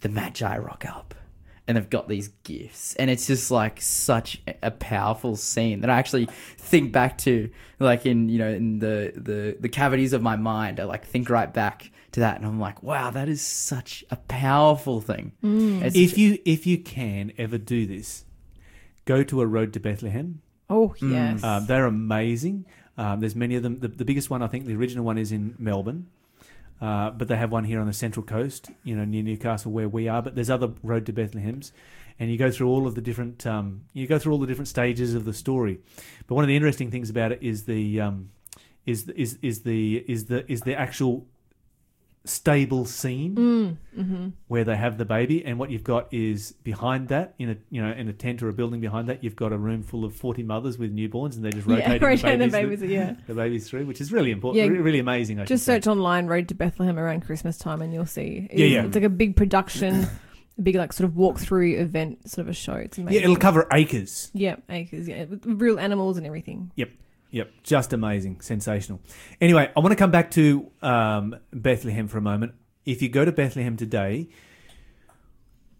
the 0.00 0.08
magi 0.08 0.58
rock 0.58 0.84
up, 0.86 1.14
and 1.68 1.76
they've 1.76 1.90
got 1.90 2.08
these 2.08 2.28
gifts, 2.42 2.94
and 2.96 3.10
it's 3.10 3.26
just 3.26 3.50
like 3.50 3.80
such 3.80 4.42
a 4.62 4.70
powerful 4.70 5.36
scene 5.36 5.80
that 5.80 5.90
I 5.90 5.98
actually 5.98 6.28
think 6.58 6.92
back 6.92 7.18
to, 7.18 7.48
like 7.78 8.06
in 8.06 8.28
you 8.28 8.38
know 8.38 8.50
in 8.50 8.80
the 8.80 9.12
the 9.14 9.56
the 9.60 9.68
cavities 9.68 10.12
of 10.12 10.22
my 10.22 10.36
mind, 10.36 10.80
I 10.80 10.84
like 10.84 11.06
think 11.06 11.30
right 11.30 11.52
back 11.52 11.91
to 12.12 12.20
that, 12.20 12.36
and 12.36 12.46
I'm 12.46 12.60
like, 12.60 12.82
wow, 12.82 13.10
that 13.10 13.28
is 13.28 13.40
such 13.40 14.04
a 14.10 14.16
powerful 14.16 15.00
thing. 15.00 15.32
Mm. 15.42 15.94
If 15.94 16.16
you 16.16 16.38
if 16.44 16.66
you 16.66 16.78
can 16.78 17.32
ever 17.38 17.58
do 17.58 17.86
this, 17.86 18.24
go 19.04 19.22
to 19.24 19.40
a 19.40 19.46
road 19.46 19.72
to 19.72 19.80
Bethlehem. 19.80 20.42
Oh 20.70 20.94
yes. 21.00 21.42
Um, 21.42 21.66
they're 21.66 21.86
amazing. 21.86 22.66
Um, 22.96 23.20
there's 23.20 23.34
many 23.34 23.56
of 23.56 23.62
them. 23.62 23.80
The, 23.80 23.88
the 23.88 24.04
biggest 24.04 24.30
one, 24.30 24.42
I 24.42 24.46
think, 24.46 24.66
the 24.66 24.76
original 24.76 25.04
one 25.04 25.18
is 25.18 25.32
in 25.32 25.54
Melbourne, 25.58 26.08
uh, 26.80 27.10
but 27.10 27.28
they 27.28 27.36
have 27.36 27.50
one 27.50 27.64
here 27.64 27.80
on 27.80 27.86
the 27.86 27.92
Central 27.92 28.24
Coast, 28.24 28.70
you 28.84 28.94
know, 28.94 29.04
near 29.04 29.22
Newcastle 29.22 29.72
where 29.72 29.88
we 29.88 30.08
are. 30.08 30.22
But 30.22 30.34
there's 30.34 30.50
other 30.50 30.72
road 30.82 31.06
to 31.06 31.12
Bethlehems, 31.12 31.72
and 32.18 32.30
you 32.30 32.36
go 32.36 32.50
through 32.50 32.68
all 32.68 32.86
of 32.86 32.94
the 32.94 33.00
different 33.00 33.46
um, 33.46 33.82
you 33.94 34.06
go 34.06 34.18
through 34.18 34.32
all 34.32 34.38
the 34.38 34.46
different 34.46 34.68
stages 34.68 35.14
of 35.14 35.24
the 35.24 35.32
story. 35.32 35.80
But 36.26 36.34
one 36.34 36.44
of 36.44 36.48
the 36.48 36.56
interesting 36.56 36.90
things 36.90 37.08
about 37.08 37.32
it 37.32 37.42
is 37.42 37.64
the 37.64 38.02
um, 38.02 38.30
is 38.84 39.08
is 39.08 39.38
is 39.40 39.62
the 39.62 40.04
is 40.06 40.26
the 40.26 40.50
is 40.52 40.62
the 40.62 40.74
actual 40.74 41.26
stable 42.24 42.84
scene 42.84 43.34
mm, 43.34 43.76
hmm 44.00 44.28
where 44.46 44.62
they 44.64 44.76
have 44.76 44.96
the 44.96 45.04
baby, 45.04 45.44
and 45.44 45.58
what 45.58 45.70
you've 45.70 45.82
got 45.82 46.06
is 46.14 46.52
behind 46.62 47.08
that 47.08 47.34
in 47.38 47.50
a 47.50 47.56
you 47.70 47.82
know 47.82 47.90
in 47.92 48.08
a 48.08 48.12
tent 48.12 48.42
or 48.42 48.48
a 48.48 48.52
building 48.52 48.80
behind 48.80 49.08
that, 49.08 49.24
you've 49.24 49.34
got 49.36 49.52
a 49.52 49.58
room 49.58 49.82
full 49.82 50.04
of 50.04 50.14
forty 50.14 50.42
mothers 50.42 50.78
with 50.78 50.94
newborns, 50.94 51.34
and 51.34 51.44
they're 51.44 51.50
just 51.52 51.66
Yeah, 51.68 51.76
rotating, 51.94 52.02
rotating 52.08 52.38
the 52.38 52.46
the 52.46 52.50
babies, 52.52 52.80
babies. 52.80 52.92
Yeah. 52.94 53.14
the 53.26 53.34
babies 53.34 53.68
through, 53.68 53.86
which 53.86 54.00
is 54.00 54.12
really 54.12 54.30
important, 54.30 54.64
Yeah. 54.64 54.70
re- 54.70 54.78
really 54.80 54.98
amazing. 55.00 55.40
I 55.40 55.44
Just 55.44 55.64
should 55.64 55.66
say. 55.66 55.76
search 55.78 55.86
online 55.88 56.26
"Road 56.26 56.48
to 56.48 56.54
Bethlehem" 56.54 56.98
around 56.98 57.24
Christmas 57.26 57.58
time, 57.58 57.82
and 57.82 57.92
you'll 57.92 58.06
see. 58.06 58.46
It's, 58.50 58.60
Yeah, 58.60 58.66
yeah. 58.66 58.84
It's 58.84 58.94
like 58.94 59.04
a 59.04 59.08
big 59.08 59.34
production, 59.36 60.06
a 60.58 60.62
big 60.62 60.76
like 60.76 60.92
sort 60.92 61.08
of 61.10 61.16
walkthrough 61.16 61.78
event, 61.80 62.28
sort 62.30 62.46
of 62.46 62.50
a 62.50 62.54
show. 62.54 62.74
It's 62.74 62.98
amazing. 62.98 63.14
Yeah, 63.20 63.24
it'll 63.24 63.36
cover 63.36 63.66
acres. 63.72 64.30
Yeah, 64.32 64.56
acres. 64.68 65.08
Yeah, 65.08 65.24
with 65.24 65.44
real 65.44 65.78
animals 65.80 66.18
and 66.18 66.26
everything. 66.26 66.70
Yep, 66.76 66.90
just 67.62 67.92
amazing, 67.92 68.40
sensational. 68.40 69.00
Anyway, 69.40 69.70
I 69.76 69.80
want 69.80 69.92
to 69.92 69.96
come 69.96 70.10
back 70.10 70.30
to 70.32 70.70
um, 70.82 71.36
Bethlehem 71.52 72.08
for 72.08 72.18
a 72.18 72.22
moment. 72.22 72.52
If 72.84 73.00
you 73.02 73.08
go 73.08 73.24
to 73.24 73.32
Bethlehem 73.32 73.76
today, 73.76 74.28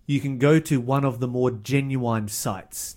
you 0.07 0.21
can 0.21 0.39
go 0.39 0.59
to 0.61 0.81
one 0.81 1.05
of 1.05 1.21
the 1.21 1.29
more 1.29 1.51
genuine 1.51 2.29
sites, 2.29 2.97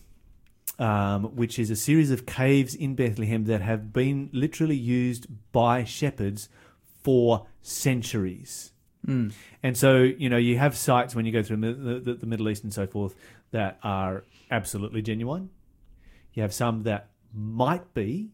um, 0.80 1.36
which 1.36 1.60
is 1.60 1.70
a 1.70 1.76
series 1.76 2.12
of 2.12 2.26
caves 2.26 2.76
in 2.76 2.96
Bethlehem 2.96 3.46
that 3.46 3.62
have 3.62 3.94
been 3.94 4.30
literally 4.34 4.76
used 4.76 5.28
by 5.52 5.84
shepherds 5.84 6.50
for 7.04 7.48
centuries. 7.62 8.72
And 9.62 9.78
so, 9.78 10.02
you 10.02 10.30
know, 10.30 10.38
you 10.38 10.58
have 10.58 10.76
sites 10.76 11.14
when 11.14 11.26
you 11.26 11.32
go 11.32 11.44
through 11.44 11.58
the, 11.58 12.00
the, 12.00 12.14
the 12.16 12.26
Middle 12.26 12.50
East 12.50 12.64
and 12.64 12.74
so 12.74 12.88
forth 12.88 13.14
that 13.52 13.78
are 13.84 14.24
absolutely 14.50 15.04
genuine. 15.04 15.52
You 16.34 16.42
have 16.42 16.54
some 16.54 16.84
that 16.84 17.10
might 17.34 17.94
be, 17.94 18.32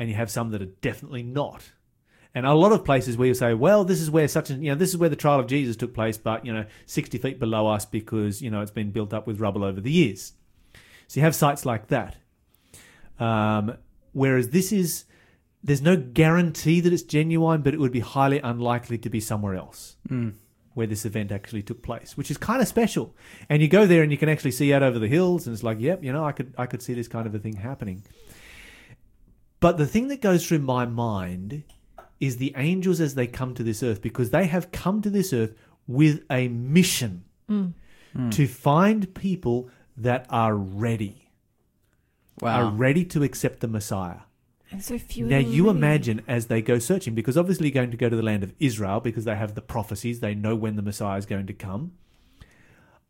and 0.00 0.08
you 0.08 0.16
have 0.16 0.30
some 0.30 0.50
that 0.50 0.62
are 0.62 0.72
definitely 0.80 1.22
not. 1.22 1.72
And 2.34 2.46
a 2.46 2.54
lot 2.54 2.72
of 2.72 2.84
places 2.84 3.18
where 3.18 3.28
you 3.28 3.34
say, 3.34 3.52
well, 3.54 3.84
this 3.84 4.00
is 4.00 4.10
where 4.10 4.26
such 4.26 4.48
and 4.48 4.64
you 4.64 4.70
know, 4.70 4.76
this 4.76 4.88
is 4.88 4.96
where 4.96 5.10
the 5.10 5.16
trial 5.16 5.38
of 5.38 5.46
Jesus 5.46 5.76
took 5.76 5.92
place, 5.92 6.16
but 6.16 6.46
you 6.46 6.52
know, 6.52 6.64
sixty 6.86 7.18
feet 7.18 7.38
below 7.38 7.66
us 7.66 7.84
because 7.84 8.40
you 8.40 8.50
know 8.50 8.62
it's 8.62 8.70
been 8.70 8.92
built 8.92 9.12
up 9.12 9.26
with 9.26 9.40
rubble 9.40 9.62
over 9.62 9.80
the 9.80 9.92
years. 9.92 10.32
So 11.06 11.20
you 11.20 11.24
have 11.24 11.34
sites 11.34 11.66
like 11.66 11.88
that. 11.88 12.16
Um, 13.18 13.76
whereas 14.12 14.50
this 14.50 14.72
is, 14.72 15.04
there's 15.62 15.82
no 15.82 15.96
guarantee 15.96 16.80
that 16.80 16.92
it's 16.92 17.02
genuine, 17.02 17.60
but 17.62 17.74
it 17.74 17.80
would 17.80 17.92
be 17.92 18.00
highly 18.00 18.38
unlikely 18.38 18.96
to 18.98 19.10
be 19.10 19.20
somewhere 19.20 19.56
else 19.56 19.96
where 20.74 20.86
this 20.86 21.04
event 21.04 21.32
actually 21.32 21.62
took 21.62 21.82
place, 21.82 22.16
which 22.16 22.30
is 22.30 22.38
kind 22.38 22.62
of 22.62 22.68
special. 22.68 23.14
And 23.48 23.60
you 23.60 23.68
go 23.68 23.86
there 23.86 24.02
and 24.02 24.12
you 24.12 24.16
can 24.16 24.28
actually 24.28 24.52
see 24.52 24.72
out 24.72 24.84
over 24.84 24.98
the 25.00 25.08
hills, 25.08 25.46
and 25.46 25.52
it's 25.52 25.64
like, 25.64 25.80
yep, 25.80 26.02
you 26.02 26.12
know, 26.12 26.24
I 26.24 26.32
could 26.32 26.54
I 26.56 26.66
could 26.66 26.80
see 26.80 26.94
this 26.94 27.08
kind 27.08 27.26
of 27.26 27.34
a 27.34 27.38
thing 27.38 27.56
happening. 27.56 28.02
But 29.60 29.76
the 29.76 29.86
thing 29.86 30.08
that 30.08 30.20
goes 30.22 30.46
through 30.46 30.60
my 30.60 30.86
mind 30.86 31.64
is 32.18 32.36
the 32.38 32.52
angels 32.56 33.00
as 33.00 33.14
they 33.14 33.26
come 33.26 33.54
to 33.54 33.62
this 33.62 33.82
earth, 33.82 34.00
because 34.02 34.30
they 34.30 34.46
have 34.46 34.72
come 34.72 35.00
to 35.02 35.10
this 35.10 35.32
earth 35.32 35.54
with 35.86 36.22
a 36.30 36.48
mission 36.48 37.24
to 38.30 38.46
find 38.46 39.14
people 39.14 39.68
that 39.96 40.26
are 40.30 40.54
ready, 40.54 41.30
are 42.42 42.70
ready 42.70 43.04
to 43.06 43.22
accept 43.22 43.60
the 43.60 43.68
Messiah. 43.68 44.20
And 44.72 44.82
so 44.82 44.98
few. 44.98 45.26
Now 45.26 45.38
you 45.38 45.64
really- 45.64 45.76
imagine 45.78 46.22
as 46.28 46.46
they 46.46 46.62
go 46.62 46.78
searching, 46.78 47.14
because 47.14 47.36
obviously 47.36 47.68
you're 47.68 47.74
going 47.74 47.90
to 47.90 47.96
go 47.96 48.08
to 48.08 48.16
the 48.16 48.22
land 48.22 48.42
of 48.44 48.54
Israel 48.60 49.00
because 49.00 49.24
they 49.24 49.34
have 49.34 49.54
the 49.54 49.60
prophecies, 49.62 50.20
they 50.20 50.34
know 50.34 50.54
when 50.54 50.76
the 50.76 50.82
Messiah 50.82 51.18
is 51.18 51.26
going 51.26 51.46
to 51.46 51.52
come, 51.52 51.92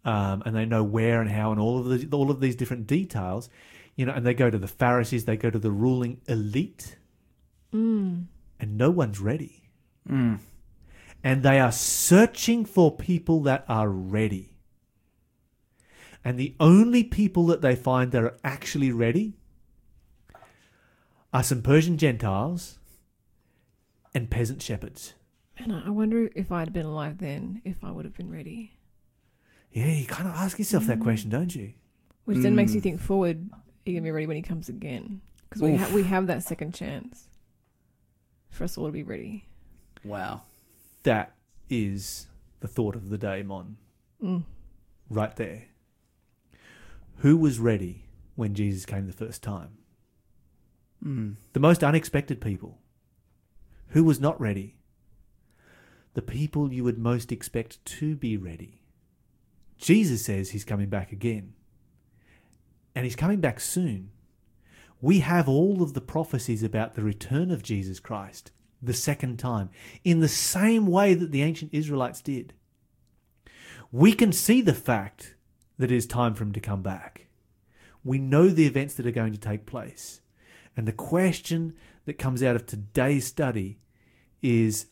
um, 0.04 0.42
and 0.46 0.56
they 0.56 0.64
know 0.64 0.82
where 0.82 1.20
and 1.20 1.30
how 1.30 1.50
and 1.52 1.60
all 1.60 1.78
of 1.78 1.86
the, 2.10 2.16
all 2.16 2.30
of 2.30 2.40
these 2.40 2.56
different 2.56 2.86
details, 2.86 3.50
you 4.00 4.06
know. 4.06 4.12
And 4.12 4.24
they 4.26 4.32
go 4.32 4.48
to 4.48 4.56
the 4.56 4.66
Pharisees, 4.66 5.26
they 5.26 5.36
go 5.36 5.50
to 5.50 5.58
the 5.58 5.70
ruling 5.70 6.22
elite, 6.26 6.96
mm. 7.72 8.24
and 8.58 8.78
no 8.78 8.90
one's 8.90 9.20
ready, 9.20 9.68
mm. 10.08 10.38
and 11.22 11.42
they 11.42 11.60
are 11.60 11.70
searching 11.70 12.64
for 12.64 12.96
people 12.96 13.42
that 13.42 13.66
are 13.68 13.90
ready. 13.90 14.56
And 16.24 16.38
the 16.38 16.54
only 16.58 17.04
people 17.04 17.46
that 17.46 17.60
they 17.60 17.76
find 17.76 18.10
that 18.12 18.22
are 18.22 18.38
actually 18.42 18.90
ready 18.90 19.34
are 21.32 21.42
some 21.42 21.60
Persian 21.60 21.98
Gentiles 21.98 22.78
and 24.14 24.30
peasant 24.30 24.62
shepherds. 24.62 25.12
And 25.58 25.74
I 25.74 25.82
I 25.86 25.90
wonder 25.90 26.30
if 26.34 26.50
I'd 26.50 26.72
been 26.72 26.86
alive 26.86 27.18
then, 27.18 27.60
if 27.66 27.84
I 27.84 27.90
would 27.90 28.06
have 28.06 28.16
been 28.16 28.30
ready. 28.30 28.72
Yeah, 29.72 29.92
you 29.92 30.06
kind 30.06 30.26
of 30.26 30.34
ask 30.34 30.58
yourself 30.58 30.86
that 30.86 31.00
mm. 31.00 31.02
question, 31.02 31.28
don't 31.28 31.54
you? 31.54 31.74
Which 32.24 32.38
then 32.38 32.54
makes 32.54 32.74
you 32.74 32.80
think 32.80 32.98
forward. 32.98 33.50
Are 33.90 33.92
you 33.92 33.98
gonna 33.98 34.06
be 34.06 34.12
ready 34.12 34.26
when 34.28 34.36
he 34.36 34.42
comes 34.42 34.68
again? 34.68 35.20
Because 35.48 35.62
we 35.62 35.74
Oof. 35.74 35.80
ha- 35.80 35.92
we 35.92 36.04
have 36.04 36.28
that 36.28 36.44
second 36.44 36.74
chance 36.74 37.28
for 38.50 38.62
us 38.62 38.78
all 38.78 38.86
to 38.86 38.92
be 38.92 39.02
ready. 39.02 39.46
Wow. 40.04 40.42
That 41.02 41.34
is 41.68 42.28
the 42.60 42.68
thought 42.68 42.94
of 42.94 43.08
the 43.08 43.18
day, 43.18 43.42
Mon. 43.42 43.78
Mm. 44.22 44.44
Right 45.08 45.34
there. 45.34 45.64
Who 47.16 47.36
was 47.36 47.58
ready 47.58 48.04
when 48.36 48.54
Jesus 48.54 48.86
came 48.86 49.08
the 49.08 49.12
first 49.12 49.42
time? 49.42 49.78
Mm. 51.04 51.34
The 51.52 51.58
most 51.58 51.82
unexpected 51.82 52.40
people. 52.40 52.78
Who 53.88 54.04
was 54.04 54.20
not 54.20 54.40
ready? 54.40 54.76
The 56.14 56.22
people 56.22 56.72
you 56.72 56.84
would 56.84 56.98
most 56.98 57.32
expect 57.32 57.84
to 57.86 58.14
be 58.14 58.36
ready. 58.36 58.82
Jesus 59.78 60.24
says 60.24 60.50
he's 60.50 60.64
coming 60.64 60.88
back 60.88 61.10
again. 61.10 61.54
And 62.94 63.04
he's 63.04 63.16
coming 63.16 63.40
back 63.40 63.60
soon. 63.60 64.10
We 65.00 65.20
have 65.20 65.48
all 65.48 65.82
of 65.82 65.94
the 65.94 66.00
prophecies 66.00 66.62
about 66.62 66.94
the 66.94 67.02
return 67.02 67.50
of 67.50 67.62
Jesus 67.62 68.00
Christ 68.00 68.50
the 68.82 68.94
second 68.94 69.38
time 69.38 69.70
in 70.04 70.20
the 70.20 70.28
same 70.28 70.86
way 70.86 71.14
that 71.14 71.32
the 71.32 71.42
ancient 71.42 71.72
Israelites 71.74 72.20
did. 72.20 72.54
We 73.92 74.12
can 74.12 74.32
see 74.32 74.60
the 74.60 74.74
fact 74.74 75.34
that 75.78 75.90
it 75.90 75.96
is 75.96 76.06
time 76.06 76.34
for 76.34 76.44
him 76.44 76.52
to 76.52 76.60
come 76.60 76.82
back. 76.82 77.26
We 78.04 78.18
know 78.18 78.48
the 78.48 78.66
events 78.66 78.94
that 78.94 79.06
are 79.06 79.10
going 79.10 79.32
to 79.32 79.38
take 79.38 79.66
place. 79.66 80.20
And 80.76 80.86
the 80.86 80.92
question 80.92 81.74
that 82.06 82.18
comes 82.18 82.42
out 82.42 82.56
of 82.56 82.66
today's 82.66 83.26
study 83.26 83.78
is 84.42 84.86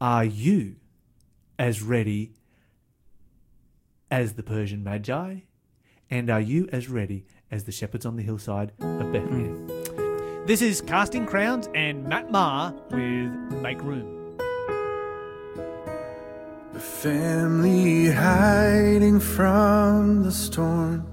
Are 0.00 0.24
you 0.24 0.76
as 1.58 1.82
ready 1.82 2.34
as 4.10 4.34
the 4.34 4.42
Persian 4.42 4.82
Magi? 4.82 5.40
And 6.10 6.30
are 6.30 6.40
you 6.40 6.68
as 6.72 6.88
ready 6.88 7.26
as 7.50 7.64
the 7.64 7.72
shepherds 7.72 8.06
on 8.06 8.16
the 8.16 8.22
hillside 8.22 8.72
of 8.80 9.12
Bethlehem? 9.12 9.68
Hmm. 9.68 10.46
This 10.46 10.62
is 10.62 10.80
Casting 10.80 11.26
Crowns 11.26 11.68
and 11.74 12.04
Matt 12.04 12.30
Maher 12.30 12.72
with 12.90 13.60
Make 13.60 13.82
Room. 13.82 14.38
A 16.74 16.80
family 16.80 18.10
hiding 18.10 19.20
from 19.20 20.22
the 20.22 20.32
storm 20.32 21.06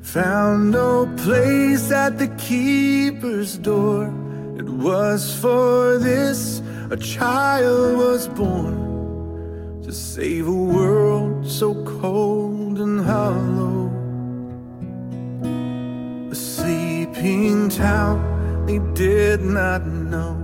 found 0.00 0.70
no 0.70 1.06
place 1.18 1.90
at 1.90 2.18
the 2.18 2.28
keeper's 2.38 3.58
door. 3.58 4.06
It 4.56 4.64
was 4.64 5.38
for 5.38 5.98
this 5.98 6.62
a 6.90 6.96
child 6.96 7.98
was 7.98 8.28
born 8.28 9.82
to 9.82 9.92
save 9.92 10.48
a 10.48 10.52
world 10.52 11.46
so 11.46 11.74
cold 11.84 12.78
and 12.78 13.04
hollow. 13.04 13.57
Sleeping 17.28 17.68
town 17.68 18.16
they 18.66 18.78
did 18.94 19.42
not 19.42 19.86
know 19.86 20.34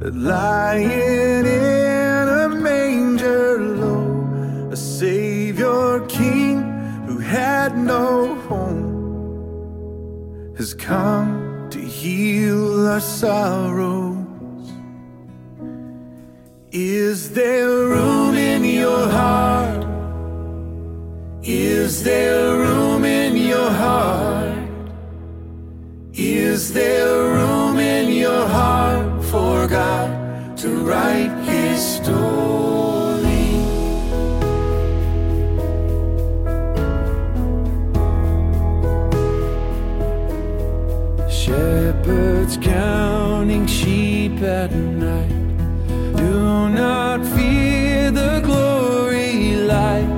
that 0.00 0.14
lying 0.14 1.46
in 1.46 2.28
a 2.28 2.48
manger 2.48 3.60
low, 3.60 4.68
a 4.72 4.76
savior 4.76 6.04
king 6.08 6.56
who 7.06 7.18
had 7.18 7.78
no 7.78 8.34
home 8.48 8.86
has 10.56 10.74
come 10.74 11.68
to 11.70 11.78
heal 11.78 12.88
our 12.88 13.00
sorrows. 13.00 14.68
Is 16.72 17.30
there 17.30 17.68
room 17.68 18.34
in 18.34 18.64
your 18.64 19.08
heart? 19.08 19.84
Is 21.42 22.02
there 22.02 22.56
room 22.56 23.04
in 23.04 23.36
your 23.36 23.70
heart? 23.70 24.45
Is 26.56 26.72
there 26.72 27.34
room 27.34 27.78
in 27.78 28.12
your 28.12 28.48
heart 28.48 29.22
for 29.26 29.68
God 29.68 30.56
to 30.56 30.68
write 30.88 31.34
his 31.44 31.78
story? 31.96 33.50
Shepherds 41.28 42.56
counting 42.56 43.66
sheep 43.66 44.40
at 44.40 44.72
night. 44.72 45.36
Do 46.16 46.70
not 46.70 47.18
fear 47.36 48.10
the 48.10 48.40
glory 48.42 49.56
light. 49.56 50.08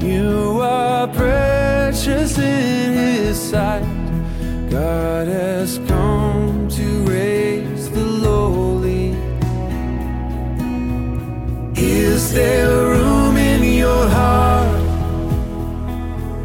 You 0.00 0.62
are 0.62 1.06
precious 1.08 2.38
in 2.38 2.94
his 2.94 3.38
sight. 3.38 3.97
God 4.70 5.28
has 5.28 5.78
come 5.86 6.68
to 6.68 7.02
raise 7.04 7.88
the 7.90 8.04
lowly. 8.04 9.16
Is 11.74 12.34
there 12.34 12.88
room 12.88 13.38
in 13.38 13.64
your 13.64 14.06
heart? 14.08 14.82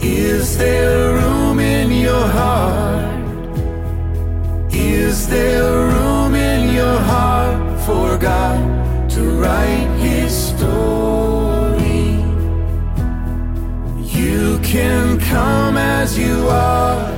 Is 0.01 0.57
there 0.57 1.15
room 1.15 1.59
in 1.59 1.91
your 1.91 2.25
heart? 2.25 3.25
Is 4.73 5.27
there 5.27 5.87
room 5.89 6.33
in 6.33 6.73
your 6.73 6.99
heart 6.99 7.81
for 7.81 8.17
God 8.17 9.09
to 9.09 9.21
write 9.31 9.89
his 9.99 10.31
story? 10.33 12.23
You 13.99 14.59
can 14.63 15.19
come 15.19 15.75
as 15.75 16.17
you 16.17 16.47
are 16.47 17.12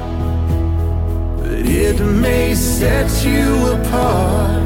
it 1.87 1.99
may 1.99 2.55
set 2.55 3.09
you 3.23 3.67
apart 3.73 4.63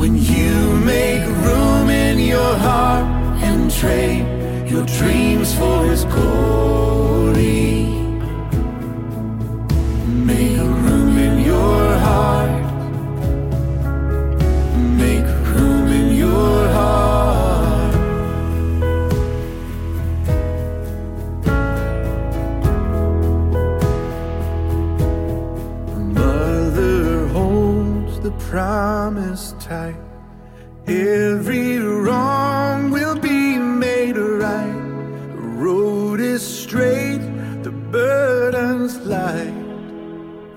when 0.00 0.14
you 0.16 0.54
make 0.94 1.24
room 1.44 1.90
in 1.90 2.18
your 2.18 2.54
heart 2.56 3.06
and 3.42 3.70
trade 3.70 4.24
your 4.70 4.86
dreams 4.86 5.54
for 5.54 5.84
his 5.84 6.04
glory. 6.06 7.05
Promise 28.50 29.54
tight. 29.58 29.96
Every 30.86 31.78
wrong 31.78 32.90
will 32.90 33.18
be 33.18 33.58
made 33.58 34.16
right. 34.16 34.80
The 35.32 35.42
road 35.64 36.20
is 36.20 36.42
straight, 36.46 37.18
the 37.64 37.72
burden's 37.72 38.98
light. 38.98 39.54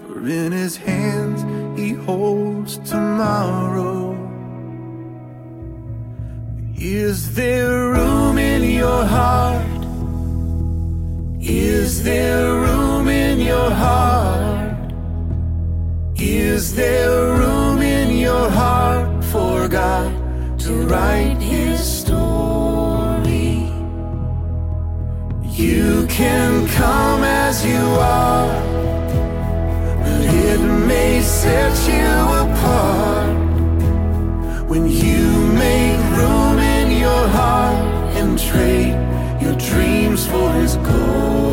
For 0.05 0.19
in 0.19 0.51
his 0.51 0.77
hands 0.77 1.41
he 1.79 1.93
holds 1.93 2.77
tomorrow. 2.89 4.15
Is 6.75 7.33
there 7.33 7.89
room 7.89 8.37
in 8.37 8.63
your 8.63 9.03
heart? 9.03 9.65
Is 11.41 12.03
there 12.03 12.53
room 12.53 13.07
in 13.07 13.39
your 13.39 13.71
heart? 13.71 14.93
Is 16.15 16.75
there 16.75 17.33
room 17.37 17.58
your 18.29 18.49
heart 18.61 19.23
for 19.33 19.67
God 19.67 20.09
to 20.63 20.71
write 20.91 21.39
his 21.53 21.79
story? 22.01 23.53
You 25.63 26.05
can 26.19 26.51
come 26.81 27.21
as 27.23 27.55
you 27.71 27.85
are, 28.17 28.53
but 30.03 30.21
it 30.47 30.61
may 30.91 31.21
set 31.21 31.75
you 31.95 32.13
apart 32.43 33.37
when 34.71 34.83
you 35.05 35.23
make 35.65 36.01
room 36.19 36.57
in 36.77 36.87
your 37.05 37.23
heart 37.39 37.81
and 38.19 38.29
trade 38.49 38.97
your 39.43 39.55
dreams 39.69 40.21
for 40.31 40.47
his 40.61 40.75
glory. 40.87 41.48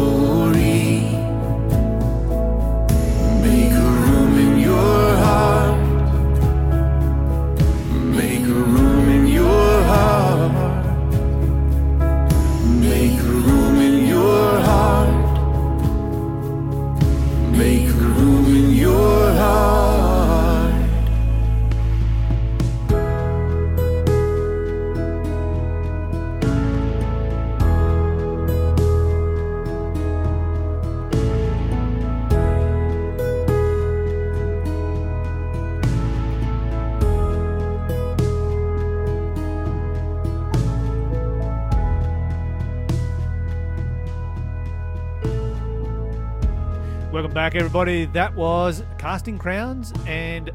Back, 47.36 47.54
everybody. 47.54 48.06
That 48.06 48.34
was 48.34 48.82
Casting 48.96 49.36
Crowns 49.36 49.92
and 50.06 50.50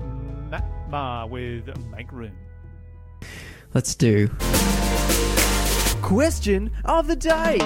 Matt 0.49 0.65
Maher 0.89 1.27
with 1.27 1.69
Make 1.91 2.11
Room. 2.11 2.35
Let's 3.75 3.93
do. 3.93 4.29
Question 6.01 6.71
of 6.83 7.05
the 7.05 7.15
day. 7.15 7.59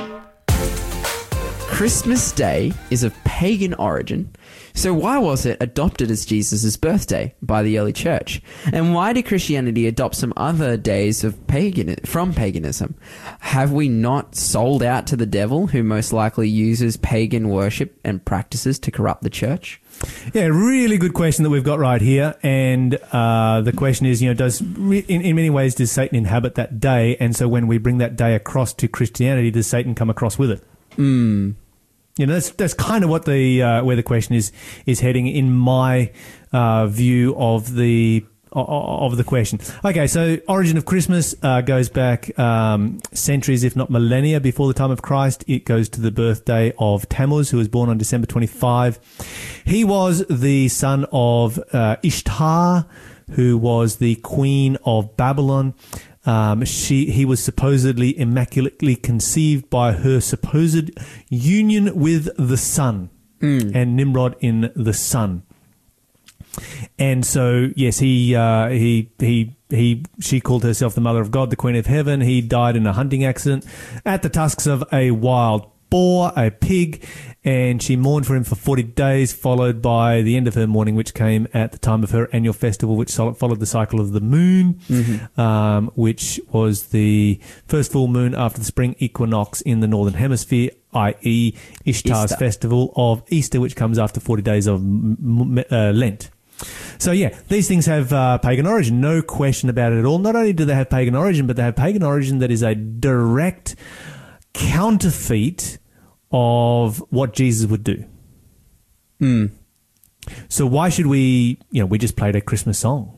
Christmas 1.76 2.32
Day 2.32 2.71
is 2.89 3.03
of 3.03 3.13
pagan 3.26 3.73
origin, 3.73 4.34
so 4.73 4.93
why 4.93 5.17
was 5.17 5.45
it 5.45 5.57
adopted 5.59 6.09
as 6.09 6.26
Jesus' 6.26 6.78
birthday 6.78 7.36
by 7.41 7.63
the 7.63 7.78
early 7.78 7.91
church? 7.91 8.41
And 8.71 8.93
why 8.93 9.11
did 9.11 9.26
Christianity 9.26 9.86
adopt 9.86 10.15
some 10.15 10.32
other 10.38 10.78
days 10.78 11.26
of 11.26 11.45
pagan 11.47 11.93
from 12.05 12.34
paganism? 12.34 12.95
Have 13.41 13.73
we 13.73 13.89
not 13.89 14.36
sold 14.36 14.84
out 14.84 15.05
to 15.07 15.17
the 15.17 15.26
devil, 15.26 15.67
who 15.67 15.84
most 15.84 16.13
likely 16.13 16.47
uses 16.47 16.95
pagan 16.95 17.49
worship 17.49 17.99
and 18.05 18.23
practices 18.23 18.80
to 18.80 18.89
corrupt 18.89 19.23
the 19.23 19.30
church? 19.30 19.82
Yeah, 20.34 20.45
really 20.45 20.97
good 20.97 21.13
question 21.13 21.43
that 21.43 21.49
we've 21.49 21.61
got 21.61 21.80
right 21.80 22.01
here. 22.01 22.36
And 22.41 22.95
uh, 23.11 23.59
the 23.59 23.73
question 23.73 24.05
is, 24.05 24.21
you 24.21 24.30
know, 24.30 24.34
does 24.34 24.61
re- 24.61 25.05
in, 25.09 25.23
in 25.23 25.36
many 25.36 25.49
ways 25.49 25.76
does 25.76 25.91
Satan 25.91 26.17
inhabit 26.17 26.55
that 26.55 26.80
day? 26.80 27.17
And 27.17 27.36
so 27.36 27.49
when 27.49 27.67
we 27.67 27.80
bring 27.80 27.97
that 27.97 28.15
day 28.15 28.34
across 28.34 28.73
to 28.76 28.88
Christianity, 28.88 29.51
does 29.51 29.67
Satan 29.67 29.93
come 29.93 30.09
across 30.09 30.39
with 30.39 30.51
it? 30.51 30.63
Hmm. 30.95 31.51
You 32.18 32.26
know, 32.26 32.34
that's 32.34 32.51
that's 32.51 32.74
kind 32.74 33.03
of 33.03 33.09
what 33.09 33.26
the 33.26 33.61
uh, 33.61 33.84
where 33.84 33.97
the 33.97 34.03
question 34.03 34.36
is 34.36 34.53
is 34.86 35.01
heading 35.01 35.28
in 35.28 35.51
my 35.51 36.11
uh, 36.53 36.88
view 36.88 37.36
of 37.38 37.76
the 37.76 38.26
of 38.53 39.18
the 39.18 39.24
question. 39.26 39.59
Okay, 39.84 40.07
so 40.07 40.38
origin 40.47 40.78
of 40.78 40.86
Christmas 40.86 41.36
uh, 41.43 41.59
goes 41.59 41.89
back 41.89 42.39
um, 42.39 42.99
centuries, 43.11 43.66
if 43.66 43.76
not 43.76 43.89
millennia, 43.89 44.39
before 44.39 44.70
the 44.70 44.74
time 44.74 44.91
of 44.91 45.01
Christ. 45.01 45.43
It 45.45 45.66
goes 45.66 45.89
to 45.89 45.99
the 45.99 46.09
birthday 46.09 46.72
of 46.80 47.09
Tammuz, 47.09 47.49
who 47.49 47.57
was 47.57 47.68
born 47.68 47.89
on 47.89 47.97
December 47.97 48.28
twenty 48.28 48.47
five. 48.47 48.97
He 49.66 49.84
was 49.84 50.26
the 50.30 50.70
son 50.70 51.05
of 51.11 51.59
uh, 51.74 51.97
Ishtar, 52.01 52.86
who 53.32 53.57
was 53.57 53.97
the 53.97 54.16
queen 54.16 54.78
of 54.86 55.18
Babylon. 55.18 55.74
Um, 56.26 56.65
she 56.65 57.11
he 57.11 57.26
was 57.26 57.43
supposedly 57.43 58.17
immaculately 58.17 58.95
conceived 58.95 59.69
by 59.69 59.91
her 59.91 60.19
supposed 60.19 60.91
union 61.30 61.95
with 61.95 62.30
the 62.38 62.57
sun 62.57 63.09
and 63.76 63.95
Nimrod 63.95 64.36
in 64.39 64.71
the 64.76 64.93
sun. 64.93 65.43
And 66.97 67.26
so, 67.26 67.69
yes, 67.76 67.99
he 67.99 68.36
uh, 68.36 68.69
he 68.69 69.11
he 69.19 69.55
he 69.69 70.05
she 70.19 70.39
called 70.39 70.63
herself 70.63 70.95
the 70.95 71.01
mother 71.01 71.21
of 71.21 71.32
God, 71.32 71.49
the 71.49 71.55
queen 71.55 71.76
of 71.76 71.86
heaven. 71.86 72.21
He 72.21 72.41
died 72.41 72.76
in 72.76 72.88
a 72.88 72.93
hunting 72.93 73.26
accident 73.26 73.65
at 74.05 74.21
the 74.21 74.30
tusks 74.30 74.65
of 74.65 74.84
a 74.91 75.11
wild 75.11 75.69
boar, 75.89 76.32
a 76.36 76.49
pig, 76.51 77.05
and 77.45 77.81
she 77.81 77.95
mourned 77.95 78.25
for 78.25 78.35
him 78.35 78.43
for 78.43 78.55
40 78.55 78.81
days, 78.81 79.31
followed 79.31 79.79
by 79.79 80.23
the 80.23 80.35
end 80.35 80.47
of 80.47 80.55
her 80.55 80.65
mourning, 80.65 80.95
which 80.95 81.13
came 81.13 81.47
at 81.53 81.71
the 81.71 81.77
time 81.77 82.03
of 82.03 82.09
her 82.09 82.27
annual 82.33 82.53
festival, 82.53 82.95
which 82.95 83.13
followed 83.13 83.59
the 83.59 83.67
cycle 83.67 84.01
of 84.01 84.13
the 84.13 84.19
moon, 84.19 84.79
um, 85.37 85.91
which 85.95 86.39
was 86.51 86.87
the 86.87 87.39
first 87.67 87.91
full 87.91 88.07
moon 88.07 88.33
after 88.33 88.57
the 88.57 88.65
spring 88.65 88.95
equinox 88.97 89.61
in 89.61 89.79
the 89.79 89.87
northern 89.87 90.15
hemisphere, 90.15 90.71
i.e., 90.95 91.53
Ishtar's 91.85 92.31
Easter. 92.31 92.37
festival 92.37 92.91
of 92.95 93.21
Easter, 93.29 93.61
which 93.61 93.75
comes 93.75 93.99
after 93.99 94.19
40 94.19 94.41
days 94.41 94.65
of 94.65 94.81
uh, 94.81 95.91
Lent. 95.91 96.31
So 96.97 97.11
yeah, 97.11 97.37
these 97.49 97.67
things 97.67 97.85
have 97.85 98.11
uh, 98.11 98.39
pagan 98.39 98.65
origin, 98.65 99.01
no 99.01 99.21
question 99.21 99.69
about 99.69 99.93
it 99.93 99.99
at 99.99 100.05
all. 100.05 100.17
Not 100.17 100.35
only 100.35 100.53
do 100.53 100.65
they 100.65 100.73
have 100.73 100.89
pagan 100.89 101.13
origin, 101.13 101.45
but 101.45 101.57
they 101.57 101.63
have 101.63 101.75
pagan 101.75 102.01
origin 102.01 102.39
that 102.39 102.49
is 102.49 102.63
a 102.63 102.73
direct 102.73 103.75
counterfeit 104.53 105.77
of 106.32 106.99
what 107.09 107.34
Jesus 107.34 107.69
would 107.69 107.84
do. 107.84 108.05
Hmm. 109.19 109.45
So 110.49 110.65
why 110.65 110.89
should 110.89 111.07
we, 111.07 111.59
you 111.71 111.82
know, 111.82 111.86
we 111.86 111.97
just 111.97 112.15
played 112.15 112.36
a 112.36 112.41
Christmas 112.41 112.80
song. 112.80 113.11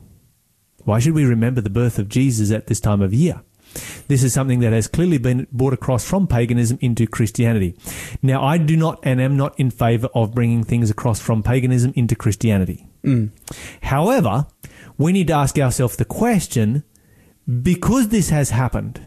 Why 0.84 1.00
should 1.00 1.14
we 1.14 1.26
remember 1.26 1.62
the 1.62 1.70
birth 1.70 2.00
of 2.00 2.10
Jesus 2.10 2.52
at 2.52 2.68
this 2.68 2.80
time 2.80 3.02
of 3.02 3.14
year? 3.14 3.42
This 4.08 4.24
is 4.24 4.34
something 4.34 4.60
that 4.62 4.74
has 4.74 4.88
clearly 4.88 5.18
been 5.18 5.48
brought 5.52 5.74
across 5.74 6.08
from 6.08 6.28
paganism 6.28 6.78
into 6.82 7.06
Christianity. 7.06 7.78
Now, 8.22 8.44
I 8.44 8.58
do 8.58 8.78
not 8.78 9.00
and 9.04 9.22
am 9.22 9.36
not 9.36 9.60
in 9.60 9.70
favor 9.70 10.08
of 10.16 10.34
bringing 10.34 10.64
things 10.64 10.90
across 10.90 11.20
from 11.20 11.44
paganism 11.44 11.94
into 11.96 12.16
Christianity. 12.16 12.88
Hmm. 13.04 13.28
However, 13.84 14.48
we 14.98 15.12
need 15.12 15.28
to 15.28 15.34
ask 15.34 15.58
ourselves 15.60 15.98
the 15.98 16.06
question 16.06 16.84
because 17.62 18.10
this 18.10 18.30
has 18.30 18.50
happened 18.50 19.06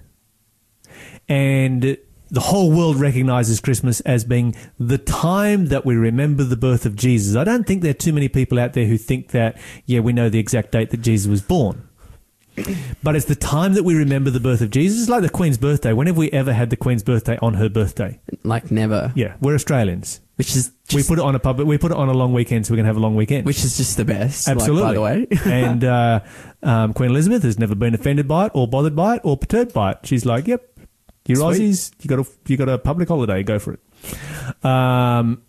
and 1.29 1.97
the 2.31 2.41
whole 2.41 2.71
world 2.71 2.97
recognizes 2.97 3.61
Christmas 3.61 4.01
as 4.01 4.25
being 4.25 4.55
the 4.79 4.99
time 4.99 5.67
that 5.67 5.85
we 5.85 5.97
remember 5.97 6.45
the 6.45 6.57
birth 6.57 6.87
of 6.87 6.97
Jesus. 6.97 7.37
I 7.37 7.45
don't 7.45 7.67
think 7.67 7.83
there 7.83 7.91
are 7.91 7.95
too 7.95 8.13
many 8.13 8.29
people 8.29 8.59
out 8.59 8.73
there 8.73 8.87
who 8.87 8.97
think 8.97 9.31
that, 9.31 9.59
yeah, 9.87 10.01
we 10.01 10.13
know 10.13 10.29
the 10.29 10.39
exact 10.39 10.73
date 10.73 10.91
that 10.91 11.03
Jesus 11.03 11.29
was 11.29 11.43
born. 11.43 11.89
But 13.03 13.17
it's 13.17 13.27
the 13.27 13.35
time 13.35 13.75
that 13.75 13.85
we 13.85 13.95
remember 13.95 14.31
the 14.31 14.41
birth 14.41 14.61
of 14.61 14.71
Jesus. 14.71 15.01
It's 15.01 15.09
like 15.09 15.23
the 15.23 15.31
Queen's 15.31 15.59
birthday. 15.59 15.93
When 15.93 16.07
have 16.07 16.17
we 16.17 16.31
ever 16.31 16.53
had 16.53 16.71
the 16.71 16.77
Queen's 16.77 17.03
birthday 17.03 17.39
on 17.41 17.55
her 17.55 17.69
birthday? 17.69 18.21
Like 18.45 18.71
never. 18.71 19.13
Yeah, 19.15 19.37
we're 19.41 19.55
Australians. 19.55 20.21
Which 20.37 20.57
is 20.57 20.73
just, 20.89 20.95
we 20.97 21.03
put 21.03 21.19
it 21.19 21.25
on 21.25 21.35
a 21.35 21.39
public. 21.39 21.69
We 21.69 21.77
put 21.77 21.91
it 21.91 21.99
on 21.99 22.09
a 22.09 22.15
long 22.15 22.33
weekend, 22.33 22.67
so 22.67 22.73
we 22.73 22.79
can 22.79 22.87
have 22.87 22.97
a 22.97 23.01
long 23.01 23.15
weekend. 23.15 23.45
which 23.45 23.63
is 23.63 23.77
just 23.77 23.99
the 23.99 24.07
best. 24.07 24.49
like, 24.49 24.57
Absolutely. 24.57 24.83
by 24.83 24.95
the 24.95 25.01
way. 25.03 25.27
and 25.45 25.85
uh, 25.85 26.21
um, 26.63 26.95
Queen 26.95 27.11
Elizabeth 27.11 27.43
has 27.43 27.59
never 27.59 27.75
been 27.75 27.95
offended 27.95 28.27
by 28.27 28.47
it, 28.47 28.53
or 28.55 28.67
bothered 28.67 28.97
by 28.97 29.17
it, 29.17 29.21
or 29.23 29.37
perturbed 29.37 29.75
by 29.75 29.93
it. 29.93 29.99
She's 30.05 30.25
like, 30.25 30.47
"Yep, 30.47 30.67
you're 31.31 31.55
Sweet. 31.55 31.71
Aussies. 31.71 31.93
You 32.01 32.09
got 32.09 32.19
a 32.21 32.27
you 32.47 32.57
got 32.57 32.69
a 32.69 32.79
public 32.79 33.09
holiday. 33.09 33.43
Go 33.43 33.59
for 33.59 33.75
it." 33.75 34.65
Um, 34.65 35.43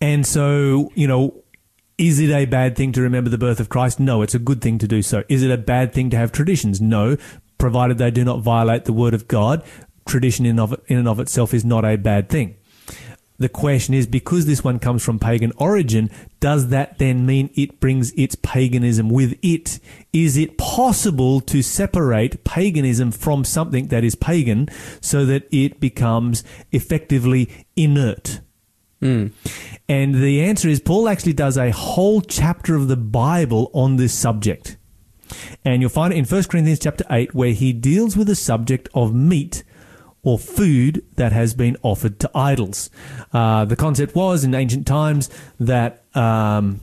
and 0.00 0.26
so 0.26 0.90
you 0.94 1.06
know. 1.06 1.42
Is 1.98 2.20
it 2.20 2.30
a 2.30 2.44
bad 2.44 2.76
thing 2.76 2.92
to 2.92 3.02
remember 3.02 3.28
the 3.28 3.38
birth 3.38 3.58
of 3.58 3.68
Christ? 3.68 3.98
No, 3.98 4.22
it's 4.22 4.32
a 4.32 4.38
good 4.38 4.60
thing 4.60 4.78
to 4.78 4.86
do 4.86 5.02
so. 5.02 5.24
Is 5.28 5.42
it 5.42 5.50
a 5.50 5.58
bad 5.58 5.92
thing 5.92 6.10
to 6.10 6.16
have 6.16 6.30
traditions? 6.30 6.80
No, 6.80 7.16
provided 7.58 7.98
they 7.98 8.12
do 8.12 8.22
not 8.24 8.40
violate 8.40 8.84
the 8.84 8.92
word 8.92 9.14
of 9.14 9.26
God. 9.26 9.64
Tradition 10.06 10.46
in, 10.46 10.60
of, 10.60 10.80
in 10.86 10.96
and 10.96 11.08
of 11.08 11.18
itself 11.18 11.52
is 11.52 11.64
not 11.64 11.84
a 11.84 11.96
bad 11.96 12.28
thing. 12.28 12.54
The 13.38 13.48
question 13.48 13.94
is 13.94 14.06
because 14.06 14.46
this 14.46 14.64
one 14.64 14.78
comes 14.78 15.04
from 15.04 15.18
pagan 15.18 15.52
origin, 15.56 16.10
does 16.40 16.68
that 16.68 16.98
then 16.98 17.24
mean 17.24 17.50
it 17.54 17.78
brings 17.78 18.10
its 18.12 18.34
paganism 18.34 19.08
with 19.08 19.38
it? 19.42 19.78
Is 20.12 20.36
it 20.36 20.58
possible 20.58 21.40
to 21.42 21.62
separate 21.62 22.42
paganism 22.44 23.12
from 23.12 23.44
something 23.44 23.88
that 23.88 24.02
is 24.02 24.16
pagan 24.16 24.68
so 25.00 25.24
that 25.26 25.46
it 25.52 25.78
becomes 25.78 26.42
effectively 26.72 27.66
inert? 27.76 28.40
Hmm. 29.00 29.28
And 29.88 30.16
the 30.16 30.42
answer 30.42 30.68
is 30.68 30.80
Paul 30.80 31.08
actually 31.08 31.34
does 31.34 31.56
a 31.56 31.70
whole 31.70 32.20
chapter 32.20 32.74
of 32.74 32.88
the 32.88 32.96
Bible 32.96 33.70
on 33.72 33.96
this 33.96 34.12
subject. 34.12 34.76
And 35.64 35.80
you'll 35.80 35.90
find 35.90 36.12
it 36.12 36.16
in 36.16 36.24
1 36.24 36.44
Corinthians 36.44 36.80
chapter 36.80 37.04
8 37.08 37.34
where 37.34 37.52
he 37.52 37.72
deals 37.72 38.16
with 38.16 38.26
the 38.26 38.34
subject 38.34 38.88
of 38.94 39.14
meat 39.14 39.62
or 40.28 40.38
food 40.38 41.02
that 41.16 41.32
has 41.32 41.54
been 41.54 41.74
offered 41.82 42.20
to 42.20 42.30
idols. 42.34 42.90
Uh, 43.32 43.64
the 43.64 43.76
concept 43.76 44.14
was 44.14 44.44
in 44.44 44.54
ancient 44.54 44.86
times 44.86 45.30
that 45.58 46.02
um, 46.14 46.80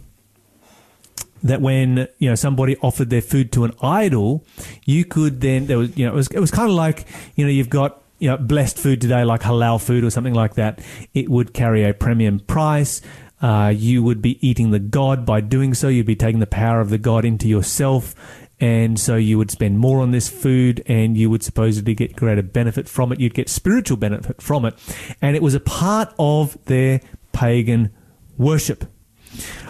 that 1.44 1.62
when 1.62 2.08
you 2.18 2.28
know 2.28 2.34
somebody 2.34 2.76
offered 2.78 3.12
their 3.12 3.22
food 3.22 3.52
to 3.52 3.64
an 3.64 3.72
idol, 3.84 4.44
you 4.84 5.06
could 5.06 5.42
then 5.42 5.68
there 5.68 5.78
was 5.78 5.96
you 5.96 6.08
know 6.08 6.12
it 6.12 6.16
was 6.16 6.28
it 6.30 6.40
was 6.40 6.50
kind 6.50 6.68
of 6.72 6.76
like 6.76 7.06
you 7.36 7.46
know 7.46 7.52
you've 7.52 7.70
got 7.70 8.02
you 8.18 8.30
know 8.30 8.38
blessed 8.38 8.80
food 8.80 9.00
today 9.00 9.24
like 9.24 9.42
halal 9.42 9.80
food 9.80 10.04
or 10.04 10.10
something 10.10 10.34
like 10.34 10.56
that. 10.56 10.80
It 11.14 11.30
would 11.30 11.54
carry 11.54 11.84
a 11.84 11.94
premium 11.94 12.40
price. 12.40 13.00
Uh, 13.44 13.72
you 13.76 14.02
would 14.02 14.24
be 14.24 14.40
eating 14.48 14.72
the 14.72 14.80
god 14.80 15.24
by 15.24 15.40
doing 15.40 15.76
so. 15.76 15.88
You'd 15.88 16.08
be 16.08 16.16
taking 16.16 16.40
the 16.40 16.48
power 16.48 16.82
of 16.82 16.90
the 16.90 16.98
god 16.98 17.26
into 17.26 17.48
yourself. 17.48 18.16
And 18.60 18.98
so 19.00 19.16
you 19.18 19.38
would 19.38 19.52
spend 19.52 19.80
more 19.80 20.00
on 20.00 20.12
this 20.12 20.30
food 20.30 20.82
and 20.86 21.18
you 21.18 21.30
would 21.30 21.44
supposedly 21.44 21.94
get 21.94 22.16
greater 22.16 22.42
benefit 22.42 22.88
from 22.88 23.12
it. 23.12 23.20
You'd 23.20 23.34
get 23.34 23.50
spiritual 23.50 23.98
benefit 23.98 24.42
from 24.42 24.64
it. 24.66 24.76
And 25.22 25.36
it 25.36 25.42
was 25.42 25.54
a 25.56 25.60
part 25.60 26.14
of 26.18 26.58
their 26.66 27.02
pagan 27.34 27.92
worship. 28.38 28.86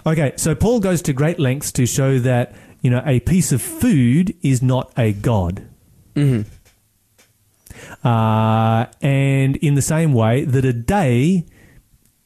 Okay, 0.05 0.33
so 0.35 0.53
Paul 0.53 0.79
goes 0.79 1.01
to 1.03 1.13
great 1.13 1.39
lengths 1.39 1.71
to 1.73 1.87
show 1.87 2.19
that, 2.19 2.53
you 2.81 2.91
know, 2.91 3.01
a 3.05 3.19
piece 3.21 3.51
of 3.51 3.61
food 3.61 4.35
is 4.43 4.61
not 4.61 4.93
a 4.95 5.13
god. 5.13 5.67
Uh, 8.03 8.85
and 9.01 9.55
in 9.57 9.73
the 9.73 9.81
same 9.81 10.13
way 10.13 10.45
that 10.45 10.63
a 10.63 10.73
day 10.73 11.45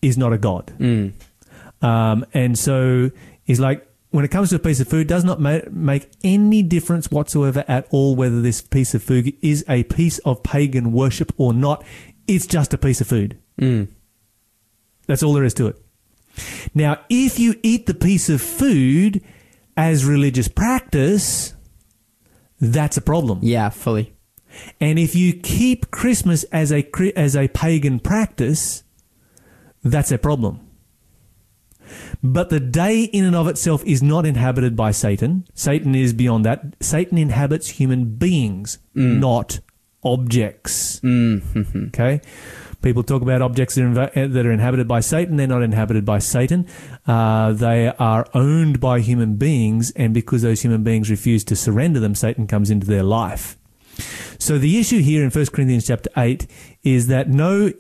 is 0.01 0.17
not 0.17 0.33
a 0.33 0.37
god. 0.37 0.73
Um, 1.81 2.25
and 2.33 2.59
so 2.59 3.11
he's 3.45 3.61
like, 3.61 3.88
when 4.11 4.25
it 4.25 4.31
comes 4.31 4.49
to 4.49 4.55
a 4.55 4.59
piece 4.59 4.79
of 4.79 4.87
food, 4.87 5.07
does 5.07 5.23
not 5.23 5.39
ma- 5.39 5.59
make 5.69 6.09
any 6.23 6.63
difference 6.63 7.11
whatsoever 7.11 7.63
at 7.67 7.87
all 7.91 8.15
whether 8.15 8.41
this 8.41 8.61
piece 8.61 8.95
of 8.95 9.03
food 9.03 9.33
is 9.41 9.63
a 9.67 9.83
piece 9.83 10.17
of 10.19 10.41
pagan 10.43 10.91
worship 10.91 11.31
or 11.37 11.53
not. 11.53 11.83
It's 12.27 12.47
just 12.47 12.73
a 12.73 12.77
piece 12.77 13.01
of 13.01 13.07
food. 13.07 13.37
Mm. 13.61 13.89
That's 15.07 15.23
all 15.23 15.33
there 15.33 15.43
is 15.43 15.53
to 15.55 15.67
it. 15.67 15.81
Now, 16.73 16.99
if 17.09 17.39
you 17.39 17.55
eat 17.63 17.85
the 17.85 17.93
piece 17.93 18.29
of 18.29 18.41
food 18.41 19.23
as 19.75 20.05
religious 20.05 20.47
practice, 20.47 21.53
that's 22.59 22.97
a 22.97 23.01
problem. 23.01 23.39
Yeah, 23.41 23.69
fully. 23.69 24.13
And 24.79 24.97
if 24.97 25.15
you 25.15 25.33
keep 25.33 25.91
Christmas 25.91 26.43
as 26.45 26.71
a 26.71 26.87
as 27.15 27.35
a 27.35 27.47
pagan 27.49 27.99
practice, 27.99 28.83
that's 29.83 30.11
a 30.11 30.17
problem. 30.17 30.68
But 32.23 32.49
the 32.49 32.59
day 32.59 33.03
in 33.03 33.25
and 33.25 33.35
of 33.35 33.47
itself 33.47 33.83
is 33.85 34.01
not 34.01 34.25
inhabited 34.25 34.75
by 34.75 34.91
Satan. 34.91 35.45
Satan 35.53 35.95
is 35.95 36.13
beyond 36.13 36.45
that. 36.45 36.75
Satan 36.79 37.17
inhabits 37.17 37.69
human 37.69 38.15
beings, 38.15 38.79
mm. 38.95 39.19
not 39.19 39.59
objects. 40.03 40.99
Mm-hmm. 41.01 41.87
Okay? 41.87 42.21
People 42.81 43.03
talk 43.03 43.21
about 43.21 43.41
objects 43.41 43.75
that 43.75 43.83
are, 43.83 43.89
inv- 43.89 44.11
eh, 44.17 44.27
that 44.27 44.45
are 44.45 44.51
inhabited 44.51 44.87
by 44.87 45.01
Satan. 45.01 45.35
They're 45.35 45.47
not 45.47 45.63
inhabited 45.63 46.05
by 46.05 46.19
Satan. 46.19 46.65
Uh, 47.05 47.51
they 47.51 47.89
are 47.89 48.25
owned 48.33 48.79
by 48.79 49.01
human 49.01 49.35
beings, 49.35 49.91
and 49.91 50.13
because 50.13 50.43
those 50.43 50.61
human 50.61 50.83
beings 50.83 51.09
refuse 51.09 51.43
to 51.45 51.55
surrender 51.57 51.99
them, 51.99 52.15
Satan 52.15 52.47
comes 52.47 52.69
into 52.69 52.87
their 52.87 53.03
life. 53.03 53.57
So 54.39 54.57
the 54.57 54.79
issue 54.79 55.01
here 55.01 55.23
in 55.25 55.29
1 55.29 55.45
Corinthians 55.47 55.87
chapter 55.87 56.09
8 56.15 56.47
is 56.83 57.07
that 57.07 57.27
no, 57.27 57.73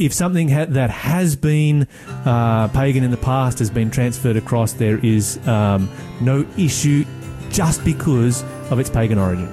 if 0.00 0.14
something 0.14 0.48
ha- 0.48 0.64
that 0.66 0.88
has 0.88 1.36
been 1.36 1.86
uh, 2.24 2.68
pagan 2.68 3.04
in 3.04 3.10
the 3.10 3.18
past 3.18 3.58
has 3.58 3.70
been 3.70 3.90
transferred 3.90 4.36
across, 4.36 4.72
there 4.72 4.98
is 5.04 5.36
um, 5.46 5.90
no 6.22 6.46
issue 6.56 7.04
just 7.50 7.84
because 7.84 8.42
of 8.70 8.78
its 8.78 8.88
pagan 8.88 9.18
origin. 9.18 9.46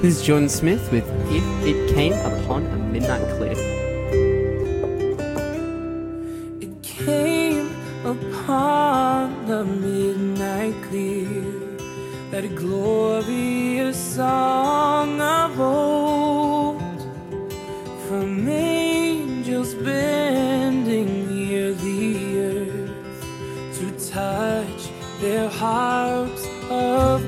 This 0.00 0.20
is 0.20 0.22
Jordan 0.22 0.48
Smith 0.48 0.92
with 0.92 1.04
If 1.32 1.44
It 1.66 1.94
Came 1.94 2.12
Upon 2.12 2.64
a 2.66 2.76
Midnight 2.76 3.26
Clear. 3.36 3.54
It 6.60 6.82
came 6.84 7.70
upon 8.06 9.46
the 9.48 9.64
midnight 9.64 10.80
clear 10.84 11.26
that 12.30 12.54
glorious 12.54 13.98
song 14.14 15.20
of 15.20 15.58
old 15.58 17.02
from 18.06 18.48
angels 18.48 18.87
bending 19.88 21.10
near 21.32 21.72
the 21.72 22.04
earth 22.50 23.20
to 23.78 23.86
touch 24.12 24.82
their 25.20 25.48
harps 25.48 26.44
of 26.70 27.27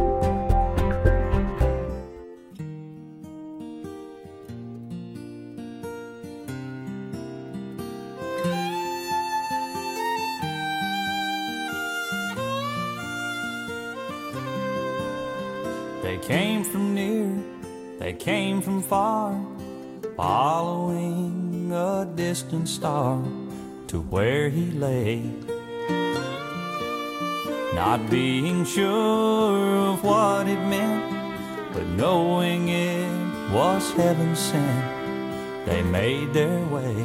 But 31.81 31.89
knowing 31.97 32.69
it 32.69 33.09
was 33.51 33.91
heaven 33.93 34.35
sent, 34.35 35.65
they 35.65 35.81
made 35.81 36.31
their 36.31 36.63
way. 36.67 36.95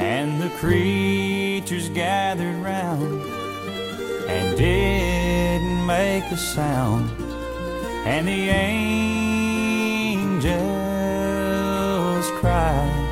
And 0.00 0.42
the 0.42 0.50
creatures 0.58 1.88
gathered 1.90 2.56
round 2.56 3.22
and 4.28 4.56
didn't 4.56 5.86
make 5.86 6.24
a 6.32 6.36
sound. 6.36 7.08
And 8.04 8.26
the 8.26 8.48
angels 8.50 8.88
cried. 12.40 13.04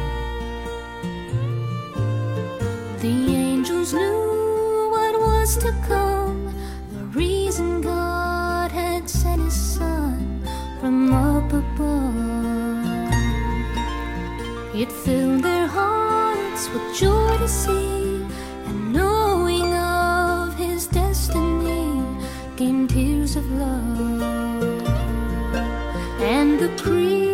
The 2.99 3.35
angels 3.47 3.93
knew 3.93 4.91
what 4.91 5.21
was 5.21 5.57
to 5.59 5.71
come, 5.87 6.06
It 14.79 14.93
filled 14.93 15.43
their 15.43 15.67
hearts 15.67 16.69
with 16.69 16.99
joy 17.01 17.39
to 17.39 17.49
see, 17.49 18.23
and 18.67 18.93
knowing 18.93 19.73
of 19.73 20.55
his 20.55 20.87
destiny 20.87 22.05
came 22.59 22.87
tears 22.87 23.37
of 23.37 23.51
love. 23.53 24.21
And 26.21 26.61
the 26.61 26.69
creatures 26.77 27.26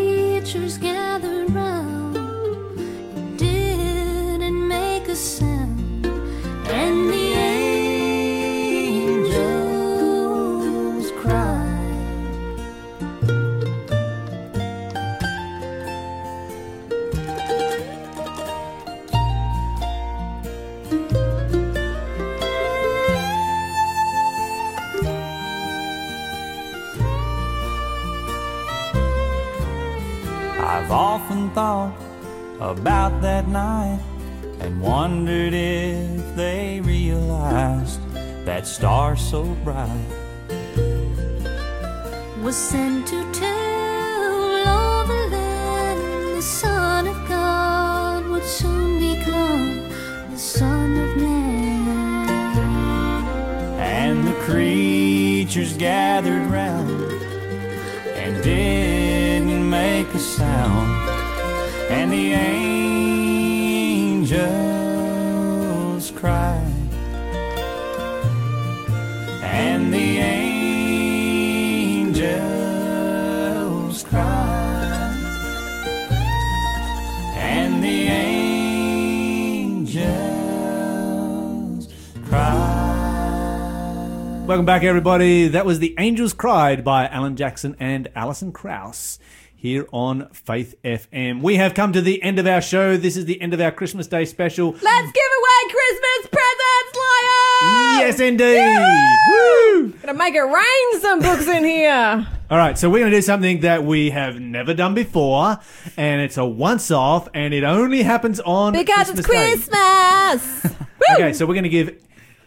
And 61.93 62.11
the 62.11 62.33
angels 62.33 62.81
cried. 66.13 66.73
And 69.43 69.93
the 69.93 70.17
angels 70.19 70.55
cried. 74.05 75.19
And 77.37 77.85
the 77.85 78.09
angels 79.69 79.99
cried. 82.25 82.73
Welcome 84.47 84.65
back, 84.65 84.83
everybody. 84.83 85.49
That 85.49 85.67
was 85.67 85.79
The 85.79 85.95
Angels 85.99 86.33
Cried 86.33 86.85
by 86.85 87.07
Alan 87.07 87.37
Jackson 87.37 87.77
and 87.79 88.09
Alison 88.17 88.51
Krauss 88.51 89.19
here 89.63 89.87
on 89.93 90.29
Faith 90.33 90.75
FM. 90.83 91.41
We 91.41 91.55
have 91.55 91.73
come 91.73 91.93
to 91.93 92.01
the 92.01 92.21
end 92.21 92.41
of 92.41 92.49
our 92.49 92.61
show. 92.61 92.97
This 92.97 93.17
is 93.17 93.27
the 93.27 93.41
end 93.41 93.55
of 93.55 93.61
our 93.61 93.71
Christmas 93.71 94.09
Day 94.09 94.25
special. 94.25 94.73
Let's 94.73 94.83
give 94.83 95.31
away 95.39 95.73
Christmas 95.73 96.31
presents, 96.33 96.99
Lion! 96.99 98.01
Yes, 98.01 98.19
indeed. 98.19 98.59
Woo! 99.31 99.89
Gonna 100.03 100.19
make 100.19 100.35
it 100.35 100.41
rain 100.41 101.01
some 101.01 101.21
books 101.21 101.47
in 101.47 101.63
here. 101.63 102.27
All 102.51 102.59
right, 102.59 102.77
so 102.77 102.91
we're 102.91 102.99
going 102.99 103.13
to 103.13 103.17
do 103.17 103.23
something 103.23 103.61
that 103.61 103.83
we 103.85 104.11
have 104.11 104.39
never 104.41 104.75
done 104.75 104.95
before, 104.95 105.59
and 105.97 106.21
it's 106.21 106.37
a 106.37 106.45
once 106.45 106.91
off, 106.91 107.29
and 107.33 107.55
it 107.55 107.63
only 107.65 108.03
happens 108.03 108.41
on 108.41 108.73
Because 108.73 109.11
it's 109.11 109.25
Christmas 109.25 109.69
Day. 109.69 109.79
Christmas! 109.79 110.77
Okay, 111.15 111.33
so 111.33 111.47
we're 111.47 111.55
going 111.55 111.65
to 111.65 111.69
give. 111.69 111.97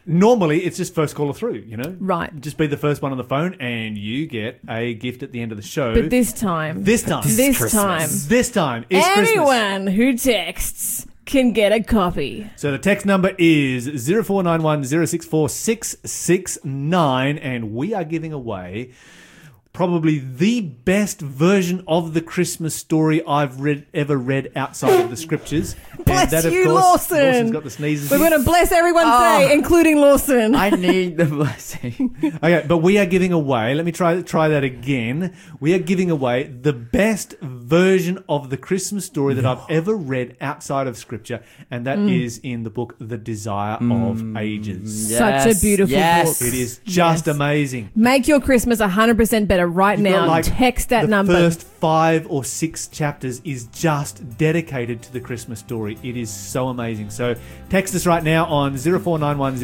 Normally, 0.07 0.63
it's 0.63 0.77
just 0.77 0.93
first 0.93 1.15
caller 1.15 1.33
through, 1.33 1.63
you 1.67 1.77
know? 1.77 1.95
Right. 1.99 2.31
Just 2.39 2.57
be 2.57 2.67
the 2.67 2.77
first 2.77 3.01
one 3.01 3.11
on 3.11 3.17
the 3.17 3.23
phone, 3.23 3.55
and 3.59 3.97
you 3.97 4.27
get 4.27 4.59
a 4.69 4.93
gift 4.93 5.23
at 5.23 5.31
the 5.31 5.41
end 5.41 5.51
of 5.51 5.57
the 5.57 5.63
show. 5.63 5.93
But 5.95 6.09
this 6.11 6.31
time, 6.31 6.83
This 6.83 7.01
time. 7.01 7.23
this 7.25 7.71
time, 7.71 8.09
This 8.27 8.51
time 8.51 8.85
is 8.89 9.03
Christmas. 9.03 9.29
anyone 9.31 9.87
who 9.87 10.15
texts 10.17 11.07
can 11.25 11.53
get 11.53 11.71
a 11.71 11.81
copy. 11.81 12.47
So 12.55 12.71
the 12.71 12.77
text 12.77 13.03
number 13.05 13.33
is 13.39 13.87
0491 14.07 14.83
064 14.83 15.49
669, 15.49 17.37
and 17.39 17.73
we 17.73 17.93
are 17.95 18.03
giving 18.03 18.31
away 18.31 18.91
probably 19.75 20.19
the 20.19 20.61
best 20.61 21.19
version 21.19 21.83
of 21.85 22.13
the 22.13 22.21
Christmas 22.21 22.73
story 22.73 23.21
I've 23.25 23.59
read 23.59 23.85
ever 23.93 24.15
read 24.15 24.53
outside 24.55 25.01
of 25.01 25.09
the 25.09 25.17
scriptures. 25.17 25.75
Bless 26.05 26.23
and 26.23 26.31
that, 26.31 26.45
of 26.45 26.53
you, 26.53 26.63
course, 26.63 26.75
Lawson. 26.75 27.17
Lawson's 27.17 27.51
got 27.51 27.63
the 27.65 27.69
sneezes. 27.69 28.09
We're 28.09 28.19
going 28.19 28.31
to 28.31 28.39
bless 28.39 28.71
everyone 28.71 29.05
Oh. 29.05 29.09
Ah. 29.11 29.39
day, 29.39 29.53
including 29.53 29.97
Lawson. 29.97 30.55
I 30.55 30.69
need 30.87 31.17
the 31.17 31.25
blessing. 31.25 32.15
Okay, 32.45 32.65
but 32.67 32.77
we 32.77 32.97
are 32.97 33.05
giving 33.05 33.31
away. 33.33 33.73
Let 33.75 33.85
me 33.85 33.91
try 33.91 34.21
try 34.21 34.47
that 34.49 34.63
again. 34.63 35.35
We 35.59 35.73
are 35.73 35.79
giving 35.79 36.11
away 36.11 36.43
the 36.43 36.73
best 36.73 37.35
version 37.41 38.23
of 38.29 38.49
the 38.49 38.57
Christmas 38.57 39.05
story 39.05 39.33
that 39.33 39.45
I've 39.45 39.63
ever 39.69 39.95
read 39.95 40.37
outside 40.41 40.87
of 40.87 40.97
Scripture, 40.97 41.43
and 41.71 41.85
that 41.85 41.97
mm. 41.97 42.23
is 42.23 42.39
in 42.39 42.63
the 42.63 42.69
book 42.69 42.95
"The 42.99 43.17
Desire 43.17 43.77
mm, 43.77 44.11
of 44.11 44.37
Ages." 44.37 45.17
Such 45.17 45.55
a 45.55 45.59
beautiful 45.59 45.95
yes. 45.95 46.39
book. 46.39 46.47
It 46.47 46.53
is 46.53 46.79
just 46.85 47.27
Yes. 47.27 47.35
amazing. 47.35 47.91
Make 47.95 48.27
your 48.27 48.39
Christmas 48.39 48.79
100% 48.79 49.47
better 49.47 49.64
right 49.67 49.97
You've 49.97 50.09
now. 50.09 50.27
like, 50.27 50.45
Text 50.45 50.89
that 50.89 51.09
number 51.09 51.33
the 51.33 51.39
first 51.39 51.63
five 51.63 52.25
or 52.29 52.43
six 52.43 52.87
chapters 52.87 53.41
is 53.43 53.65
just 53.67 54.37
dedicated 54.37 55.01
to 55.03 55.13
the 55.13 55.19
Christmas 55.19 55.59
story. 55.59 55.97
It 56.03 56.17
is 56.17 56.29
so 56.29 56.69
amazing. 56.69 57.09
So 57.09 57.35
text 57.69 57.93
us 57.95 58.05
right 58.05 58.23
now 58.23 58.45
on 58.45 58.77
0491 58.77 59.55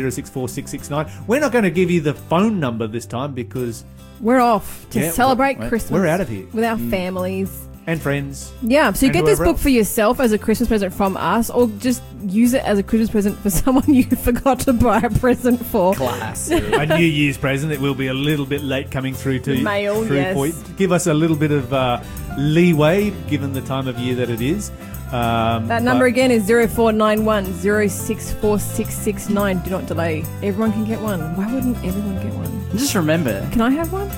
We're 1.28 1.40
not 1.40 1.52
going 1.52 1.64
to 1.64 1.72
give 1.72 1.92
you 1.92 2.02
the 2.02 2.14
phone 2.14 2.60
number 2.60 2.88
this 2.88 3.06
time 3.06 3.34
because 3.34 3.84
We're 4.20 4.40
off 4.40 4.88
to 4.92 5.00
Yeah, 5.00 5.12
celebrate 5.12 5.58
we're- 5.58 5.70
Christmas. 5.70 5.92
we're 5.92 6.08
out 6.08 6.22
of 6.22 6.30
here. 6.30 6.46
With 6.54 6.64
our 6.64 6.78
mm. 6.78 6.90
families. 6.90 7.68
And 7.92 8.02
friends. 8.02 8.52
Yeah, 8.62 8.92
so 8.94 9.06
you 9.06 9.12
get 9.12 9.26
this 9.26 9.40
book 9.40 9.48
else. 9.50 9.64
for 9.64 9.70
yourself 9.70 10.20
as 10.20 10.32
a 10.32 10.38
Christmas 10.38 10.70
present 10.70 10.94
from 10.94 11.18
us, 11.18 11.50
or 11.50 11.68
just 11.80 12.02
use 12.28 12.54
it 12.54 12.64
as 12.64 12.80
a 12.80 12.84
Christmas 12.84 13.10
present 13.10 13.38
for 13.40 13.50
someone 13.62 13.94
you 13.94 14.04
forgot 14.04 14.60
to 14.62 14.74
buy 14.74 15.00
a 15.00 15.10
present 15.10 15.64
for. 15.66 15.94
Class. 15.94 16.50
a 16.52 16.86
New 16.86 17.06
Year's 17.06 17.38
present. 17.38 17.72
It 17.72 17.80
will 17.80 17.96
be 17.96 18.08
a 18.08 18.14
little 18.14 18.46
bit 18.46 18.64
late 18.64 18.92
coming 18.92 19.14
through 19.14 19.40
to 19.40 19.56
The 19.58 19.64
mail, 19.64 20.06
through 20.06 20.18
yes. 20.18 20.36
for 20.36 20.48
you. 20.48 20.54
Give 20.78 20.92
us 20.92 21.08
a 21.08 21.14
little 21.14 21.36
bit 21.38 21.52
of 21.52 21.74
uh, 21.74 22.02
leeway, 22.38 23.12
given 23.30 23.54
the 23.54 23.62
time 23.62 23.88
of 23.88 23.98
year 24.00 24.16
that 24.16 24.30
it 24.30 24.42
is. 24.42 24.72
Um, 25.12 25.68
That 25.68 25.84
number 25.84 26.06
but- 26.06 26.14
again 26.14 26.32
is 26.32 26.48
0491 26.48 27.46
064669. 27.60 29.60
Do 29.60 29.70
not 29.70 29.86
delay. 29.86 30.24
Everyone 30.42 30.72
can 30.72 30.86
get 30.86 31.02
one. 31.02 31.20
Why 31.36 31.54
wouldn't 31.54 31.76
everyone 31.84 32.16
get 32.24 32.34
one? 32.34 32.50
Just 32.78 32.96
remember, 32.96 33.46
Can 33.52 33.60
I 33.62 33.70
have 33.72 33.92
one? 33.92 34.10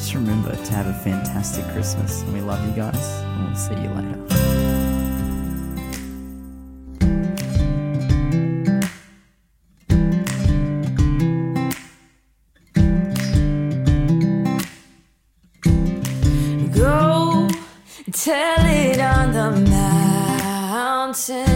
Just 0.00 0.14
remember 0.14 0.56
to 0.56 0.72
have 0.72 0.86
a 0.86 0.94
fantastic 0.94 1.62
Christmas. 1.74 2.22
And 2.22 2.32
we 2.32 2.40
love 2.40 2.66
you 2.66 2.72
guys. 2.74 2.96
And 2.96 3.48
we'll 3.48 3.54
see 3.54 3.74
you 3.74 3.90
later. 3.90 4.16
tell 18.12 18.66
it 18.66 19.00
on 19.00 19.32
the 19.32 19.70
mountain. 19.70 21.49